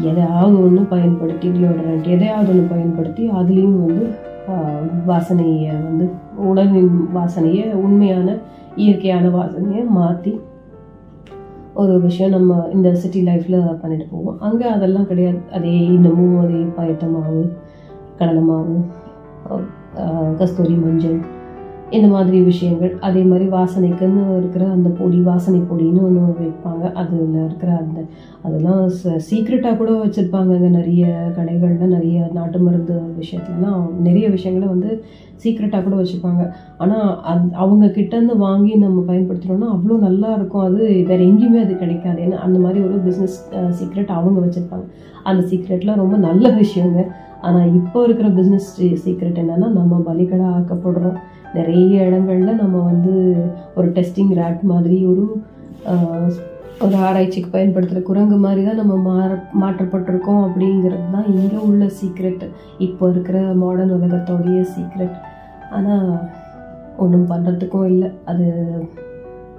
எதையாவது 0.00 0.62
ஒன்று 0.64 0.82
பயன்படுத்தி 0.82 1.48
டியோடரண்ட் 1.48 2.06
எதையாவது 2.08 2.50
ஒன்று 2.50 2.64
பயன்படுத்தி 2.74 3.30
அதுலேயும் 3.30 3.80
வந்து 3.86 4.04
வாசனையை 5.06 5.70
வந்து 5.84 6.10
உடலின் 6.36 7.08
வாசனையை 7.14 7.72
உண்மையான 7.72 8.36
இயற்கையான 8.76 9.28
வாசனையை 9.28 9.84
மாற்றி 9.86 10.40
ஒரு 11.74 12.00
விஷயம் 12.00 12.30
நம்ம 12.30 12.68
இந்த 12.72 12.94
சிட்டி 12.94 13.20
லைஃப்பில் 13.26 13.78
பண்ணிட்டு 13.80 14.06
போவோம். 14.10 14.40
அங்கே 14.40 14.66
அதெல்லாம் 14.66 15.06
கிடையாது. 15.06 15.38
அதே 15.52 15.72
இன்னமும் 15.86 16.40
அதே 16.40 16.66
பயத்த 16.76 17.06
மாவு 17.12 17.52
கடலை 18.18 18.42
மாவு 18.42 18.76
கஸ்தூரி 20.36 20.74
மஞ்சள் 20.74 21.18
இந்த 21.96 22.08
மாதிரி 22.12 22.38
விஷயங்கள் 22.50 22.92
அதே 23.06 23.22
மாதிரி 23.30 23.46
வாசனைக்குன்னு 23.54 24.22
இருக்கிற 24.38 24.64
அந்த 24.76 24.88
பொடி 25.00 25.18
வாசனை 25.28 25.58
பொடின்னு 25.70 26.00
ஒன்று 26.06 26.22
வைப்பாங்க. 26.38 26.84
அதில் 27.00 27.34
இருக்கிற 27.46 27.70
அந்த 27.82 27.98
அதெல்லாம் 28.46 28.80
சீக்ரெட்டாக 29.28 29.78
கூட 29.80 29.90
வச்சுருப்பாங்கங்க. 30.02 30.68
நிறைய 30.78 31.04
கடைகளில் 31.36 31.94
நிறைய 31.96 32.30
நாட்டு 32.38 32.60
மருந்து 32.64 32.96
விஷயத்துலலாம் 33.20 33.84
நிறைய 34.06 34.28
விஷயங்களை 34.36 34.68
வந்து 34.74 34.90
சீக்ரெட்டாக 35.42 35.82
கூட 35.86 35.94
வச்சுருப்பாங்க 36.00 36.42
ஆனால் 36.82 37.08
அந் 37.32 37.46
அவங்க 37.62 37.86
கிட்டேருந்து 37.98 38.36
வாங்கி 38.46 38.72
நம்ம 38.84 39.04
பயன்படுத்தினோம்னா 39.10 39.70
அவ்வளோ 39.76 39.98
நல்லா 40.06 40.30
இருக்கும். 40.38 40.66
அது 40.68 40.80
வேறு 41.10 41.28
எங்கேயுமே 41.30 41.60
அது 41.66 41.74
கிடைக்காது. 41.84 42.18
ஏன்னா 42.26 42.40
அந்த 42.46 42.58
மாதிரி 42.64 42.80
ஒரு 42.86 42.98
பிஸ்னஸ் 43.06 43.38
சீக்ரெட் 43.78 44.16
அவங்க 44.18 44.38
வச்சுருப்பாங்க. 44.46 44.86
அந்த 45.30 45.42
சீக்ரெட்லாம் 45.52 46.02
ரொம்ப 46.04 46.16
நல்ல 46.28 46.48
விஷயங்க. 46.62 47.00
ஆனால் 47.46 47.72
இப்போ 47.78 47.98
இருக்கிற 48.08 48.28
பிஸ்னஸ் 48.40 48.68
சீக்ரெட் 49.06 49.40
என்னென்னா 49.44 49.70
நம்ம 49.78 50.02
பலிகடாக 50.10 50.54
ஆக்கப்படுறோம். 50.58 51.18
நிறைய 51.56 52.06
இடங்கள்ல 52.08 52.52
நம்ம 52.62 52.76
வந்து 52.90 53.14
ஒரு 53.78 53.88
டெஸ்டிங் 53.98 54.32
ரேட் 54.40 54.62
மாதிரி 54.72 54.98
ஒரு 55.12 55.24
ஒரு 56.84 56.94
ஆராய்ச்சிக்கு 57.06 57.50
பயன்படுத்துகிற 57.50 58.00
குரங்கு 58.08 58.36
மாதிரி 58.44 58.62
தான் 58.68 58.80
நம்ம 58.80 58.94
மாற 59.08 59.28
மாற்றப்பட்டிருக்கோம் 59.62 60.42
அப்படிங்கிறது 60.46 61.06
தான் 61.14 61.28
இங்கே 61.32 61.58
உள்ள 61.68 61.84
சீக்ரெட் 61.98 62.44
இப்போ 62.86 63.04
இருக்கிற 63.12 63.38
மாடர்ன் 63.62 63.94
உலகத்தோடைய 63.98 64.60
சீக்ரெட் 64.74 65.16
ஆனால் 65.76 66.08
ஒன்றும் 67.04 67.30
பண்ணுறதுக்கும் 67.30 67.88
இல்லை. 67.92 68.08
அது 68.30 68.44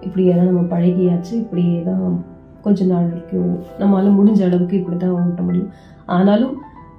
இப்படியே 0.05 0.33
தான் 0.37 0.49
நம்ம 0.51 0.63
பழகியாச்சு. 0.73 1.33
இப்படியே 1.43 1.77
தான் 1.89 2.03
கொஞ்ச 2.65 2.85
நாளைக்கு 2.91 3.37
நம்மளால் 3.79 4.17
முடிஞ்ச 4.19 4.41
அளவுக்கு 4.47 4.75
இப்படி 4.81 4.97
தான் 4.97 5.15
ஓட்ட 5.17 5.41
முடியும். 5.47 5.71
ஆனாலும் 6.17 6.55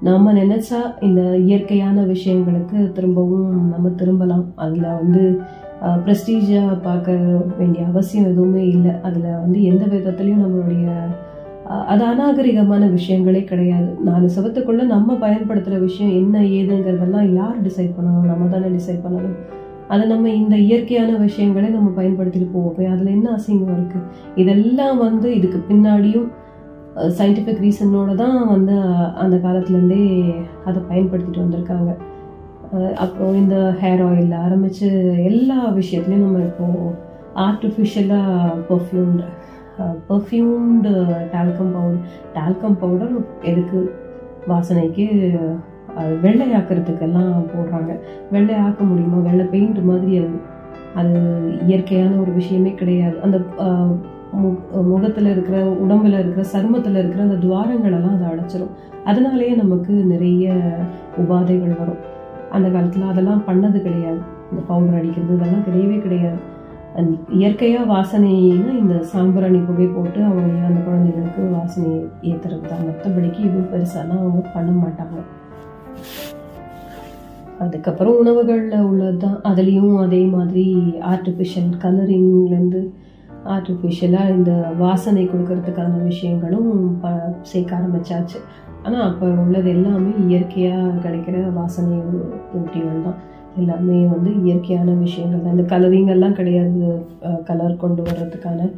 நம்ம 0.07 0.32
நினச்சா 0.38 0.78
இந்த 1.07 1.20
இயற்கையான 1.48 1.98
விஷயங்களுக்கு 2.11 2.78
திரும்பவும் 2.96 3.48
நம்ம 3.72 3.90
திரும்பலாம். 4.00 4.44
அதில் 4.64 4.86
வந்து 5.00 5.22
ப்ரெஸ்டீஜாக 6.04 6.74
பார்க்க 6.86 7.14
வேண்டிய 7.59 7.82
அவசியம் 7.90 8.28
எதுவுமே 8.32 8.62
இல்லை. 8.74 8.92
அதில் 9.09 9.40
வந்து 9.42 9.59
எந்த 9.70 9.84
விதத்துலையும் 9.94 10.44
நம்மளுடைய 10.44 10.86
அது 11.92 12.02
அநாகரிகமான 12.11 12.82
விஷயங்களே 12.96 13.42
கிடையாது. 13.50 13.88
நாலு 14.09 14.26
சவத்துக்குள்ளே 14.36 14.84
நம்ம 14.94 15.16
பயன்படுத்துகிற 15.24 15.78
விஷயம் 15.86 16.12
என்ன 16.20 16.42
ஏதுங்கிறதெல்லாம் 16.59 17.28
யார் 17.38 17.57
டிசைட் 17.66 17.96
பண்ணணும் 17.96 18.30
நம்ம 18.32 18.50
தானே 18.52 18.68
டிசைட் 18.78 19.04
பண்ணணும். 19.07 19.36
அதை 19.92 20.04
நம்ம 20.12 20.30
இந்த 20.42 20.57
இயற்கையான 20.68 21.11
விஷயங்களை 21.26 21.68
நம்ம 21.76 21.88
பயன்படுத்திட்டு 22.00 22.48
போவோம். 22.52 22.92
அதில் 22.94 23.14
என்ன 23.16 23.28
அசிங்கம் 23.38 23.76
இருக்குது 23.78 24.07
இதெல்லாம் 24.42 24.98
வந்து 25.07 25.28
இதுக்கு 25.38 25.61
பின்னாடியும் 25.70 26.28
சயின்டிஃபிக் 27.18 27.62
ரீசனோடு 27.64 28.12
தான் 28.20 28.38
வந்து 28.53 28.74
அந்த 29.22 29.36
காலத்துலேருந்தே 29.44 30.05
அதை 30.68 30.78
பயன்படுத்திட்டு 30.90 31.44
வந்திருக்காங்க. 31.44 31.90
அப்புறம் 33.05 33.34
இந்த 33.34 33.57
ஹேர் 33.80 34.03
ஆயில் 34.07 34.32
ஆரம்பித்து 34.44 34.88
எல்லா 35.30 35.59
விஷயத்துலையும் 35.80 36.24
நம்ம 36.24 36.47
இப்போது 36.49 36.94
ஆர்டிஃபிஷியலாக 37.47 38.57
perfumed 38.70 39.26
perfumed 40.09 40.92
talcum 41.32 41.72
powder 41.76 42.03
talcum 42.36 42.78
powder 42.82 43.14
எதுக்கு? 43.51 43.80
வாசனைக்கு 44.51 45.07
அது 46.01 46.12
வெள்ளையாக்குறதுக்கெல்லாம் 46.24 47.32
போடுறாங்க. 47.53 47.92
வெள்ளை 48.34 48.55
ஆக்க 48.64 48.84
முடியுமா? 48.84 49.18
வெள்ளை 49.28 49.47
பெயிண்ட் 49.55 49.80
மாதிரி 49.90 50.12
அது 50.22 50.38
அது 51.01 51.14
இயற்கையான 51.66 52.12
ஒரு 52.22 52.32
விஷயமே 52.32 52.72
கிடையாது. 52.80 53.16
அந்த 53.22 53.38
முகத்தில் 54.82 55.26
இருக்கிற 55.26 55.76
உடம்புல 55.84 56.18
இருக்கிற 56.18 56.43
சருமத்தில் 56.53 56.99
இருக்கிற 56.99 57.22
அந்த 57.22 57.39
துவாரங்களெல்லாம் 57.47 58.16
அதை 58.16 58.26
அடைச்சிரும். 58.32 58.74
அதனாலேயே 59.05 59.55
நமக்கு 59.55 59.93
நிறைய 59.93 60.55
உபாதைகள் 61.16 61.78
வரும். 61.78 62.03
அந்த 62.51 62.68
காலத்தில் 62.68 63.11
அதெல்லாம் 63.12 63.43
பண்ணது 63.47 63.78
கிடையாது. 63.80 64.20
இந்த 64.51 64.62
பவுடர் 64.66 64.99
அடிக்கிறது 64.99 65.34
இதெல்லாம் 65.34 65.66
கிடையவே 65.68 65.99
கிடையாது. 66.01 66.55
அந் 66.97 67.12
இயற்கையாக 67.30 67.91
வாசனைன்னா 67.93 68.70
இந்த 68.78 69.03
சாம்பிராணி 69.03 69.59
புகை 69.59 69.87
போட்டு 69.87 70.22
அவங்க 70.22 70.66
அந்த 70.66 70.80
குழந்தைகளுக்கு 70.80 71.43
வாசனையை 71.57 71.99
ஏற்றுறது 72.22 72.68
தான். 72.68 72.84
மற்றபடிக்கு 72.89 73.41
இதுவும் 73.41 73.72
பெருசாலாம் 73.72 74.22
அவங்க 74.22 74.49
பண்ண 74.55 74.70
மாட்டாங்க. 74.87 75.18
அதுக்கப்புறம் 77.59 78.16
உணவுகளில் 78.16 78.80
உள்ளது 78.80 79.16
தான் 79.16 79.41
அதுலேயும் 79.45 79.95
அதே 79.97 80.22
மாதிரி 80.24 80.64
ஆர்டிஃபிஷியல் 81.01 81.70
கலரிங்லேருந்து 81.84 82.80
ஆர்டிஃபிஷியலாக 83.55 84.34
இந்த 84.36 84.53
வாசனை 84.82 85.22
கொடுக்கறதுக்கான 85.32 86.03
விஷயங்களும் 86.11 86.70
ப 87.03 87.12
சேர்க்க 87.51 87.78
ஆரம்பிச்சாச்சு. 87.78 88.38
ஆனால் 88.84 89.07
அப்போ 89.09 89.26
உள்ளது 89.44 89.68
எல்லாமே 89.76 90.12
இயற்கையாக 90.26 90.99
கிடைக்கிற 91.05 91.36
வாசனை 91.61 91.97
ஊட்டிகள் 92.59 93.07
தான். 93.07 93.18
எல்லாமே 93.61 93.99
வந்து 94.14 94.30
இயற்கையான 94.47 94.94
விஷயங்கள் 95.07 95.44
தான். 95.44 95.57
இந்த 95.57 95.66
கலரிங்கெல்லாம் 95.74 96.38
கிடையாது 96.40 96.80
கலர் 97.51 97.82
கொண்டு 97.84 98.03
வர்றதுக்கான 98.09 98.70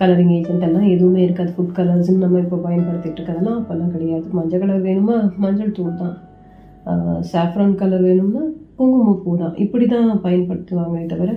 கலரிங் 0.00 0.34
ஏஜென்ட் 0.36 0.66
எல்லாம் 0.68 0.90
எதுவுமே 0.94 1.20
இருக்காது. 1.24 1.50
ஃபுட் 1.56 1.76
கலர்ஸ்ன்னு 1.78 2.22
நம்ம 2.24 2.38
இப்போ 2.44 2.58
பயன்படுத்திட்டு 2.66 3.18
இருக்கதெல்லாம் 3.18 3.58
அப்போல்லாம் 3.60 3.94
கிடையாது. 3.96 4.26
மஞ்சள் 4.38 4.62
கலர் 4.62 4.86
வேணுமா? 4.88 5.16
மஞ்சள் 5.44 5.76
தூள் 5.78 6.00
தான். 6.02 6.14
சாஃப்ரான் 7.32 7.80
கலர் 7.82 8.06
வேணும்னா 8.08 8.44
குங்குமப்பூ 8.78 9.32
தான். 9.42 9.54
இப்படி 9.64 9.86
தான் 9.94 10.08
பயன்படுத்துவாங்களே 10.24 11.04
தவிர 11.12 11.32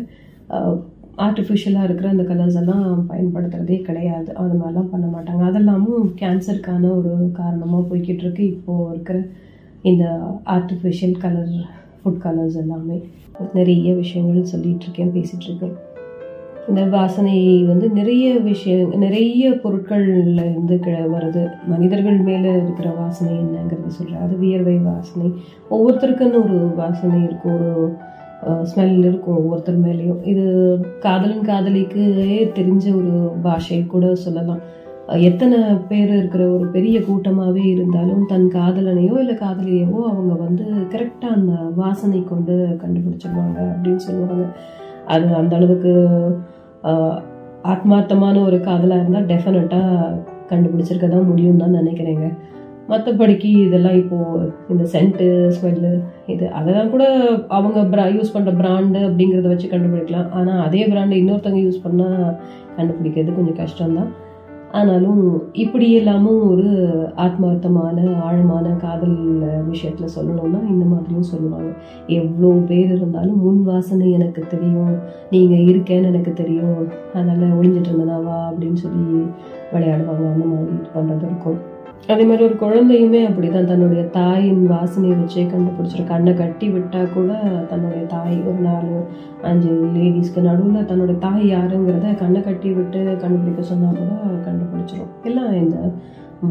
ஆர்டிஃபிஷியலாக 1.18 1.84
இருக்கிற 1.84 2.10
அந்த 2.10 2.24
கலர்ஸ் 2.24 2.56
எல்லாம் 2.56 3.06
பயன்படுத்துகிறதே 3.10 3.82
கிடையாது. 3.82 4.36
அது 4.36 4.58
மாதிரிலாம் 4.58 4.90
பண்ண 4.92 5.06
மாட்டாங்க. 5.06 5.40
அதெல்லாமும் 5.40 6.14
கேன்சருக்கான 6.20 6.96
ஒரு 6.98 7.30
காரணமாக 7.34 7.96
போய்கிட்டு 7.96 8.18
இருக்கு. 8.18 8.46
இப்போது 8.46 8.94
இருக்கிற 8.94 9.24
இந்த 9.82 10.20
ஆர்டிஃபிஷியல் 10.46 11.18
கலர் 11.18 11.50
ஃபுட் 12.06 12.22
கலர்ஸ் 12.24 12.56
எல்லாமே. 12.56 13.04
நிறைய 13.54 13.94
விஷயங்கள் 13.94 14.60
சொல்லிகிட்டு 14.60 14.82
இருக்கேன் 14.82 15.12
பேசிகிட்டு 15.12 15.44
இருக்கேன். 15.44 15.74
இந்த 16.68 16.86
வாசனை 16.86 17.64
வந்து 17.64 17.90
நிறைய 17.90 18.40
விஷயம் 18.40 18.98
நிறைய 18.98 19.50
பொருட்கள்ல 19.50 20.34
இருந்து 20.34 20.76
கி- 20.76 21.14
வருது. 21.14 21.50
மனிதர்கள் 21.68 22.18
மேலே 22.18 22.52
இருக்கிற 22.52 22.90
வாசனை 22.90 23.34
என்னங்கிறத 23.34 23.88
சொல்கிறேன் 23.88 24.22
அது 24.22 24.38
வியர்வை 24.38 24.78
வாசனை. 24.78 25.34
ஒவ்வொருத்தருக்குன்னு 25.72 26.44
ஒரு 26.44 26.74
வாசனை 26.76 27.24
இருக்கும். 27.24 27.52
ஒரு 27.52 27.96
ஸ்மெல் 28.70 28.98
இருக்கும் 29.10 29.38
ஒவ்வொருத்தர் 29.40 29.84
மேலேயும். 29.86 30.22
இது 30.32 30.46
காதலன் 31.06 31.48
காதலிக்கு 31.50 32.04
தெரிஞ்ச 32.58 32.86
ஒரு 33.00 33.14
பாஷை 33.46 33.80
கூட 33.94 34.08
சொல்லலாம். 34.26 34.62
எத்தனை 35.30 35.58
பேர் 35.90 36.12
இருக்கிற 36.18 36.44
ஒரு 36.54 36.66
பெரிய 36.76 36.98
கூட்டமாகவே 37.08 37.64
இருந்தாலும் 37.74 38.22
தன் 38.32 38.48
காதலனையோ 38.56 39.16
இல்லை 39.24 39.36
காதலியவோ 39.42 40.00
அவங்க 40.12 40.34
வந்து 40.46 40.66
கரெக்டாக 40.94 41.38
அந்த 41.38 41.54
வாசனை 41.82 42.22
கொண்டு 42.32 42.56
கண்டுபிடிச்சிருவாங்க 42.84 43.60
அப்படின்னு 43.74 44.04
சொல்லுவாங்க. 44.08 44.46
அது 45.14 45.28
அந்த 45.42 45.54
அளவுக்கு 45.60 45.94
ஆத்மார்த்தமான 47.74 48.36
ஒரு 48.48 48.58
காதலாக 48.70 49.02
இருந்தால் 49.02 49.30
டெஃபினட்டாக 49.32 50.16
கண்டுபிடிச்சிருக்க 50.50 51.08
தான் 51.14 51.30
முடியும் 51.30 51.62
தான் 51.64 51.78
நினைக்கிறேங்க. 51.80 52.26
மற்றபடிக்கு 52.90 53.50
இதெல்லாம் 53.68 53.96
இப்போது 54.02 54.52
இந்த 54.70 54.84
சென்ட்டு 54.94 55.28
ஸ்மெல்லு 55.56 55.94
இது 56.34 56.46
அதெல்லாம் 56.50 56.92
கூட 56.96 57.06
அவங்க 57.58 57.80
ப்ரா 57.94 58.06
யூஸ் 58.18 58.36
பண்ணுற 58.36 58.52
பிராண்டு 58.62 59.00
அப்படிங்கிறத 59.08 59.48
வச்சு 59.54 59.72
கண்டுபிடிக்கலாம். 59.72 60.30
ஆனால் 60.32 60.62
அதே 60.68 60.84
பிராண்டு 60.92 61.20
இன்னொருத்தவங்க 61.22 61.64
யூஸ் 61.68 61.86
பண்ணால் 61.86 62.38
கண்டுபிடிக்கிறது 62.78 63.38
கொஞ்சம் 63.40 63.60
கஷ்டம்தான். 63.64 64.12
ஆனாலும் 64.72 65.20
இப்படி 65.64 65.88
இல்லாமல் 65.90 66.40
ஒரு 66.52 66.70
ஆத்மார்த்தமான 67.26 67.98
ஆழமான 68.28 68.74
காதல் 68.84 69.20
விஷயத்தில் 69.70 70.16
சொல்லணும்னா 70.16 70.60
இந்த 70.74 70.86
மாதிரியும் 70.86 71.30
சொல்லுவாங்க. 71.34 71.70
எவ்வளோ 72.20 72.50
பேர் 72.72 72.92
இருந்தாலும் 72.96 73.42
முன் 73.44 73.62
வாசனை 73.64 74.12
எனக்கு 74.12 74.42
தெரியும். 74.54 74.96
நீங்கள் 75.30 75.64
இருக்கேன்னு 75.72 76.12
எனக்கு 76.14 76.34
தெரியும். 76.34 76.82
அதனால் 77.14 77.56
ஒளிஞ்சிட்டு 77.60 77.92
இருந்தனாவா 77.92 78.36
அப்படின்னு 78.50 78.82
சொல்லி 78.86 79.06
விளையாடுவாங்க. 79.74 80.26
அந்த 80.34 80.46
மாதிரி 80.52 80.78
பண்ணுறது 80.98 81.26
இருக்கும். 81.30 81.60
அதே 82.14 82.24
மாதிரி 82.30 82.44
ஒரு 82.48 82.56
குழந்தையுமே 82.64 83.20
அப்படிதான். 83.28 83.70
தன்னுடைய 83.70 84.02
தாயின் 84.18 84.64
வாசனையை 84.72 85.14
வச்சே 85.22 85.44
கண்டுபிடிச்சிரும் 85.52 86.10
கண்ணை 86.12 86.34
கட்டி 86.34 86.68
விட்டா 86.74 87.02
கூட 87.14 87.32
தன்னுடைய 87.70 88.02
தாய் 88.14 88.36
ஒரு 88.50 88.60
நாலு 88.66 88.98
அஞ்சு 89.52 89.72
லேடிஸ்க்கு 89.96 90.42
நடுவில் 90.48 90.88
தன்னுடைய 90.92 91.18
தாய் 91.20 91.46
யாருங்கிறத 91.54 92.12
கண்ணை 92.16 92.42
கட்டி 92.42 92.72
விட்டு 92.72 93.00
கண்டுபிடிக்க 93.24 93.62
சொன்னால் 93.72 93.98
கூட 94.02 94.14
கண்டுபிடிச்சிரும். 94.48 95.12
எல்லாம் 95.24 95.52
இந்த 95.54 95.78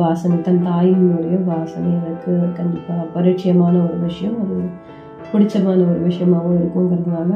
வாசனை 0.02 0.36
தன் 0.40 0.62
தாயினுடைய 0.66 1.38
வாசனை 1.44 1.90
எனக்கு 2.00 2.32
கண்டிப்பாக 2.52 3.06
பரிச்சயமான 3.16 3.74
ஒரு 3.86 3.98
விஷயம். 4.08 4.36
அது 4.44 4.58
பிடிச்சமான 5.32 5.82
ஒரு 5.90 6.00
விஷயமாகவும் 6.10 6.60
இருக்குங்கிறதுனால 6.60 7.32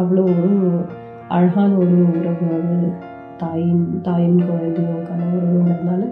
அவ்வளோ 0.00 0.22
ஒரு 0.22 0.50
அழகான 1.28 1.70
ஒரு 1.74 1.96
உறவு 2.18 2.50
தாயின் 3.42 3.84
தாயின் 4.02 4.40
குழந்தையும் 4.48 5.06
கணவருங்கிறதுனால 5.08 6.02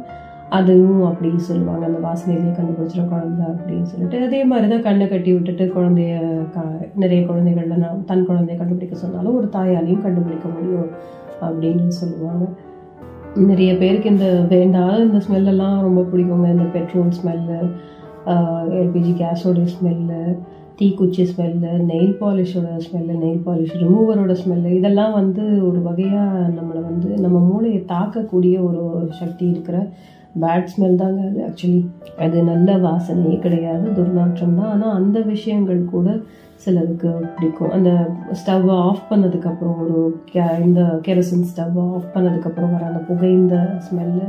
அதுவும் 0.56 1.04
அப்படி 1.04 1.28
சொல்லுவாங்க. 1.38 1.82
அந்த 1.86 1.98
வாசனையிலேயே 2.08 2.52
கண்டுபிடிச்சிட 2.58 3.02
குழந்தை 3.08 3.44
அப்படின்னு 3.46 3.82
சொல்லிட்டு. 3.82 4.18
அதே 4.26 4.44
மாதிரி 4.44 4.68
தான் 4.68 4.82
கண்ணை 4.82 5.08
கட்டி 5.08 5.32
விட்டுட்டு 5.32 5.64
குழந்தைய 5.74 6.14
க 6.54 6.64
நிறைய 6.94 7.20
குழந்தைகள்ல 7.26 7.76
நான் 7.76 8.04
தன் 8.04 8.26
குழந்தைய 8.28 8.56
கண்டுபிடிக்க 8.58 8.96
சொன்னாலும் 8.96 9.36
ஒரு 9.36 9.48
தாயாலையும் 9.56 10.02
கண்டுபிடிக்க 10.02 10.48
முடியும் 10.48 10.88
அப்படின்னு 11.40 11.88
சொல்லுவாங்க. 12.00 12.46
நிறைய 13.36 13.76
பேருக்கு 13.76 14.08
இந்த 14.08 14.46
வேண்டாத 14.48 14.98
இந்த 14.98 15.20
ஸ்மெல்லெல்லாம் 15.28 15.76
ரொம்ப 15.80 16.00
பிடிக்குங்க. 16.12 16.48
இந்த 16.48 16.68
பெட்ரோல் 16.76 17.16
ஸ்மெல்லு 17.18 17.58
எல்பிஜி 18.82 19.12
கேஸோட 19.22 19.60
ஸ்மெல்லு 19.74 20.22
தீக்குச்சி 20.80 21.22
ஸ்மெல்லு 21.30 21.70
நெயில் 21.90 22.16
பாலிஷோட 22.20 22.68
ஸ்மெல்லு 22.84 23.14
நெயில் 23.22 23.40
பாலிஷ் 23.46 23.78
ரிமூவரோட 23.84 24.32
ஸ்மெல்லு 24.42 24.70
இதெல்லாம் 24.80 25.12
வந்து 25.12 25.44
ஒரு 25.68 25.82
வகையாக 25.82 26.44
நம்மளை 26.58 26.82
வந்து 26.90 27.08
நம்ம 27.18 27.38
மூளையை 27.38 27.84
தாக்கக்கூடிய 27.88 28.56
ஒரு 28.62 29.08
சக்தி 29.10 29.44
இருக்கிற 29.50 29.88
பேட் 30.40 30.68
ஸ்மெல் 30.72 30.94
தாங்க 30.94 31.20
அது. 31.28 31.38
ஆக்சுவலி 31.48 31.86
அது 32.18 32.42
நல்ல 32.42 32.76
வாசனையே 32.76 33.38
கிடையாது. 33.38 33.86
துர்நாற்றம் 33.90 34.58
தான். 34.58 34.70
ஆனால் 34.70 34.94
அந்த 34.94 35.20
விஷயங்கள் 35.20 35.84
கூட 35.84 36.16
சிலருக்கு 36.54 37.08
பிடிக்கும். 37.08 37.70
அந்த 37.70 37.90
ஸ்டவ்வை 38.40 38.70
ஆஃப் 38.70 39.02
பண்ணதுக்கப்புறம் 39.10 39.76
ஒரு 39.82 40.22
கே 40.24 40.40
இந்த 40.64 41.00
கெரசின் 41.06 41.44
ஸ்டவ்வை 41.50 41.84
ஆஃப் 41.94 42.08
பண்ணதுக்கப்புறம் 42.14 42.72
வர 42.72 42.86
அந்த 42.86 42.98
புகைந்த 42.98 43.80
ஸ்மெல்லு 43.86 44.26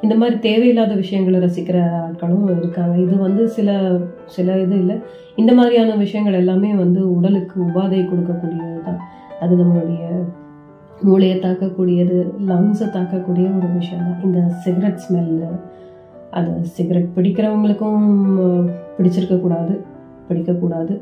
இந்த 0.00 0.14
மாதிரி 0.14 0.38
தேவையில்லாத 0.38 0.94
விஷயங்களை 0.94 1.40
ரசிக்கிற 1.40 1.78
ஆட்களும் 2.02 2.58
இருக்காங்க. 2.58 2.96
இது 2.98 3.16
வந்து 3.16 3.48
சில 3.48 3.98
சில 4.26 4.58
இது 4.58 4.78
இல்லை. 4.78 4.96
இந்த 5.36 5.52
மாதிரியான 5.52 5.96
விஷயங்கள் 5.96 6.32
எல்லாமே 6.32 6.74
வந்து 6.74 7.14
உடலுக்கு 7.16 7.60
உபாதை 7.62 8.02
கொடுக்கக்கூடியது 8.04 8.80
தான் 8.82 9.00
அது 9.40 9.56
நம்மளுடைய 9.56 10.04
மூளையை 11.08 11.36
தாக்கக்கூடியது 11.44 12.16
லங்ஸை 12.50 12.86
தாக்கக்கூடிய 12.96 13.46
ஒரு 13.58 13.68
விஷயம் 13.78 14.06
தான். 14.08 14.20
இந்த 14.26 14.40
சிகரெட் 14.64 15.02
ஸ்மெல்லு 15.04 15.48
அது 16.38 16.50
சிகரெட் 16.76 17.08
பிடிக்கிறவங்களுக்கும் 17.16 18.04
பிடிச்சிருக்கக்கூடாது 18.96 19.74
பிடிக்கக்கூடாது. 20.28 20.94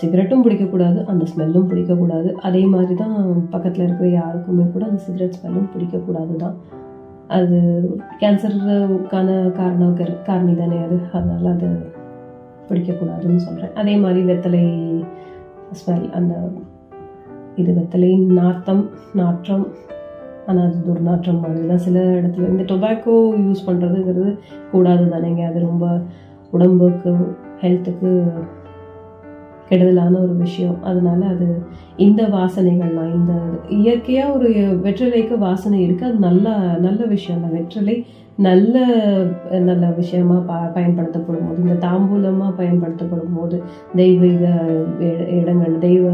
சிகரெட்டும் 0.00 0.44
பிடிக்கக்கூடாது 0.44 1.00
அந்த 1.10 1.24
ஸ்மெல்லும் 1.30 1.68
பிடிக்கக்கூடாது. 1.70 2.28
அதே 2.46 2.62
மாதிரி 2.74 2.94
தான் 3.02 3.16
பக்கத்தில் 3.54 3.86
இருக்கிற 3.86 4.08
யாருக்குமே 4.20 4.64
கூட 4.74 4.84
அந்த 4.90 5.00
சிகரெட் 5.06 5.36
ஸ்மெல்லும் 5.38 5.72
பிடிக்கக்கூடாது 5.74 6.34
தான். 6.44 6.56
அது 7.36 7.58
கேன்சருக்கான 8.20 9.28
காரணம் 9.60 9.96
காரணி 10.28 10.54
தானே 10.62 10.78
அது. 10.86 10.98
அதனால் 11.16 11.52
அது 11.54 11.68
பிடிக்கக்கூடாதுன்னு 12.68 13.44
சொல்கிறேன் 13.46 13.74
அதே 13.80 13.94
மாதிரி 14.04 14.20
வெத்தலை 14.30 14.64
ஸ்மெல் 15.80 16.06
அந்த 16.18 16.34
இது 17.56 17.70
வெத்தலையின் 17.78 18.26
நாத்தம் 18.40 18.82
நாற்றம் 19.20 19.66
ஆனால் 20.48 20.66
அது 20.68 20.78
துர்நாற்றம் 20.88 21.40
மாதிரி 21.42 21.66
தான் 21.68 21.84
சில 21.84 21.98
இடத்துல. 22.18 22.48
இந்த 22.54 22.64
டொபாக்கோ 22.72 23.14
யூஸ் 23.44 23.66
பண்ணுறதுங்கிறது 23.68 24.30
கூடாது 24.72 25.04
தானேங்க. 25.12 25.44
அது 25.50 25.60
ரொம்ப 25.68 25.86
உடம்புக்கு 26.52 27.12
ஹெல்த்துக்கு 27.62 28.10
கெடுதலான 29.68 30.18
ஒரு 30.24 30.34
விஷயம். 30.36 30.76
அதனால 30.82 31.20
அது 31.34 31.46
இந்த 32.06 32.22
வாசனைகள்லாம் 32.34 33.14
இந்த 33.18 33.34
இயற்கையாக 33.78 34.34
ஒரு 34.36 34.48
வெற்றிலைக்கு 34.86 35.36
வாசனை 35.46 35.78
இருக்குது 35.86 36.10
அது 36.10 36.20
நல்ல 36.28 36.48
நல்ல 36.86 37.00
விஷயம் 37.14 37.42
தான் 37.44 37.56
வெற்றிலை 37.58 37.96
நல்ல 38.46 38.76
நல்ல 39.68 39.84
விஷயமா 39.98 40.36
ப 40.48 40.54
பயன்படுத்தப்படும் 40.76 41.46
போது 41.48 41.58
இந்த 41.64 41.76
தாம்பூலமாக 41.86 42.56
பயன்படுத்தப்படும் 42.60 43.36
போது 43.38 43.56
தெய்வீக 44.00 44.44
இடங்கள் 45.38 45.76
தெய்வ 45.78 46.06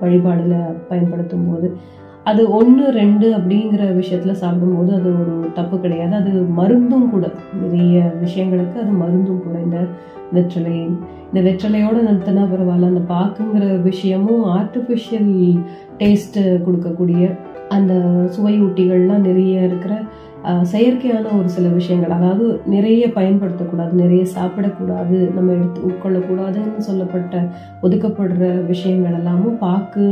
வழிபாடில் 0.00 0.74
பயன்படுத்தும் 0.88 1.52
போது 1.52 1.76
அது 2.24 2.50
ஒன்று 2.50 2.90
ரெண்டு 2.90 3.36
அப்படிங்கிற 3.36 3.94
விஷயத்தில் 3.94 4.34
சாப்பிடும்போது 4.34 4.92
அது 4.92 5.20
ஒரு 5.20 5.48
தப்பு 5.54 5.80
கிடையாது. 5.80 6.14
அது 6.14 6.30
மருந்தும் 6.30 7.10
கூட. 7.10 7.30
நிறைய 7.62 8.12
விஷயங்களுக்கு 8.24 8.74
அது 8.74 8.90
மருந்தும் 8.90 9.42
கூட. 9.42 9.58
இந்த 9.58 9.86
வெற்றிலை 10.32 10.88
இந்த 11.32 11.50
வெற்றிலையோடு 11.50 12.08
நிறுத்தினா 12.08 12.48
பரவாயில்ல. 12.48 12.84
அந்த 12.84 13.14
பாக்குங்கிற 13.14 13.82
விஷயமும் 13.82 14.44
ஆர்டிஃபிஷியல் 14.44 15.64
டேஸ்ட்டு 15.98 16.38
கொடுக்கக்கூடிய 16.38 17.38
அந்த 17.68 17.94
சுவையூட்டிகள்லாம் 18.36 19.18
நிறைய 19.18 19.60
இருக்கிற 19.60 20.02
செயற்கையான 20.44 21.32
ஒரு 21.38 21.48
சில 21.48 21.68
விஷயங்கள் 21.68 22.10
அதாவது 22.10 22.44
நிறைய 22.66 23.04
பயன்படுத்தக்கூடாது 23.14 23.92
நிறைய 23.92 24.22
சாப்பிடக்கூடாது 24.34 25.16
நம்ம 25.34 25.52
எடுத்து 25.52 25.80
உட்கொள்ளக்கூடாதுன்னு 25.80 26.78
சொல்லப்பட்ட 26.80 27.42
ஒதுக்கப்படுற 27.82 28.66
விஷயங்கள் 28.66 29.12
எல்லாமும் 29.12 29.58
பாக்கு 29.58 30.06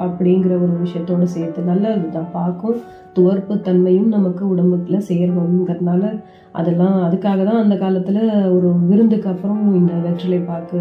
அப்படிங்கிற 0.00 0.54
ஒரு 0.62 0.74
விஷயத்தோடு 0.82 1.28
சேர்த்து 1.28 1.62
நல்லது 1.62 2.08
தான் 2.10 2.32
பாக்கும் 2.32 2.80
துவர்ப்பு 3.16 3.54
தன்மையும் 3.66 4.10
நமக்கு 4.16 4.42
உடம்புக்குள்ள 4.52 4.98
சேர்வங்கிறதுனால 5.08 6.02
அதெல்லாம் 6.58 6.96
அதுக்காக 7.06 7.40
தான் 7.44 7.62
அந்த 7.62 7.74
காலத்தில் 7.82 8.20
ஒரு 8.56 8.68
விருந்துக்கு 8.90 9.28
அப்புறம் 9.32 9.62
இந்த 9.78 9.92
வெற்றிலை 10.04 10.40
பாக்கு 10.48 10.80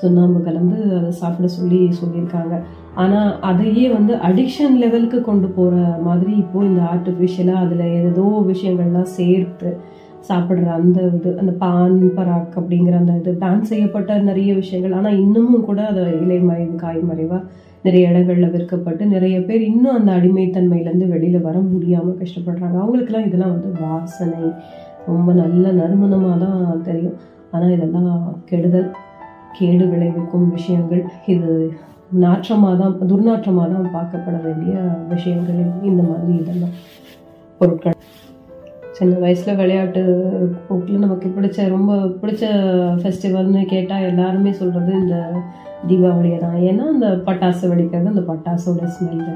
சுண்ணாம்பு 0.00 0.40
கலந்து 0.40 0.78
அதை 0.98 1.10
சாப்பிட 1.20 1.48
சொல்லி 1.58 1.80
சொல்லியிருக்காங்க. 2.00 2.56
ஆனால் 3.02 3.30
அதையே 3.50 3.86
வந்து 3.96 4.12
அடிக்ஷன் 4.28 4.76
லெவலுக்கு 4.82 5.20
கொண்டு 5.20 5.48
போகிற 5.56 5.76
மாதிரி 6.08 6.32
இப்போ 6.42 6.64
இந்த 6.70 6.82
ஆர்டிஃபிஷியலாக 6.94 7.64
அதில் 7.64 7.84
ஏதோ 8.00 8.26
விஷயங்கள்லாம் 8.52 9.14
சேர்த்து 9.18 9.70
சாப்பிட்ற 10.28 10.66
அந்த 10.78 11.00
இது 11.16 11.30
அந்த 11.40 11.52
பான் 11.62 11.98
பராக் 12.16 12.56
அப்படிங்கிற 12.60 12.96
அந்த 13.02 13.12
இது 13.20 13.32
பேன் 13.42 13.68
செய்யப்பட்ட 13.70 14.18
நிறைய 14.30 14.50
விஷயங்கள். 14.54 14.96
ஆனால் 14.98 15.20
இன்னமும் 15.24 15.66
கூட 15.68 15.80
அதை 15.92 16.04
இலை 16.24 16.38
மறைவு 16.48 16.74
காய் 16.84 17.00
மறைவாக 17.10 17.42
நிறைய 17.86 18.10
இடங்களில் 18.10 18.52
விற்கப்பட்டு 18.54 19.04
நிறைய 19.14 19.36
பேர் 19.48 19.62
இன்னும் 19.70 19.96
அந்த 19.98 20.10
அடிமைத்தன்மையிலேருந்து 20.18 21.08
வெளியில் 21.14 21.46
வர 21.48 21.56
முடியாமல் 21.72 22.20
கஷ்டப்படுறாங்க. 22.20 22.76
அவங்களுக்குலாம் 22.82 23.26
இதெல்லாம் 23.28 23.54
வந்து 23.56 23.70
வாசனை. 23.84 24.40
ரொம்ப 25.10 25.32
நல்ல 25.42 25.72
நறுமணமாக 25.80 26.38
தான் 26.44 26.86
தெரியும். 26.88 27.18
ஆனால் 27.52 27.74
இதெல்லாம் 27.76 28.10
கெடுதல் 28.50 28.88
கேடு 29.58 29.84
விளைவிக்கும் 29.92 30.48
விஷயங்கள். 30.56 31.04
இது 31.34 31.52
நாற்றமாக 32.24 32.74
தான் 32.82 32.96
துர்நாற்றமாக 33.10 33.68
தான் 33.74 33.92
பார்க்கப்பட 33.96 34.36
வேண்டிய 34.46 34.74
விஷயங்கள் 35.14 35.60
இந்த 35.90 36.02
மாதிரி 36.10 36.32
இதெல்லாம். 36.42 36.74
பொருட்கள். 37.60 37.96
சின்ன 38.98 39.16
வயசில் 39.24 39.58
விளையாட்டு 39.58 40.02
போக்கில் 40.68 41.04
நமக்கு 41.04 41.28
பிடிச்ச 41.34 41.66
ரொம்ப 41.74 41.92
பிடிச்ச 42.20 42.44
ஃபெஸ்டிவல்னு 43.00 43.60
கேட்டால் 43.72 44.06
எல்லாருமே 44.10 44.52
சொல்கிறது 44.60 44.92
இந்த 45.02 45.16
தீபாவளியை 45.88 46.38
தான் 46.46 46.58
ஏன்னா 46.68 46.86
அந்த 46.94 47.08
பட்டாசு 47.28 47.64
வெடிக்கிறது 47.72 48.12
அந்த 48.14 48.24
பட்டாசோட 48.30 48.86
ஸ்மெல்லு 48.94 49.34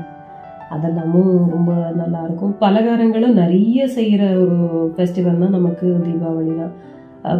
அதெல்லாமும் 0.74 1.34
ரொம்ப 1.54 1.72
நல்லாயிருக்கும் 2.00 2.54
பலகாரங்களும் 2.62 3.38
நிறைய 3.42 3.80
செய்கிற 3.96 4.22
ஒரு 4.42 4.56
ஃபெஸ்டிவல் 4.94 5.42
தான் 5.44 5.56
நமக்கு 5.58 5.86
தீபாவளி 6.06 6.54
தான் 6.62 6.72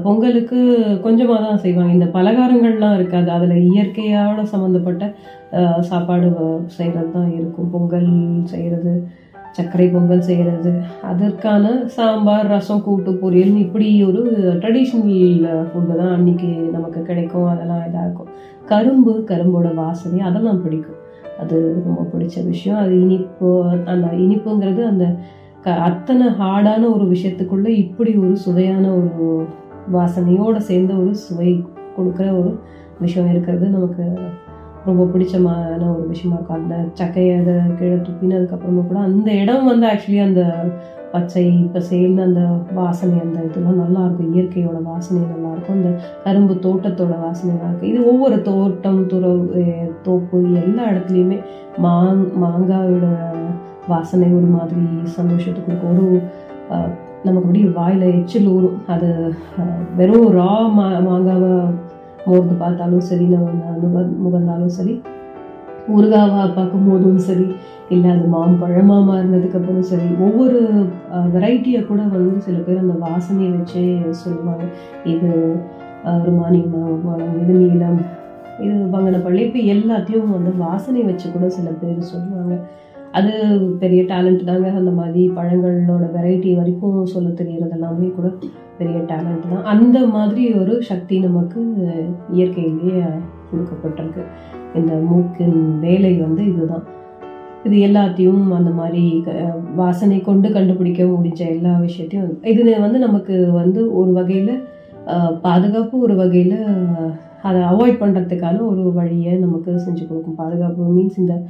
பொங்கலுக்கு 0.04 0.58
கொஞ்சமாக 1.04 1.38
தான் 1.44 1.62
செய்வாங்க. 1.62 1.92
இந்த 1.96 2.08
பலகாரங்கள்லாம் 2.16 2.96
இருக்காது. 2.98 3.28
அதில் 3.36 3.64
இயற்கையோட 3.70 4.42
சம்மந்தப்பட்ட 4.52 5.04
சாப்பாடு 5.88 6.28
செய்கிறது 6.76 7.10
தான் 7.16 7.32
இருக்கும். 7.38 7.70
பொங்கல் 7.74 8.12
செய்கிறது 8.52 8.92
சர்க்கரை 9.56 9.86
பொங்கல் 9.94 10.26
செய்கிறது 10.28 10.70
அதற்கான 11.10 11.72
சாம்பார் 11.96 12.50
ரசம் 12.52 12.84
கூட்டு 12.86 13.10
பொரியல் 13.22 13.56
இப்படி 13.64 13.88
ஒரு 14.08 14.22
ட்ரெடிஷ்னல் 14.62 15.10
ஃபுட்டு 15.70 15.94
தான் 16.00 16.14
அன்னைக்கு 16.16 16.50
நமக்கு 16.76 17.02
கிடைக்கும். 17.10 17.50
அதெல்லாம் 17.54 17.82
இதாக 17.88 18.06
இருக்கும் 18.06 18.31
கரும்பு 18.72 19.12
கரும்போட 19.28 19.68
வாசனை 19.74 20.20
அதெல்லாம் 20.30 20.62
பிடிக்கும். 20.64 21.00
அது 21.40 21.56
ரொம்ப 21.86 22.02
பிடிச்ச 22.12 22.46
விஷயம். 22.46 22.80
அது 22.84 22.94
இனிப்பு 23.00 23.48
அந்த 23.92 24.08
இனிப்புங்கிறது 24.24 24.82
அந்த 24.86 25.06
க 25.64 25.74
அத்தனை 25.88 26.26
ஹார்டான 26.40 26.84
ஒரு 26.94 27.04
விஷயத்துக்குள்ள 27.04 27.68
இப்படி 27.82 28.12
ஒரு 28.22 28.36
சுவையான 28.36 28.86
ஒரு 28.94 29.46
வாசனையோடு 29.92 30.60
சேர்ந்த 30.68 30.92
ஒரு 30.94 31.12
சுவை 31.24 31.50
கொடுக்குற 31.96 32.26
ஒரு 32.40 32.50
விஷயம் 33.00 33.30
இருக்கிறது 33.30 33.66
நமக்கு 33.76 34.04
ரொம்ப 34.86 35.02
பிடிச்சமான 35.12 35.82
ஒரு 35.94 36.04
விஷயமா 36.08 36.36
இருக்கும். 36.36 36.60
அந்த 36.60 36.74
சக்கையை 37.00 37.34
அதை 37.40 37.54
கீழே 37.78 37.96
துப்பினதுக்கப்புறமா 38.06 38.82
கூட 38.86 38.98
அந்த 39.08 39.30
இடம் 39.42 39.66
வந்து 39.66 39.86
ஆக்சுவலி 39.86 40.20
அந்த 40.22 40.42
பச்சை 41.12 41.44
பசேல்னு 41.74 42.22
அந்த 42.26 42.42
வாசனை 42.74 43.16
அந்த 43.24 43.38
இதெல்லாம் 43.48 43.80
நல்லாயிருக்கும் 43.82 44.32
இயற்கையோட 44.34 44.78
வாசனை 44.82 45.22
நல்லாயிருக்கும் 45.32 45.78
அந்த 45.78 45.90
கரும்பு 46.24 46.54
தோட்டத்தோட 46.66 47.14
வாசனை 47.24 47.50
நல்லாயிருக்கும் 47.54 47.92
இது 47.92 48.00
ஒவ்வொரு 48.12 48.38
தோட்டம் 48.42 49.00
துறவு 49.06 49.64
தோப்பு 50.08 50.38
எல்லா 50.62 50.84
இடத்துலையுமே 50.92 51.38
மாங் 51.86 52.24
மாங்காயோட 52.44 53.06
வாசனை 53.88 54.26
ஒரு 54.38 54.48
மாதிரி 54.56 54.82
சந்தோஷத்துக்கு 55.18 55.72
கொடுக்கும். 55.72 55.96
ஒரு 55.98 56.20
நமக்கு 57.26 57.46
அப்படியே 57.46 57.68
வாயில் 57.78 58.04
எச்சில் 58.18 58.46
ஊறும். 58.48 58.78
அது 58.86 59.08
வெறும் 59.96 60.28
ரா 60.36 60.52
மா 60.76 60.86
மாங்காவை 61.08 61.50
மோர்ந்து 62.26 62.54
பார்த்தாலும் 62.62 63.04
சரி 63.08 63.24
நம்ம 63.24 63.74
நுக 63.82 64.04
முகந்தாலும் 64.24 64.74
சரி 64.78 64.94
ஊறுகாவாக 65.88 66.48
பார்க்கும்போதும் 66.56 67.16
சரி 67.18 67.46
இல்லை 67.90 68.10
அது 68.10 68.26
மாம்பழமா 68.32 68.96
மாறினதுக்கு 69.04 69.54
அப்புறம் 69.54 69.82
சரி 69.82 70.08
ஒவ்வொரு 70.20 70.58
வெரைட்டியை 71.32 71.82
கூட 71.82 72.02
வந்து 72.08 72.40
சில 72.40 72.58
பேர் 72.58 72.78
அந்த 72.78 73.06
வாசனையை 73.06 73.50
வச்சே 73.52 73.84
சொல்லுவாங்க. 74.10 74.64
இது 75.04 75.30
அஹ், 76.04 76.24
இது 77.40 77.52
நீளம் 77.54 78.00
இது 78.60 78.74
பங்கனப்பள்ளி 78.92 79.38
இப்போ 79.40 79.58
எல்லாத்தையும் 79.74 80.30
வந்து 80.30 80.50
வாசனை 80.56 81.02
வச்சு 81.02 81.30
கூட 81.30 81.48
சில 81.48 81.70
பேர் 81.72 82.00
சொல்லுவாங்க. 82.04 82.54
அது 83.12 83.32
பெரிய 83.78 84.02
டேலண்ட் 84.02 84.44
தாங்க. 84.44 84.68
அந்த 84.72 84.90
மாதிரி 84.90 85.30
பழங்களோட 85.36 86.04
வெரைட்டி 86.14 86.56
வரைக்கும் 86.56 87.06
சொல்ல 87.06 87.28
தெரியறது 87.32 87.70
எல்லாமே 87.70 88.06
கூட 88.08 88.28
பெரிய 88.78 88.98
டேலண்ட் 89.08 89.46
தான். 89.46 89.64
அந்த 89.64 90.06
மாதிரி 90.06 90.54
ஒரு 90.54 90.82
சக்தி 90.82 91.18
நமக்கு 91.18 91.60
இயற்கையிலேயே 92.34 93.02
கொடுக்கப்பட்டிருக்கு. 93.52 94.24
இந்த 94.74 94.94
மூக்கின் 94.94 95.78
வேலை 95.78 96.16
வந்து 96.16 96.46
இதுதான். 96.46 96.82
இது 97.64 97.76
எல்லாத்தையும் 97.76 98.48
அந்த 98.48 98.70
மாதிரி 98.70 99.22
க- 99.24 99.60
வாசனை 99.76 100.20
கொண்டு 100.20 100.52
கண்டுபிடிக்க 100.52 101.04
முடிஞ்ச 101.04 101.36
எல்லா 101.36 101.78
விஷயத்தையும் 101.78 102.42
இது. 102.42 102.80
வந்து 102.80 102.98
நமக்கு 102.98 103.52
வந்து 103.52 103.94
ஒரு 103.94 104.12
வகையில் 104.12 104.62
பாதுகாப்பு 105.42 105.98
ஒரு 105.98 106.16
வகையில் 106.16 106.64
அதை 107.42 107.60
அவாய்ட் 107.60 108.00
பண்ணுறதுக்கான 108.00 108.66
ஒரு 108.66 108.92
வழியை 108.92 109.34
நமக்கு 109.34 109.70
செஞ்சு 109.70 110.08
கொடுக்கும். 110.08 110.34
பாதுகாப்பு 110.34 110.98
மீன்ஸ் 110.98 111.18
இந்த 111.18 111.42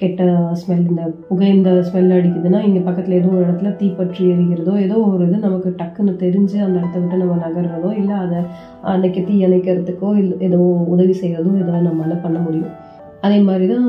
கெட்ட 0.00 0.24
ஸ்மெல் 0.60 0.84
இந்த 0.88 1.02
புகை 1.28 1.48
இந்த 1.48 1.70
ஸ்மெல் 1.86 2.12
அடிக்குதுன்னா 2.16 2.60
இங்கே 2.64 2.80
பக்கத்தில் 2.80 3.16
ஏதோ 3.18 3.28
ஒரு 3.28 3.44
இடத்துல 3.44 3.70
தீப்பற்றி 3.76 4.22
எரிக்கிறதோ 4.32 4.74
ஏதோ 4.78 4.96
ஒரு 4.96 5.22
இது 5.26 5.38
நமக்கு 5.38 5.70
டக்குன்னு 5.78 6.14
தெரிஞ்சு 6.24 6.56
அந்த 6.66 6.76
இடத்த 6.78 6.98
விட்டு 6.98 7.16
நம்ம 7.16 7.36
நகர்றதோ 7.46 7.90
இல்லை 7.96 8.16
அதை 8.16 8.38
அன்னைக்கு 8.82 9.22
தீ 9.24 9.34
அணைக்கிறதுக்கோ 9.44 10.10
இல்லை 10.16 10.36
ஏதோ 10.38 10.58
உதவி 10.94 11.12
செய்கிறதோ 11.12 11.52
இதெல்லாம் 11.58 11.88
நம்மளால் 11.88 12.22
பண்ண 12.22 12.38
முடியும். 12.38 12.72
அதே 13.20 13.38
மாதிரி 13.40 13.66
தான் 13.66 13.88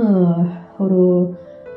ஒரு 0.78 1.00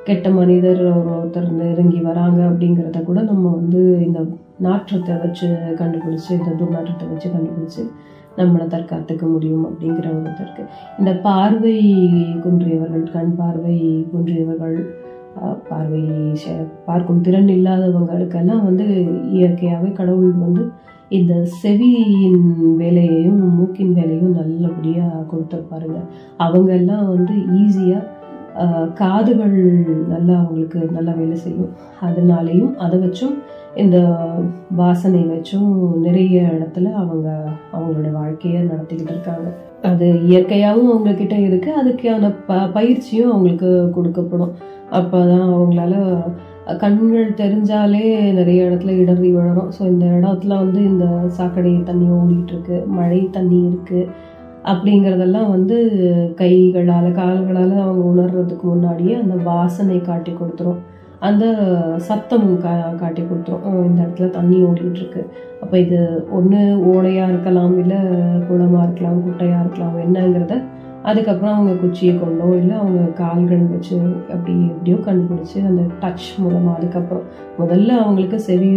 கெட்ட 0.05 0.31
மனிதர் 0.31 0.83
ஒருத்தர் 1.09 1.51
நெருங்கி 1.53 2.01
வராங்க 2.01 2.41
அப்படிங்கிறத 2.45 3.03
கூட 3.03 3.21
நம்ம 3.23 3.49
வந்து 3.49 3.83
இந்த 4.07 4.21
நாற்றத்தை 4.59 5.15
வச்சு 5.19 5.47
கண்டுபிடிச்சி 5.79 6.33
இந்த 6.33 6.51
துர்நாற்றத்தை 6.59 7.07
வச்சு 7.09 7.31
கண்டுபிடிச்சி 7.31 7.85
நம்மளை 8.37 8.67
தற்காத்துக்க 8.67 9.31
முடியும் 9.31 9.67
அப்படிங்கிற 9.67 9.99
ஒரு 9.99 10.21
இது 10.21 10.31
இருக்கு. 10.41 10.65
இந்த 10.99 11.17
பார்வை 11.17 11.95
குன்றியவர்கள் 12.43 13.13
கண் 13.13 13.37
பார்வை 13.37 14.07
குன்றியவர்கள் 14.13 14.85
பார்வை 15.69 16.01
செ- 16.33 16.69
பார்க்கும் 16.87 17.21
திறன் 17.21 17.47
இல்லாதவங்களுக்கெல்லாம் 17.47 18.65
வந்து 18.65 19.07
இயற்கையாகவே 19.31 19.93
கடவுள் 19.93 20.33
வந்து 20.33 20.71
இந்த 21.09 21.45
செவியின் 21.45 22.77
வேலையையும் 22.77 23.55
மூக்கின் 23.55 23.93
வேலையும் 23.93 24.33
நல்லபடியாக 24.33 25.25
கொடுத்துருப்பாருங்க. 25.33 26.01
அவங்க 26.37 26.73
எல்லாம் 26.73 27.09
வந்து 27.09 27.35
ஈஸியாக 27.35 28.93
காதுகள் 28.93 29.87
நல்லா 30.09 30.39
அவங்களுக்கு 30.39 30.89
நல்லா 30.93 31.13
வேலை 31.13 31.37
செய்யும். 31.37 31.71
அதனாலேயும் 32.01 32.75
அதை 32.77 32.99
வச்சும் 32.99 33.35
இந்த 33.83 33.99
வாசனை 34.81 35.21
வச்சும் 35.31 35.71
நிறைய 36.07 36.43
இடத்துல 36.57 36.91
அவங்க 37.03 37.29
அவங்களோட 37.77 38.09
வாழ்க்கையை 38.13 38.61
நடத்திக்கிட்டு 38.63 39.13
இருக்காங்க. 39.15 39.49
அது 39.89 40.07
இயற்கையாகவும் 40.29 40.93
அவங்கக்கிட்ட 40.93 41.37
இருக்கு 41.47 41.71
அதுக்கான 41.81 42.31
ப 42.49 42.59
பயிற்சியும் 42.77 43.33
அவங்களுக்கு 43.33 43.71
கொடுக்கப்படும். 43.97 44.53
அப்போ 44.91 45.19
தான் 45.31 45.47
அவங்களால 45.55 45.95
கண்கள் 46.83 47.39
தெரிஞ்சாலே 47.41 48.05
நிறைய 48.39 48.69
இடத்துல 48.69 48.93
இடறி 49.01 49.31
விழறோம் 49.33 49.73
ஸோ 49.79 49.83
இந்த 49.93 50.07
இடத்துல 50.19 50.59
வந்து 50.63 50.81
இந்த 50.91 51.07
சாக்கடை 51.39 51.73
தண்ணி 51.91 52.07
ஓடிட்டு 52.19 52.53
இருக்கு 52.55 52.77
மழை 52.99 53.21
தண்ணி 53.37 53.59
இருக்கு 53.69 54.01
அப்படிங்கிறதெல்லாம் 54.65 55.51
வந்து 55.57 55.77
கைகளால் 56.37 57.17
கால்களால் 57.19 57.75
அவங்க 57.85 58.03
உணர்றதுக்கு 58.13 58.67
முன்னாடியே 58.69 59.15
அந்த 59.23 59.37
வாசனை 59.51 59.99
காட்டி 60.01 60.33
கொடுத்துரும். 60.33 60.81
அந்த 61.25 61.45
சத்தம் 62.07 62.49
கா 62.63 62.73
காட்டி 63.01 63.23
கொடுத்துரும். 63.23 63.61
இந்த 63.87 64.01
இடத்துல 64.03 64.29
தண்ணி 64.31 64.57
ஓடிட்டுருக்கு. 64.65 65.23
அப்போ 65.63 65.77
இது 65.79 65.99
ஒன்று 66.31 66.61
ஓடையாக 66.93 67.31
இருக்கலாம் 67.31 67.77
இல்லை 67.79 67.99
குளமாக 68.49 68.87
இருக்கலாம் 68.87 69.23
குட்டையாக 69.27 69.63
இருக்கலாம் 69.63 69.97
என்னங்கிறத 70.03 70.57
அதுக்கப்புறம் 71.05 71.55
அவங்க 71.55 71.73
குச்சியை 71.77 72.13
கொண்டோ 72.17 72.47
இல்லை 72.57 72.75
அவங்க 72.77 73.01
கால்கள் 73.19 73.65
வச்சு 73.71 73.97
அப்படி 74.33 74.53
எப்படியோ 74.69 74.99
கண்டுபிடிச்சி 75.05 75.59
அந்த 75.67 75.83
டச் 76.03 76.29
மூலமாக 76.39 76.77
அதுக்கப்புறம் 76.77 77.27
முதல்ல 77.59 77.91
அவங்களுக்கு 77.99 78.39
செவி 78.47 78.71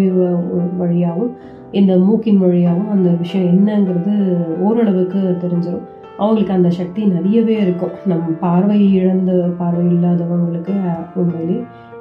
வழியாகவும் 0.82 1.32
இந்த 1.72 1.94
மூக்கின் 2.00 2.42
வழியாகவும் 2.42 2.92
அந்த 2.92 3.10
விஷயம் 3.22 3.50
என்னங்கிறது 3.54 4.16
ஓரளவுக்கு 4.62 5.22
தெரிஞ்சிடும் 5.42 5.86
அவங்களுக்கு 6.18 6.54
அந்த 6.54 6.70
சக்தி 6.72 7.02
நிறையவே 7.08 7.56
இருக்கும். 7.62 7.96
நம் 8.06 8.38
பார்வை 8.40 8.78
இழந்த 8.94 9.32
பார்வை 9.58 9.86
இல்லாதவங்களுக்கு 9.92 10.74
அஹ், 10.86 11.04
உண்மையிலே 11.16 11.58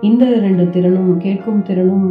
இந்த 0.09 0.25
ரெண்டு 0.45 0.65
திறனும் 0.75 1.13
கேட்கும் 1.25 1.65
திறனும் 1.69 2.07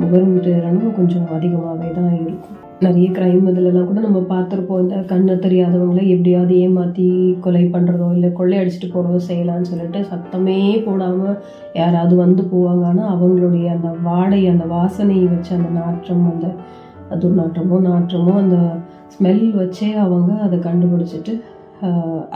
முகரும் 0.00 0.36
திறனும் 0.44 0.96
கொஞ்சம் 0.96 1.28
அதிகமாகவே 1.36 1.88
தான் 1.96 2.12
இருக்கும். 2.20 2.56
நிறைய 2.84 3.06
கிரைம் 3.16 3.48
இதுலலாம் 3.50 3.88
கூட 3.88 4.00
நம்ம 4.04 4.20
பார்த்துருப்போம். 4.32 4.82
இந்த 4.82 4.96
கண்ணு 5.12 5.34
தெரியாதவங்கள 5.44 6.02
எப்படியாவது 6.14 6.54
ஏமாற்றி 6.64 7.06
கொலை 7.44 7.62
பண்ணுறதோ 7.74 8.08
இல்லை 8.16 8.30
கொள்ளையடிச்சிட்டு 8.38 8.88
போகிறதோ 8.92 9.20
செய்யலாம்னு 9.28 9.70
சொல்லிட்டு 9.70 10.02
சத்தமே 10.10 10.58
போடாமல் 10.86 11.40
யாராவது 11.80 12.14
வந்து 12.24 12.44
போவாங்க 12.52 12.84
ஆனால் 12.90 13.12
அவங்களுடைய 13.14 13.66
அந்த 13.76 13.90
வாடை 14.08 14.40
அந்த 14.52 14.66
வாசனையை 14.76 15.26
வச்சு 15.34 15.52
அந்த 15.58 15.70
நாற்றம் 15.80 16.24
அந்த 16.32 16.48
துர்நாற்றமோ 17.22 17.76
நாற்றமோ 17.88 18.34
அந்த 18.44 18.58
ஸ்மெல் 19.14 19.46
வச்சே 19.60 19.90
அவங்க 20.06 20.32
அதை 20.46 20.58
கண்டுபிடிச்சிட்டு 20.58 21.34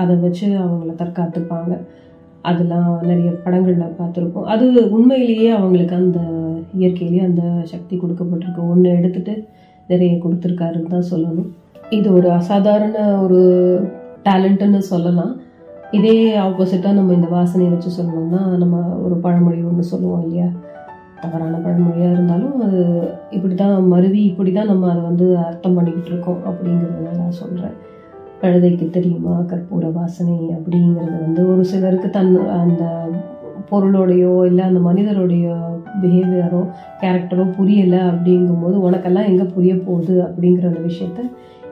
அதை 0.03 0.15
வச்சு 0.17 0.47
அவங்கள 0.65 0.93
தற்காத்துப்பாங்க. 1.03 1.73
அதெல்லாம் 2.43 2.89
நிறைய 3.11 3.31
படங்களில் 3.45 3.99
பார்த்துருப்போம். 3.99 4.49
அது 4.55 4.67
உண்மையிலேயே 4.97 5.51
அவங்களுக்கு 5.59 5.95
அந்த 5.95 6.21
இயற்கையிலேயே 6.81 7.23
அந்த 7.29 7.43
சக்தி 7.73 7.95
கொடுக்கப்பட்டிருக்கு. 7.97 8.63
ஒன்று 8.73 8.91
எடுத்துகிட்டு 8.99 9.35
நிறைய 9.89 10.13
கொடுத்துருக்காருன்னு 10.25 10.93
தான் 10.95 11.11
சொல்லணும். 11.13 11.51
இது 11.91 12.09
ஒரு 12.19 12.29
அசாதாரண 12.41 12.99
ஒரு 13.25 13.41
டேலண்ட்டுன்னு 14.27 14.83
சொல்லலாம். 14.93 15.33
இதே 15.99 16.19
ஆப்போசிட்டாக 16.47 16.99
நம்ம 16.99 17.15
இந்த 17.15 17.29
வாசனையை 17.37 17.71
வச்சு 17.73 17.91
சொல்லணும்னா 17.97 18.43
நம்ம 18.63 18.77
ஒரு 19.05 19.17
பழமொழி 19.25 19.59
ஒன்று 19.71 19.91
சொல்லுவோம் 19.93 20.23
இல்லையா? 20.25 20.49
தவறான 21.23 21.59
பழமொழியாக 21.65 22.15
இருந்தாலும் 22.15 22.55
அது 22.67 22.81
இப்படி 23.31 23.55
தான் 23.55 23.75
மருவி 23.89 24.21
இப்படி 24.31 24.53
தான் 24.53 24.71
நம்ம 24.73 24.89
அதை 24.93 25.03
வந்து 25.03 25.27
அர்த்தம் 25.49 25.77
பண்ணிக்கிட்டு 25.77 26.11
இருக்கோம் 26.13 26.41
அப்படிங்கிறத 26.51 27.13
நான் 27.19 27.41
சொல்கிறேன் 27.41 27.77
கழுதைக்கு 28.43 28.87
தெரியுமா? 28.91 29.35
கற்பூர 29.51 29.85
வாசனை 29.93 30.37
அப்படிங்கிறது 30.57 31.17
வந்து 31.27 31.43
ஒரு 31.53 31.65
சிலருக்கு 31.65 32.09
தன் 32.11 32.33
அந்த 32.63 32.85
பொருளோடையோ 33.71 34.33
இல்லை 34.49 34.63
அந்த 34.65 34.81
மனிதருடைய 34.81 35.47
பிஹேவியரோ 36.03 36.63
கேரக்டரோ 37.03 37.45
புரியலை 37.59 38.01
அப்படிங்கும்போது 38.11 38.77
உனக்கெல்லாம் 38.87 39.29
எங்கே 39.31 39.47
புரிய 39.57 39.75
போகுது? 39.87 40.15
அப்படிங்கிற 40.27 40.67
அந்த 40.71 40.83
விஷயத்த 40.91 41.23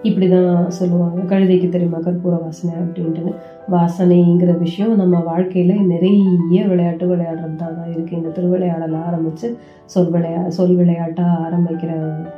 இப்படி 0.02 0.26
தான் 0.28 0.52
சொல்லுவாங்க. 0.70 1.20
கழுதைக்கு 1.32 1.68
தெரியுமா? 1.68 1.98
கற்பூர 1.98 2.34
வாசனை 2.44 2.74
அப்படின்ட்டுன்னு. 2.82 3.32
வாசனைங்கிற 3.74 4.52
விஷயம் 4.58 4.94
நம்ம 4.96 5.16
வாழ்க்கையில் 5.30 5.88
நிறைய 5.92 6.60
விளையாட்டு 6.70 7.06
விளையாடுறது 7.12 7.56
தான். 7.56 7.76
தான் 7.78 7.92
இருக்குது 7.94 8.18
இந்த 8.20 8.30
திருவிளையாடல் 8.36 8.96
ஆரம்பித்து 9.08 9.48
சொல் 9.94 10.12
விளையா 10.14 10.42
சொல் 10.58 10.76
விளையாட்டாக 10.76 11.42
ஆரம்பிக்கிற 11.46 11.90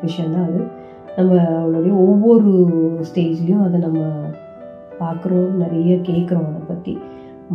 விஷயந்தான் 0.03 0.49
அது. 0.49 0.62
நம்ம 1.17 1.59
அவளுடைய 1.59 1.95
ஒவ்வொரு 1.97 2.51
ஸ்டேஜ்லேயும் 3.01 3.65
அதை 3.65 3.81
நம்ம 3.81 4.03
பார்க்குறோம் 5.01 5.51
நிறைய 5.55 5.97
கேட்குறோம் 5.97 6.49
அதை 6.49 6.63
பற்றி 6.69 6.99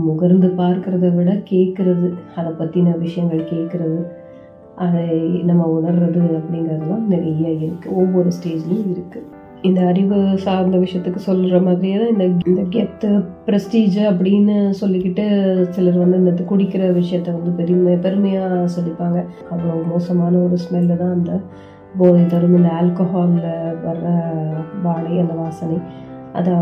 முகர்ந்து 0.08 0.47
பார்க்கறத 0.58 1.16
விட 1.16 1.34
கேட்குறது 1.49 2.14
அதை 2.36 2.51
பற்றின 2.60 2.97
விஷயங்கள் 2.99 3.49
கேட்குறது 3.53 3.99
அதை 4.76 5.05
நம்ம 5.43 5.82
உணர்றது 5.82 6.22
அப்படிங்கிறதுலாம் 6.39 7.05
நிறைய 7.08 7.49
இருக்குது 7.49 7.95
ஒவ்வொரு 7.95 8.30
ஸ்டேஜ்லேயும் 8.30 8.91
இருக்குது 8.95 9.26
இந்த 9.62 9.82
அறிவு 9.82 10.38
சார்ந்த 10.38 10.78
விஷயத்துக்கு 10.78 11.16
சொல்கிற 11.16 11.60
மாதிரியே 11.62 11.95
தான் 11.97 12.12
இந்த 12.12 12.26
இந்த 12.45 12.62
கெத்து 12.70 13.10
ப்ரெஸ்டீஜ் 13.45 13.97
அப்படின்னு 14.10 14.74
சொல்லிக்கிட்டு 14.82 15.26
சிலர் 15.70 15.97
வந்து 15.97 16.18
இந்த 16.18 16.43
குடிக்கிற 16.49 16.84
விஷயத்த 16.99 17.34
வந்து 17.34 17.51
பெருமை 17.51 17.95
பெருமையாக 17.95 18.68
சொல்லிப்பாங்க. 18.80 19.26
அவ்வளோ 19.51 19.88
மோசமான 19.89 20.38
ஒரு 20.38 20.58
ஸ்மெல்லு 20.64 20.97
தான் 20.97 21.12
அந்த 21.12 21.39
போதை 21.95 22.25
தரும் 22.25 22.55
இந்த 22.55 22.69
ஆல்கஹாலில் 22.69 23.75
வர்ற 23.85 24.07
வாடை 24.81 25.19
அந்த 25.19 25.33
வாசனை 25.33 25.77
அதை 26.33 26.53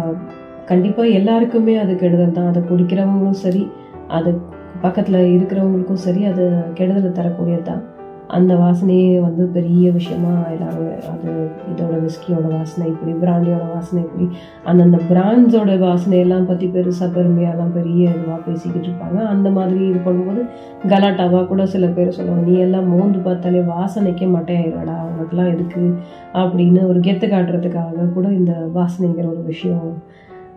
கண்டிப்பாக 0.65 1.07
எல்லாருக்குமே 1.07 1.75
அது 1.75 1.95
கெடுதல் 1.95 2.31
தான். 2.31 2.47
அதை 2.47 2.61
குடிக்கிறவங்களும் 2.61 3.41
சரி 3.45 3.71
அது 4.07 4.41
பக்கத்தில் 4.81 5.19
இருக்கிறவங்களுக்கும் 5.35 6.03
சரி 6.05 6.25
அது 6.25 6.63
கெடுதலை 6.73 7.11
தரக்கூடியது 7.11 7.61
தான். 7.61 7.83
அந்த 8.27 8.55
வாசனையே 8.55 9.21
வந்து 9.21 9.45
பெரிய 9.45 9.91
விஷயமா 9.91 10.49
எல்லாரும் 10.49 10.91
அது 11.11 11.49
இதோட 11.71 11.95
விஸ்கியோட 12.05 12.47
வாசனை 12.57 12.89
இப்படி 12.89 13.11
பிராண்டியோட 13.11 13.73
வாசனை 13.73 14.03
இப்படி 14.03 14.27
அந்தந்த 14.63 14.99
பிராண்ட்ஸோட 15.09 15.77
வாசனையெல்லாம் 15.79 16.45
பற்றி 16.45 16.67
பெருசாக 16.67 17.09
பெருமையாலாம் 17.17 17.73
பெரிய 17.73 18.09
இதுவாக 18.09 18.39
பேசிக்கிட்டு 18.45 18.87
இருப்பாங்க. 18.87 19.25
அந்த 19.25 19.49
மாதிரி 19.49 19.87
இது 19.87 19.99
பண்ணும்போது 20.05 20.45
கலாட்டாவாக 20.87 21.47
கூட 21.47 21.65
சில 21.65 21.87
பேர் 21.87 22.09
சொல்லுவாங்க 22.09 22.49
நீ 22.49 22.57
எல்லாம் 22.57 22.87
மோந்து 22.87 23.19
பார்த்தாலே 23.19 23.59
வாசனைக்கே 23.59 24.27
மட்டையாயிடா 24.35 24.95
அவங்களுக்குலாம் 25.03 25.53
எதுக்கு? 25.53 25.93
அப்படின்னு 26.33 26.87
ஒரு 26.87 26.99
கெத்து 26.99 27.27
காட்டுறதுக்காக 27.29 28.13
கூட 28.13 28.27
இந்த 28.27 28.67
வாசனைங்கிற 28.73 29.27
ஒரு 29.27 29.43
விஷயம் 29.43 30.03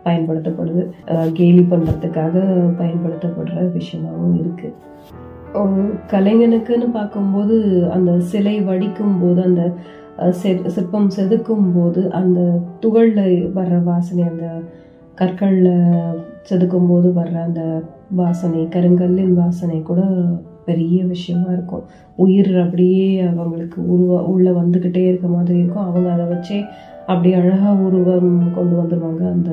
பயன்படுத்தப்படுது. 0.05 0.91
கேலி 1.33 1.67
பண்ணுறதுக்காக 1.71 2.35
பயன்படுத்தப்படுற 2.79 3.73
விஷயமாகவும் 3.79 4.39
இருக்குது 4.45 4.75
கலைஞனுக்குன்னு 6.07 6.91
பார்க்கும்போது 6.93 7.89
அந்த 7.93 8.21
சிலை 8.21 8.61
வடிக்கும் 8.61 9.21
போது 9.21 9.43
அந்த 9.43 9.73
சிற்பம் 10.67 11.11
செதுக்கும் 11.17 11.73
போது 11.75 12.13
அந்த 12.13 12.61
துகளில் 12.81 13.51
வர்ற 13.55 13.83
வாசனை 13.83 14.25
அந்த 14.25 14.61
கற்களில் 15.15 15.73
செதுக்கும் 16.51 16.89
போது 16.89 17.09
வர்ற 17.11 17.35
அந்த 17.43 17.83
வாசனை 18.11 18.69
கருங்கல்லின் 18.71 19.35
வாசனை 19.35 19.83
கூட 19.83 20.03
பெரிய 20.65 21.05
விஷயமா 21.05 21.53
இருக்கும். 21.53 21.85
உயிர் 22.17 22.59
அப்படியே 22.59 23.21
அவங்களுக்கு 23.21 23.83
உருவா 23.83 24.21
உள்ள 24.21 24.51
வந்துக்கிட்டே 24.51 24.97
இருக்க 24.97 25.29
மாதிரி 25.29 25.59
இருக்கும். 25.59 25.85
அவங்க 25.85 26.13
அதை 26.13 26.27
வச்சே 26.27 26.65
அப்படி 27.09 27.31
அழகாக 27.35 27.75
உருவம் 27.87 28.33
கொண்டு 28.57 28.75
வந்துடுவாங்க 28.81 29.23
அந்த 29.35 29.51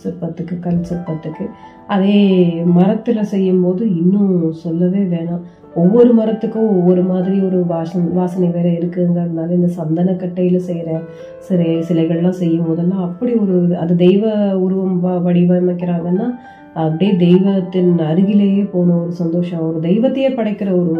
சிற்பத்துக்கு 0.00 0.54
கல் 0.60 0.86
சிற்பத்துக்கு. 0.90 1.44
அதே 1.86 2.18
மரத்தில் 2.78 3.30
செய்யும்போது 3.32 3.82
இன்னும் 4.02 4.34
சொல்லவே 4.64 5.02
வேணாம். 5.14 5.42
ஒவ்வொரு 5.74 6.12
மரத்துக்கும் 6.14 6.70
ஒவ்வொரு 6.76 7.02
மாதிரி 7.02 7.36
ஒரு 7.40 7.58
வாசன் 7.68 8.06
வாசனை 8.12 8.48
வேற 8.50 8.68
இருக்குங்கிறதுனால 8.70 9.50
இந்த 9.50 9.68
சந்தனக்கட்டையில் 9.76 10.66
செய்கிற 10.68 11.00
சிலை 11.38 11.68
சிலைகள்லாம் 11.88 12.40
செய்யும் 12.42 12.66
போதெல்லாம் 12.66 13.04
அப்படி 13.04 13.34
ஒரு 13.34 13.56
அது 13.76 13.94
தெய்வ 13.96 14.32
உருவம் 14.64 14.96
வடிவமைக்கிறாங்கன்னா 15.26 16.28
அப்படியே 16.74 17.12
தெய்வத்தின் 17.16 17.92
அருகிலேயே 18.08 18.64
போன 18.64 18.96
ஒரு 18.96 19.12
சந்தோஷம் 19.12 19.64
ஒரு 19.68 19.78
தெய்வத்தையே 19.80 20.30
படைக்கிற 20.34 20.70
ஒரு 20.76 20.96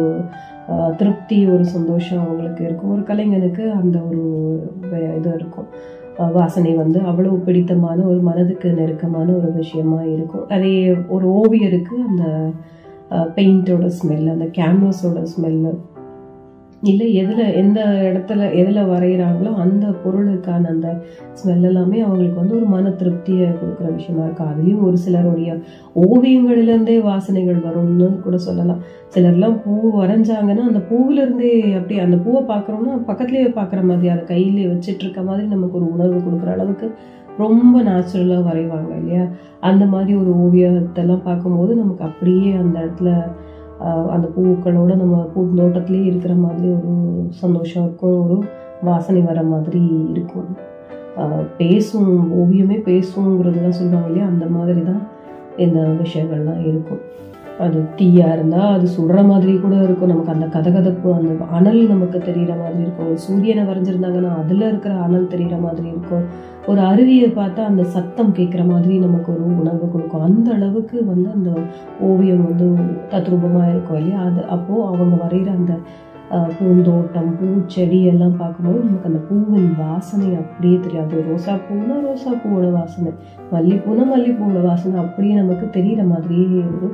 திருப்தி 0.97 1.37
ஒரு 1.47 1.65
சந்தோஷம் 1.65 2.23
அவங்களுக்கு 2.23 2.63
இருக்கும். 2.63 2.91
ஒரு 2.91 3.01
கலைஞனுக்கு 3.01 3.63
அந்த 3.71 3.97
ஒரு 3.99 4.23
இது 5.17 5.31
இருக்கும். 5.35 5.67
வாசனை 6.33 6.71
வந்து 6.73 6.99
அவ்வளவு 6.99 7.37
பிடித்தமான 7.37 7.99
ஒரு 8.03 8.19
மனதுக்கு 8.19 8.69
நெருக்கமான 8.73 9.27
ஒரு 9.31 9.49
விஷயமா 9.53 9.99
இருக்கும். 10.15 10.47
அதே 10.47 10.75
ஒரு 11.15 11.27
ஓவியருக்கு 11.41 11.95
அந்த 12.09 12.25
பெயிண்டோட 13.35 13.85
ஸ்மெல் 13.99 14.27
அந்த 14.33 14.47
கேன்வாஸோட 14.57 15.21
ஸ்மெல்லு 15.33 15.71
இல்லை 16.83 17.13
எதில் 17.13 17.53
எந்த 17.53 17.79
இடத்துல 17.85 18.55
எதில் 18.55 18.89
வரைகிறாங்களோ 18.89 19.55
அந்த 19.55 19.87
பொருளுக்கான 19.87 20.67
அந்த 20.67 21.01
ஸ்மெல் 21.33 21.61
எல்லாமே 21.61 21.99
அவங்களுக்கு 21.99 22.39
வந்து 22.39 22.55
ஒரு 22.55 22.65
மன 22.65 22.89
திருப்தியை 22.89 23.47
கொடுக்குற 23.47 23.95
விஷயமா 23.95 24.23
இருக்கும். 24.23 24.47
அதுலேயும் 24.47 24.81
ஒரு 24.81 24.97
சிலருடைய 24.97 25.57
ஓவியங்களிலேருந்தே 25.95 27.01
வாசனைகள் 27.01 27.63
வரும்னு 27.67 28.19
கூட 28.19 28.37
சொல்லலாம். 28.37 28.81
சிலர்லாம் 29.15 29.61
பூ 29.63 30.01
வரைஞ்சாங்கன்னா 30.01 30.63
அந்த 30.63 30.81
பூவிலேருந்தே 30.89 31.75
அப்படியே 31.75 31.99
அந்த 31.99 32.17
பூவை 32.17 32.57
பார்க்குறோம்னா 32.57 32.97
பக்கத்துலேயே 33.07 33.49
பார்க்குற 33.49 33.83
மாதிரி 33.83 34.07
அதை 34.07 34.23
கையிலே 34.23 34.65
வச்சுட்டு 34.65 35.03
இருக்க 35.03 35.21
மாதிரி 35.21 35.47
நமக்கு 35.47 35.77
ஒரு 35.77 35.93
உணர்வு 35.93 36.19
கொடுக்குற 36.19 36.51
அளவுக்கு 36.51 36.91
ரொம்ப 37.37 37.81
நேச்சுரலாக 37.81 38.43
வரைவாங்க 38.43 38.97
இல்லையா? 38.97 39.27
அந்த 39.59 39.85
மாதிரி 39.85 40.13
ஒரு 40.15 40.31
ஓவியத்தெல்லாம் 40.37 41.23
பார்க்கும்போது 41.23 41.75
நமக்கு 41.75 42.03
அப்படியே 42.03 42.53
அந்த 42.53 42.79
இடத்துல 42.79 43.27
அந்த 44.09 44.27
பூக்களோட 44.37 44.95
நம்ம 44.95 45.29
பூந்தோட்டத்துலேயே 45.35 46.03
இருக்கிற 46.03 46.33
மாதிரி 46.33 46.67
ஒரு 46.67 46.91
சந்தோஷம் 47.29 47.83
இருக்கும் 47.83 48.17
ஒரு 48.25 48.37
வாசனை 48.81 49.21
வர 49.21 49.43
மாதிரி 49.43 49.81
இருக்கும். 50.09 50.49
பேசும் 51.57 52.11
ஓவியமே 52.41 52.77
பேசுங்கிறதுலாம் 52.89 53.77
சொல்லுவாங்க 53.79 54.07
இல்லையா? 54.07 54.27
அந்த 54.27 54.45
மாதிரி 54.45 54.81
தான் 54.83 55.01
இந்த 55.57 55.79
விஷயங்கள்லாம் 55.79 56.61
இருக்கும். 56.67 57.01
அது 57.65 57.79
தீயாக 57.99 58.35
இருந்தால் 58.37 58.73
அது 58.75 58.87
சுடுற 58.97 59.17
மாதிரி 59.29 59.53
கூட 59.59 59.75
இருக்கும். 59.85 60.11
நமக்கு 60.13 60.33
அந்த 60.35 60.47
கதகதப்பு 60.55 61.07
அந்த 61.17 61.45
அனல் 61.57 61.81
நமக்கு 61.93 62.17
தெரிகிற 62.27 62.53
மாதிரி 62.61 62.79
இருக்கும். 62.85 63.09
ஒரு 63.11 63.19
சூரியனை 63.25 63.63
வரைஞ்சிருந்தாங்கன்னா 63.69 64.31
அதில் 64.41 64.65
இருக்கிற 64.69 64.93
அனல் 65.05 65.31
தெரிகிற 65.33 65.57
மாதிரி 65.65 65.87
இருக்கும். 65.87 66.25
ஒரு 66.67 66.81
அருவியை 66.81 67.29
பார்த்தா 67.39 67.61
அந்த 67.71 67.83
சத்தம் 67.95 68.35
கேட்குற 68.37 68.63
மாதிரி 68.73 68.93
நமக்கு 69.05 69.29
ஒரு 69.35 69.43
உணர்வு 69.61 69.87
கொடுக்கும். 69.93 70.25
அந்த 70.29 70.47
அளவுக்கு 70.57 70.97
வந்து 71.11 71.29
அந்த 71.37 71.51
ஓவியம் 72.09 72.45
வந்து 72.49 72.67
தத்ரூபமாக 73.13 73.71
இருக்கும் 73.73 73.99
இல்லையா? 74.01 74.21
அது 74.29 74.41
அப்போது 74.57 74.87
அவங்க 74.91 75.17
வரைகிற 75.25 75.51
அந்த 75.59 75.75
பூந்தோட்டம் 76.57 77.31
பூச்செடி 77.39 77.97
எல்லாம் 78.09 78.35
பார்க்கும்போது 78.41 78.77
நமக்கு 78.83 79.09
அந்த 79.09 79.21
பூவின் 79.29 79.71
வாசனை 79.79 80.29
அப்படியே 80.41 80.77
தெரியாது 80.85 81.23
ரோசா 81.29 81.53
பூனா 81.65 81.95
ரோசா 82.05 82.31
பூவோட 82.41 82.67
வாசனை 82.71 83.11
மல்லிப்பூனா 83.53 84.03
மல்லிப்பூவோட 84.11 84.61
வாசனை 84.67 84.95
அப்படியே 85.03 85.33
நமக்கு 85.35 85.65
தெரிகிற 85.69 86.03
மாதிரியே 86.03 86.61
ஒரு 86.75 86.89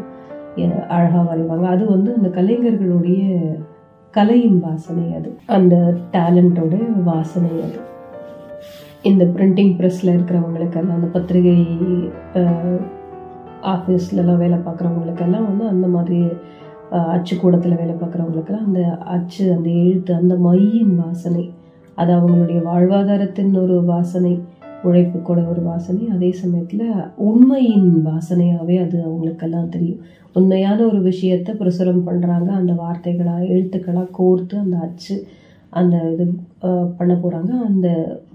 அழகாக 0.64 1.36
வரைவாங்க. 1.36 1.62
அது 1.62 1.90
வந்து 1.90 2.16
அந்த 2.16 2.30
கலைஞர்களுடைய 2.30 3.22
கலையின் 4.12 4.60
வாசனை 4.60 5.14
அது. 5.14 5.38
அந்த 5.46 5.94
டேலண்டோட 6.12 7.04
வாசனை 7.04 7.50
அது. 7.62 7.80
இந்த 9.02 9.26
பிரிண்டிங் 9.26 9.74
ப்ரெஸ்ஸில் 9.80 10.14
இருக்கிறவங்களுக்கெல்லாம் 10.16 10.98
அந்த 10.98 11.08
பத்திரிகை 11.08 11.60
ஆஃபீஸ்லலாம் 13.62 14.38
வேலை 14.38 14.58
பார்க்குறவங்களுக்கெல்லாம் 14.58 15.48
வந்து 15.48 15.68
அந்த 15.68 15.88
மாதிரி 15.88 16.26
அச்சுக்கூடத்தில் 16.92 17.76
வேலை 17.76 17.96
பார்க்குறவங்களுக்கெல்லாம் 17.96 18.66
அந்த 18.66 18.98
அச்சு 18.98 19.56
அந்த 19.56 19.70
எழுத்து 19.70 20.16
அந்த 20.16 20.36
மையின் 20.36 20.96
வாசனை 20.96 21.54
அது 21.96 22.14
அவங்களுடைய 22.14 22.60
வாழ்வாதாரத்தின் 22.64 23.62
ஒரு 23.62 23.84
வாசனை 23.84 24.44
உழைப்பு 24.84 25.20
கூட 25.20 25.42
ஒரு 25.42 25.62
வாசனை 25.62 26.10
அதே 26.14 26.32
சமயத்தில் 26.32 26.88
உண்மையின் 27.16 28.06
வாசனையாகவே 28.06 28.86
அது 28.86 29.04
அவங்களுக்கெல்லாம் 29.04 29.70
தெரியும். 29.70 30.02
உண்மையான 30.40 30.80
ஒரு 30.90 31.00
விஷயத்தை 31.02 31.52
பிரசுரம் 31.62 32.06
பண்ணுறாங்க 32.08 32.50
அந்த 32.60 32.74
வார்த்தைகளாக 32.84 33.50
எழுத்துக்களாக 33.54 34.14
கோர்த்து 34.20 34.56
அந்த 34.64 34.78
அச்சு 34.88 35.16
அந்த 35.74 35.96
இது 36.14 36.26
பண்ண 36.98 37.14
போகிறாங்க 37.14 37.52
அந்த 37.70 37.88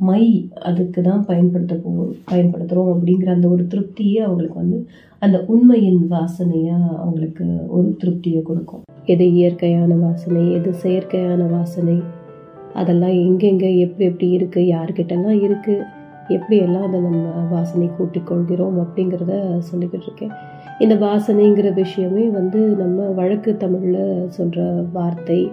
மை 0.09 0.23
அதுக்கு 0.69 1.01
தான் 1.07 1.23
பயன்படுத்த 1.29 1.75
போ 1.85 1.91
பயன்படுத்துகிறோம் 2.31 2.91
அப்படிங்கிற 2.95 3.31
அந்த 3.37 3.49
ஒரு 3.55 3.65
திருப்தியே 3.73 4.21
அவங்களுக்கு 4.27 4.59
வந்து 4.63 4.79
அந்த 5.23 5.39
உண்மையின் 5.53 6.03
வாசனையாக 6.15 6.85
அவங்களுக்கு 7.03 7.45
ஒரு 7.77 7.89
திருப்தியை 8.01 8.41
கொடுக்கும். 8.43 8.85
எது 9.07 9.27
இயற்கையான 9.39 9.93
வாசனை 10.05 10.45
எது 10.59 10.71
செயற்கையான 10.85 11.43
வாசனை? 11.57 11.97
அதெல்லாம் 12.81 13.17
எங்கெங்கே 13.25 13.71
எப்படி 13.85 14.07
எப்படி 14.11 14.29
இருக்குது 14.39 14.71
யார்கிட்டலாம் 14.75 15.41
இருக்குது 15.47 15.87
எப்படியெல்லாம் 16.37 16.87
அதை 16.89 16.99
நம்ம 17.09 17.47
வாசனை 17.55 17.89
கூட்டிக் 17.99 18.29
கொள்கிறோம் 18.31 18.77
அப்படிங்கிறத 18.85 19.35
சொல்லிக்கிட்டு 19.71 20.09
இருக்கேன். 20.09 20.35
இந்த 20.83 20.95
வாசனைங்கிற 20.95 21.74
விஷயமே 21.74 22.28
வந்து 22.28 22.59
நம்ம 22.59 23.07
வழக்கு 23.09 23.57
தமிழில் 23.57 24.30
சொல்கிற 24.30 24.85
வார்த்தை. 24.93 25.51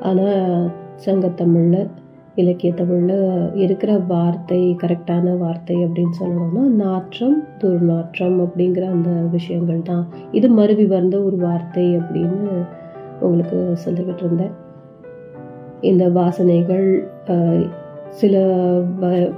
ஆனால் 0.00 0.70
சங்கத்தமிழில் 1.04 1.88
இலக்கிய 2.34 2.72
தமிழில் 2.72 3.54
இருக்கிற 3.54 3.98
வார்த்தை 3.98 4.76
கரெக்டான 4.82 5.38
வார்த்தை 5.38 5.76
அப்படின்னு 5.76 6.12
சொல்லணும்னா 6.20 6.58
நாற்றம் 6.58 7.44
துர்நாற்றம் 7.58 8.48
அப்படிங்கிற 8.48 8.84
அந்த 8.84 9.10
விஷயங்கள் 9.10 9.82
தான். 9.82 10.08
இது 10.30 10.48
மருவி 10.48 10.86
வந்த 10.86 11.22
ஒரு 11.22 11.36
வார்த்தை 11.36 11.98
அப்படின்னு 11.98 12.66
உங்களுக்கு 13.20 13.76
சொல்லிக்கிட்டு 13.84 14.18
இருந்தேன். 14.18 14.50
இந்த 15.80 16.08
வாசனைகள் 16.08 17.04
சில 18.08 18.38
வ- 19.00 19.32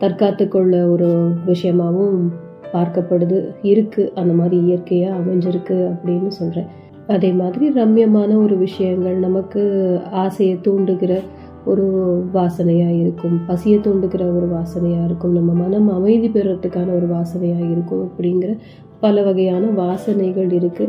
தற்காத்துக்குள்ள 0.00 0.90
ஒரு 0.90 1.34
விஷயமாகவும் 1.46 2.28
பார்க்கப்படுது 2.72 3.54
இருக்கு 3.62 4.12
அந்த 4.14 4.34
மாதிரி 4.34 4.58
இயற்கையா 4.58 5.12
அமைஞ்சிருக்கு 5.20 5.76
அப்படின்னு 5.78 6.28
சொல்றேன். 6.28 6.66
அதே 7.06 7.32
மாதிரி 7.32 7.70
ரம்யமான 7.70 8.36
ஒரு 8.42 8.56
விஷயங்கள் 8.56 9.14
நமக்கு 9.14 9.62
ஆசையை 10.10 10.58
தூண்டுகிற 10.62 11.20
ஒரு 11.64 11.86
வாசனையா 12.34 13.00
இருக்கும் 13.00 13.40
பசியை 13.46 13.78
தூண்டுகிற 13.78 14.36
ஒரு 14.36 14.48
வாசனையா 14.54 15.04
இருக்கும் 15.04 15.32
நம்ம 15.32 15.52
மனம் 15.52 15.88
அமைதி 15.88 16.28
பெறத்துக்கான 16.28 16.96
ஒரு 16.96 17.08
வாசனையா 17.08 17.70
இருக்கும் 17.70 18.10
அப்படிங்கிற 18.10 18.56
பல 19.00 19.22
வகையான 19.22 19.66
வாசனைகள் 19.66 20.52
இருக்கு. 20.52 20.88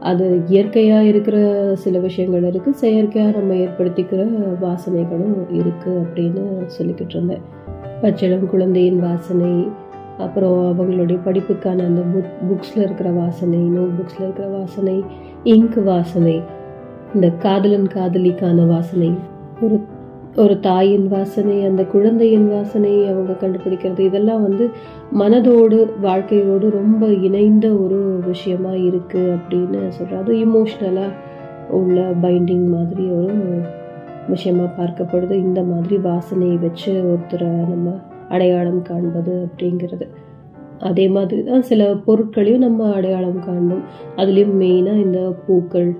அது 0.00 0.42
இயற்கையா 0.50 1.00
இருக்கிற 1.00 1.36
சில 1.74 1.98
விஷயங்கள் 1.98 2.44
இருக்கு 2.44 2.74
செயற்கையா 2.80 3.38
நம்ம 3.38 3.54
ஏற்படுத்திக்கிற 3.54 4.26
வாசனைகளும் 4.62 5.54
இருக்கு 5.54 5.90
அப்படின்னு 5.90 6.66
சொல்லிக்கிட்டு 6.78 7.14
இருந்தேன். 7.14 7.40
பச்சிளம் 8.00 8.46
குழந்தையின் 8.46 9.00
வாசனை 9.00 9.68
அப்புறம் 10.20 10.80
அவங்களுடைய 10.80 11.18
படிப்புக்கான 11.24 11.78
அந்த 11.78 12.00
புக் 12.00 12.48
புக்ஸில் 12.48 12.82
இருக்கிற 12.82 13.10
வாசனை 13.10 13.58
நோட் 13.58 13.90
புக்ஸில் 14.00 14.22
இருக்கிற 14.22 14.48
வாசனை 14.48 15.04
இங்க் 15.44 15.82
வாசனை 15.84 16.42
இந்த 17.14 17.30
காதலன் 17.30 17.86
காதலிக்கான 17.86 18.66
வாசனை 18.66 19.14
ஒரு 19.60 19.80
ஒரு 20.36 20.60
தாயின் 20.60 21.08
வாசனை 21.08 21.64
அந்த 21.64 21.84
குழந்தையின் 21.84 22.48
வாசனை 22.48 23.08
அவங்க 23.08 23.32
கண்டுபிடிக்கிறது 23.32 23.98
இதெல்லாம் 23.98 24.42
வந்து 24.42 24.70
மனதோடு 25.18 26.00
வாழ்க்கையோடு 26.00 26.70
ரொம்ப 26.70 27.06
இணைந்த 27.06 27.68
ஒரு 27.68 28.20
விஷயமா 28.26 28.70
இருக்கு 28.70 29.36
அப்படின்னு 29.36 29.88
சொல்கிறேன் 29.88 30.22
அது 30.22 30.34
இமோஷ்னலாக 30.34 31.12
உள்ள 31.70 32.10
பைண்டிங் 32.10 32.66
மாதிரி 32.66 33.08
ஒரு 33.08 33.60
விஷயமா 34.28 34.64
பார்க்கப்படுது. 34.78 35.30
இந்த 35.30 35.62
மாதிரி 35.62 35.96
வாசனையை 35.96 36.58
வச்சு 36.58 36.92
ஒருத்தரை 36.92 37.68
நம்ம 37.68 38.00
அடையாளம் 38.34 38.82
காண்பது 38.82 39.34
அப்படிங்கிறது. 39.46 40.06
அதே 40.88 41.06
மாதிரி 41.14 41.40
தான் 41.48 41.66
சில 41.70 41.88
பொருட்களையும் 42.06 42.64
நம்ம 42.66 42.86
அடையாளம் 42.98 43.42
காண்போம். 43.48 43.84
அதுலேயும் 44.20 44.56
மெயினாக 44.62 45.04
இந்த 45.06 45.20
பூக்கள் 45.46 45.90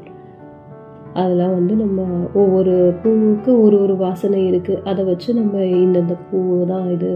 அதெல்லாம் 1.20 1.54
வந்து 1.58 1.74
நம்ம 1.74 2.00
ஒவ்வொரு 2.40 2.74
பூவுக்கு 3.02 3.50
ஒரு 3.64 3.76
ஒரு 3.84 3.94
வாசனை 4.04 4.40
இருக்குது 4.50 4.82
அதை 4.90 5.02
வச்சு 5.08 5.30
நம்ம 5.40 5.64
இந்தந்த 5.84 6.14
பூ 6.28 6.40
தான் 6.72 6.86
இது 6.96 7.10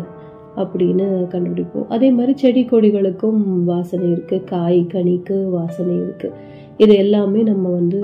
அப்படின்னு 0.62 1.06
கண்டுபிடிப்போம். 1.32 1.86
அதே 1.94 2.08
மாதிரி 2.16 2.32
செடி 2.42 2.62
கொடிகளுக்கும் 2.72 3.40
வாசனை 3.70 4.06
இருக்குது 4.14 4.46
காய் 4.52 4.80
கனிக்கு 4.94 5.36
வாசனை 5.56 5.94
இருக்குது 6.02 6.36
இது 6.82 6.92
எல்லாமே 7.04 7.40
நம்ம 7.50 7.64
வந்து 7.70 8.00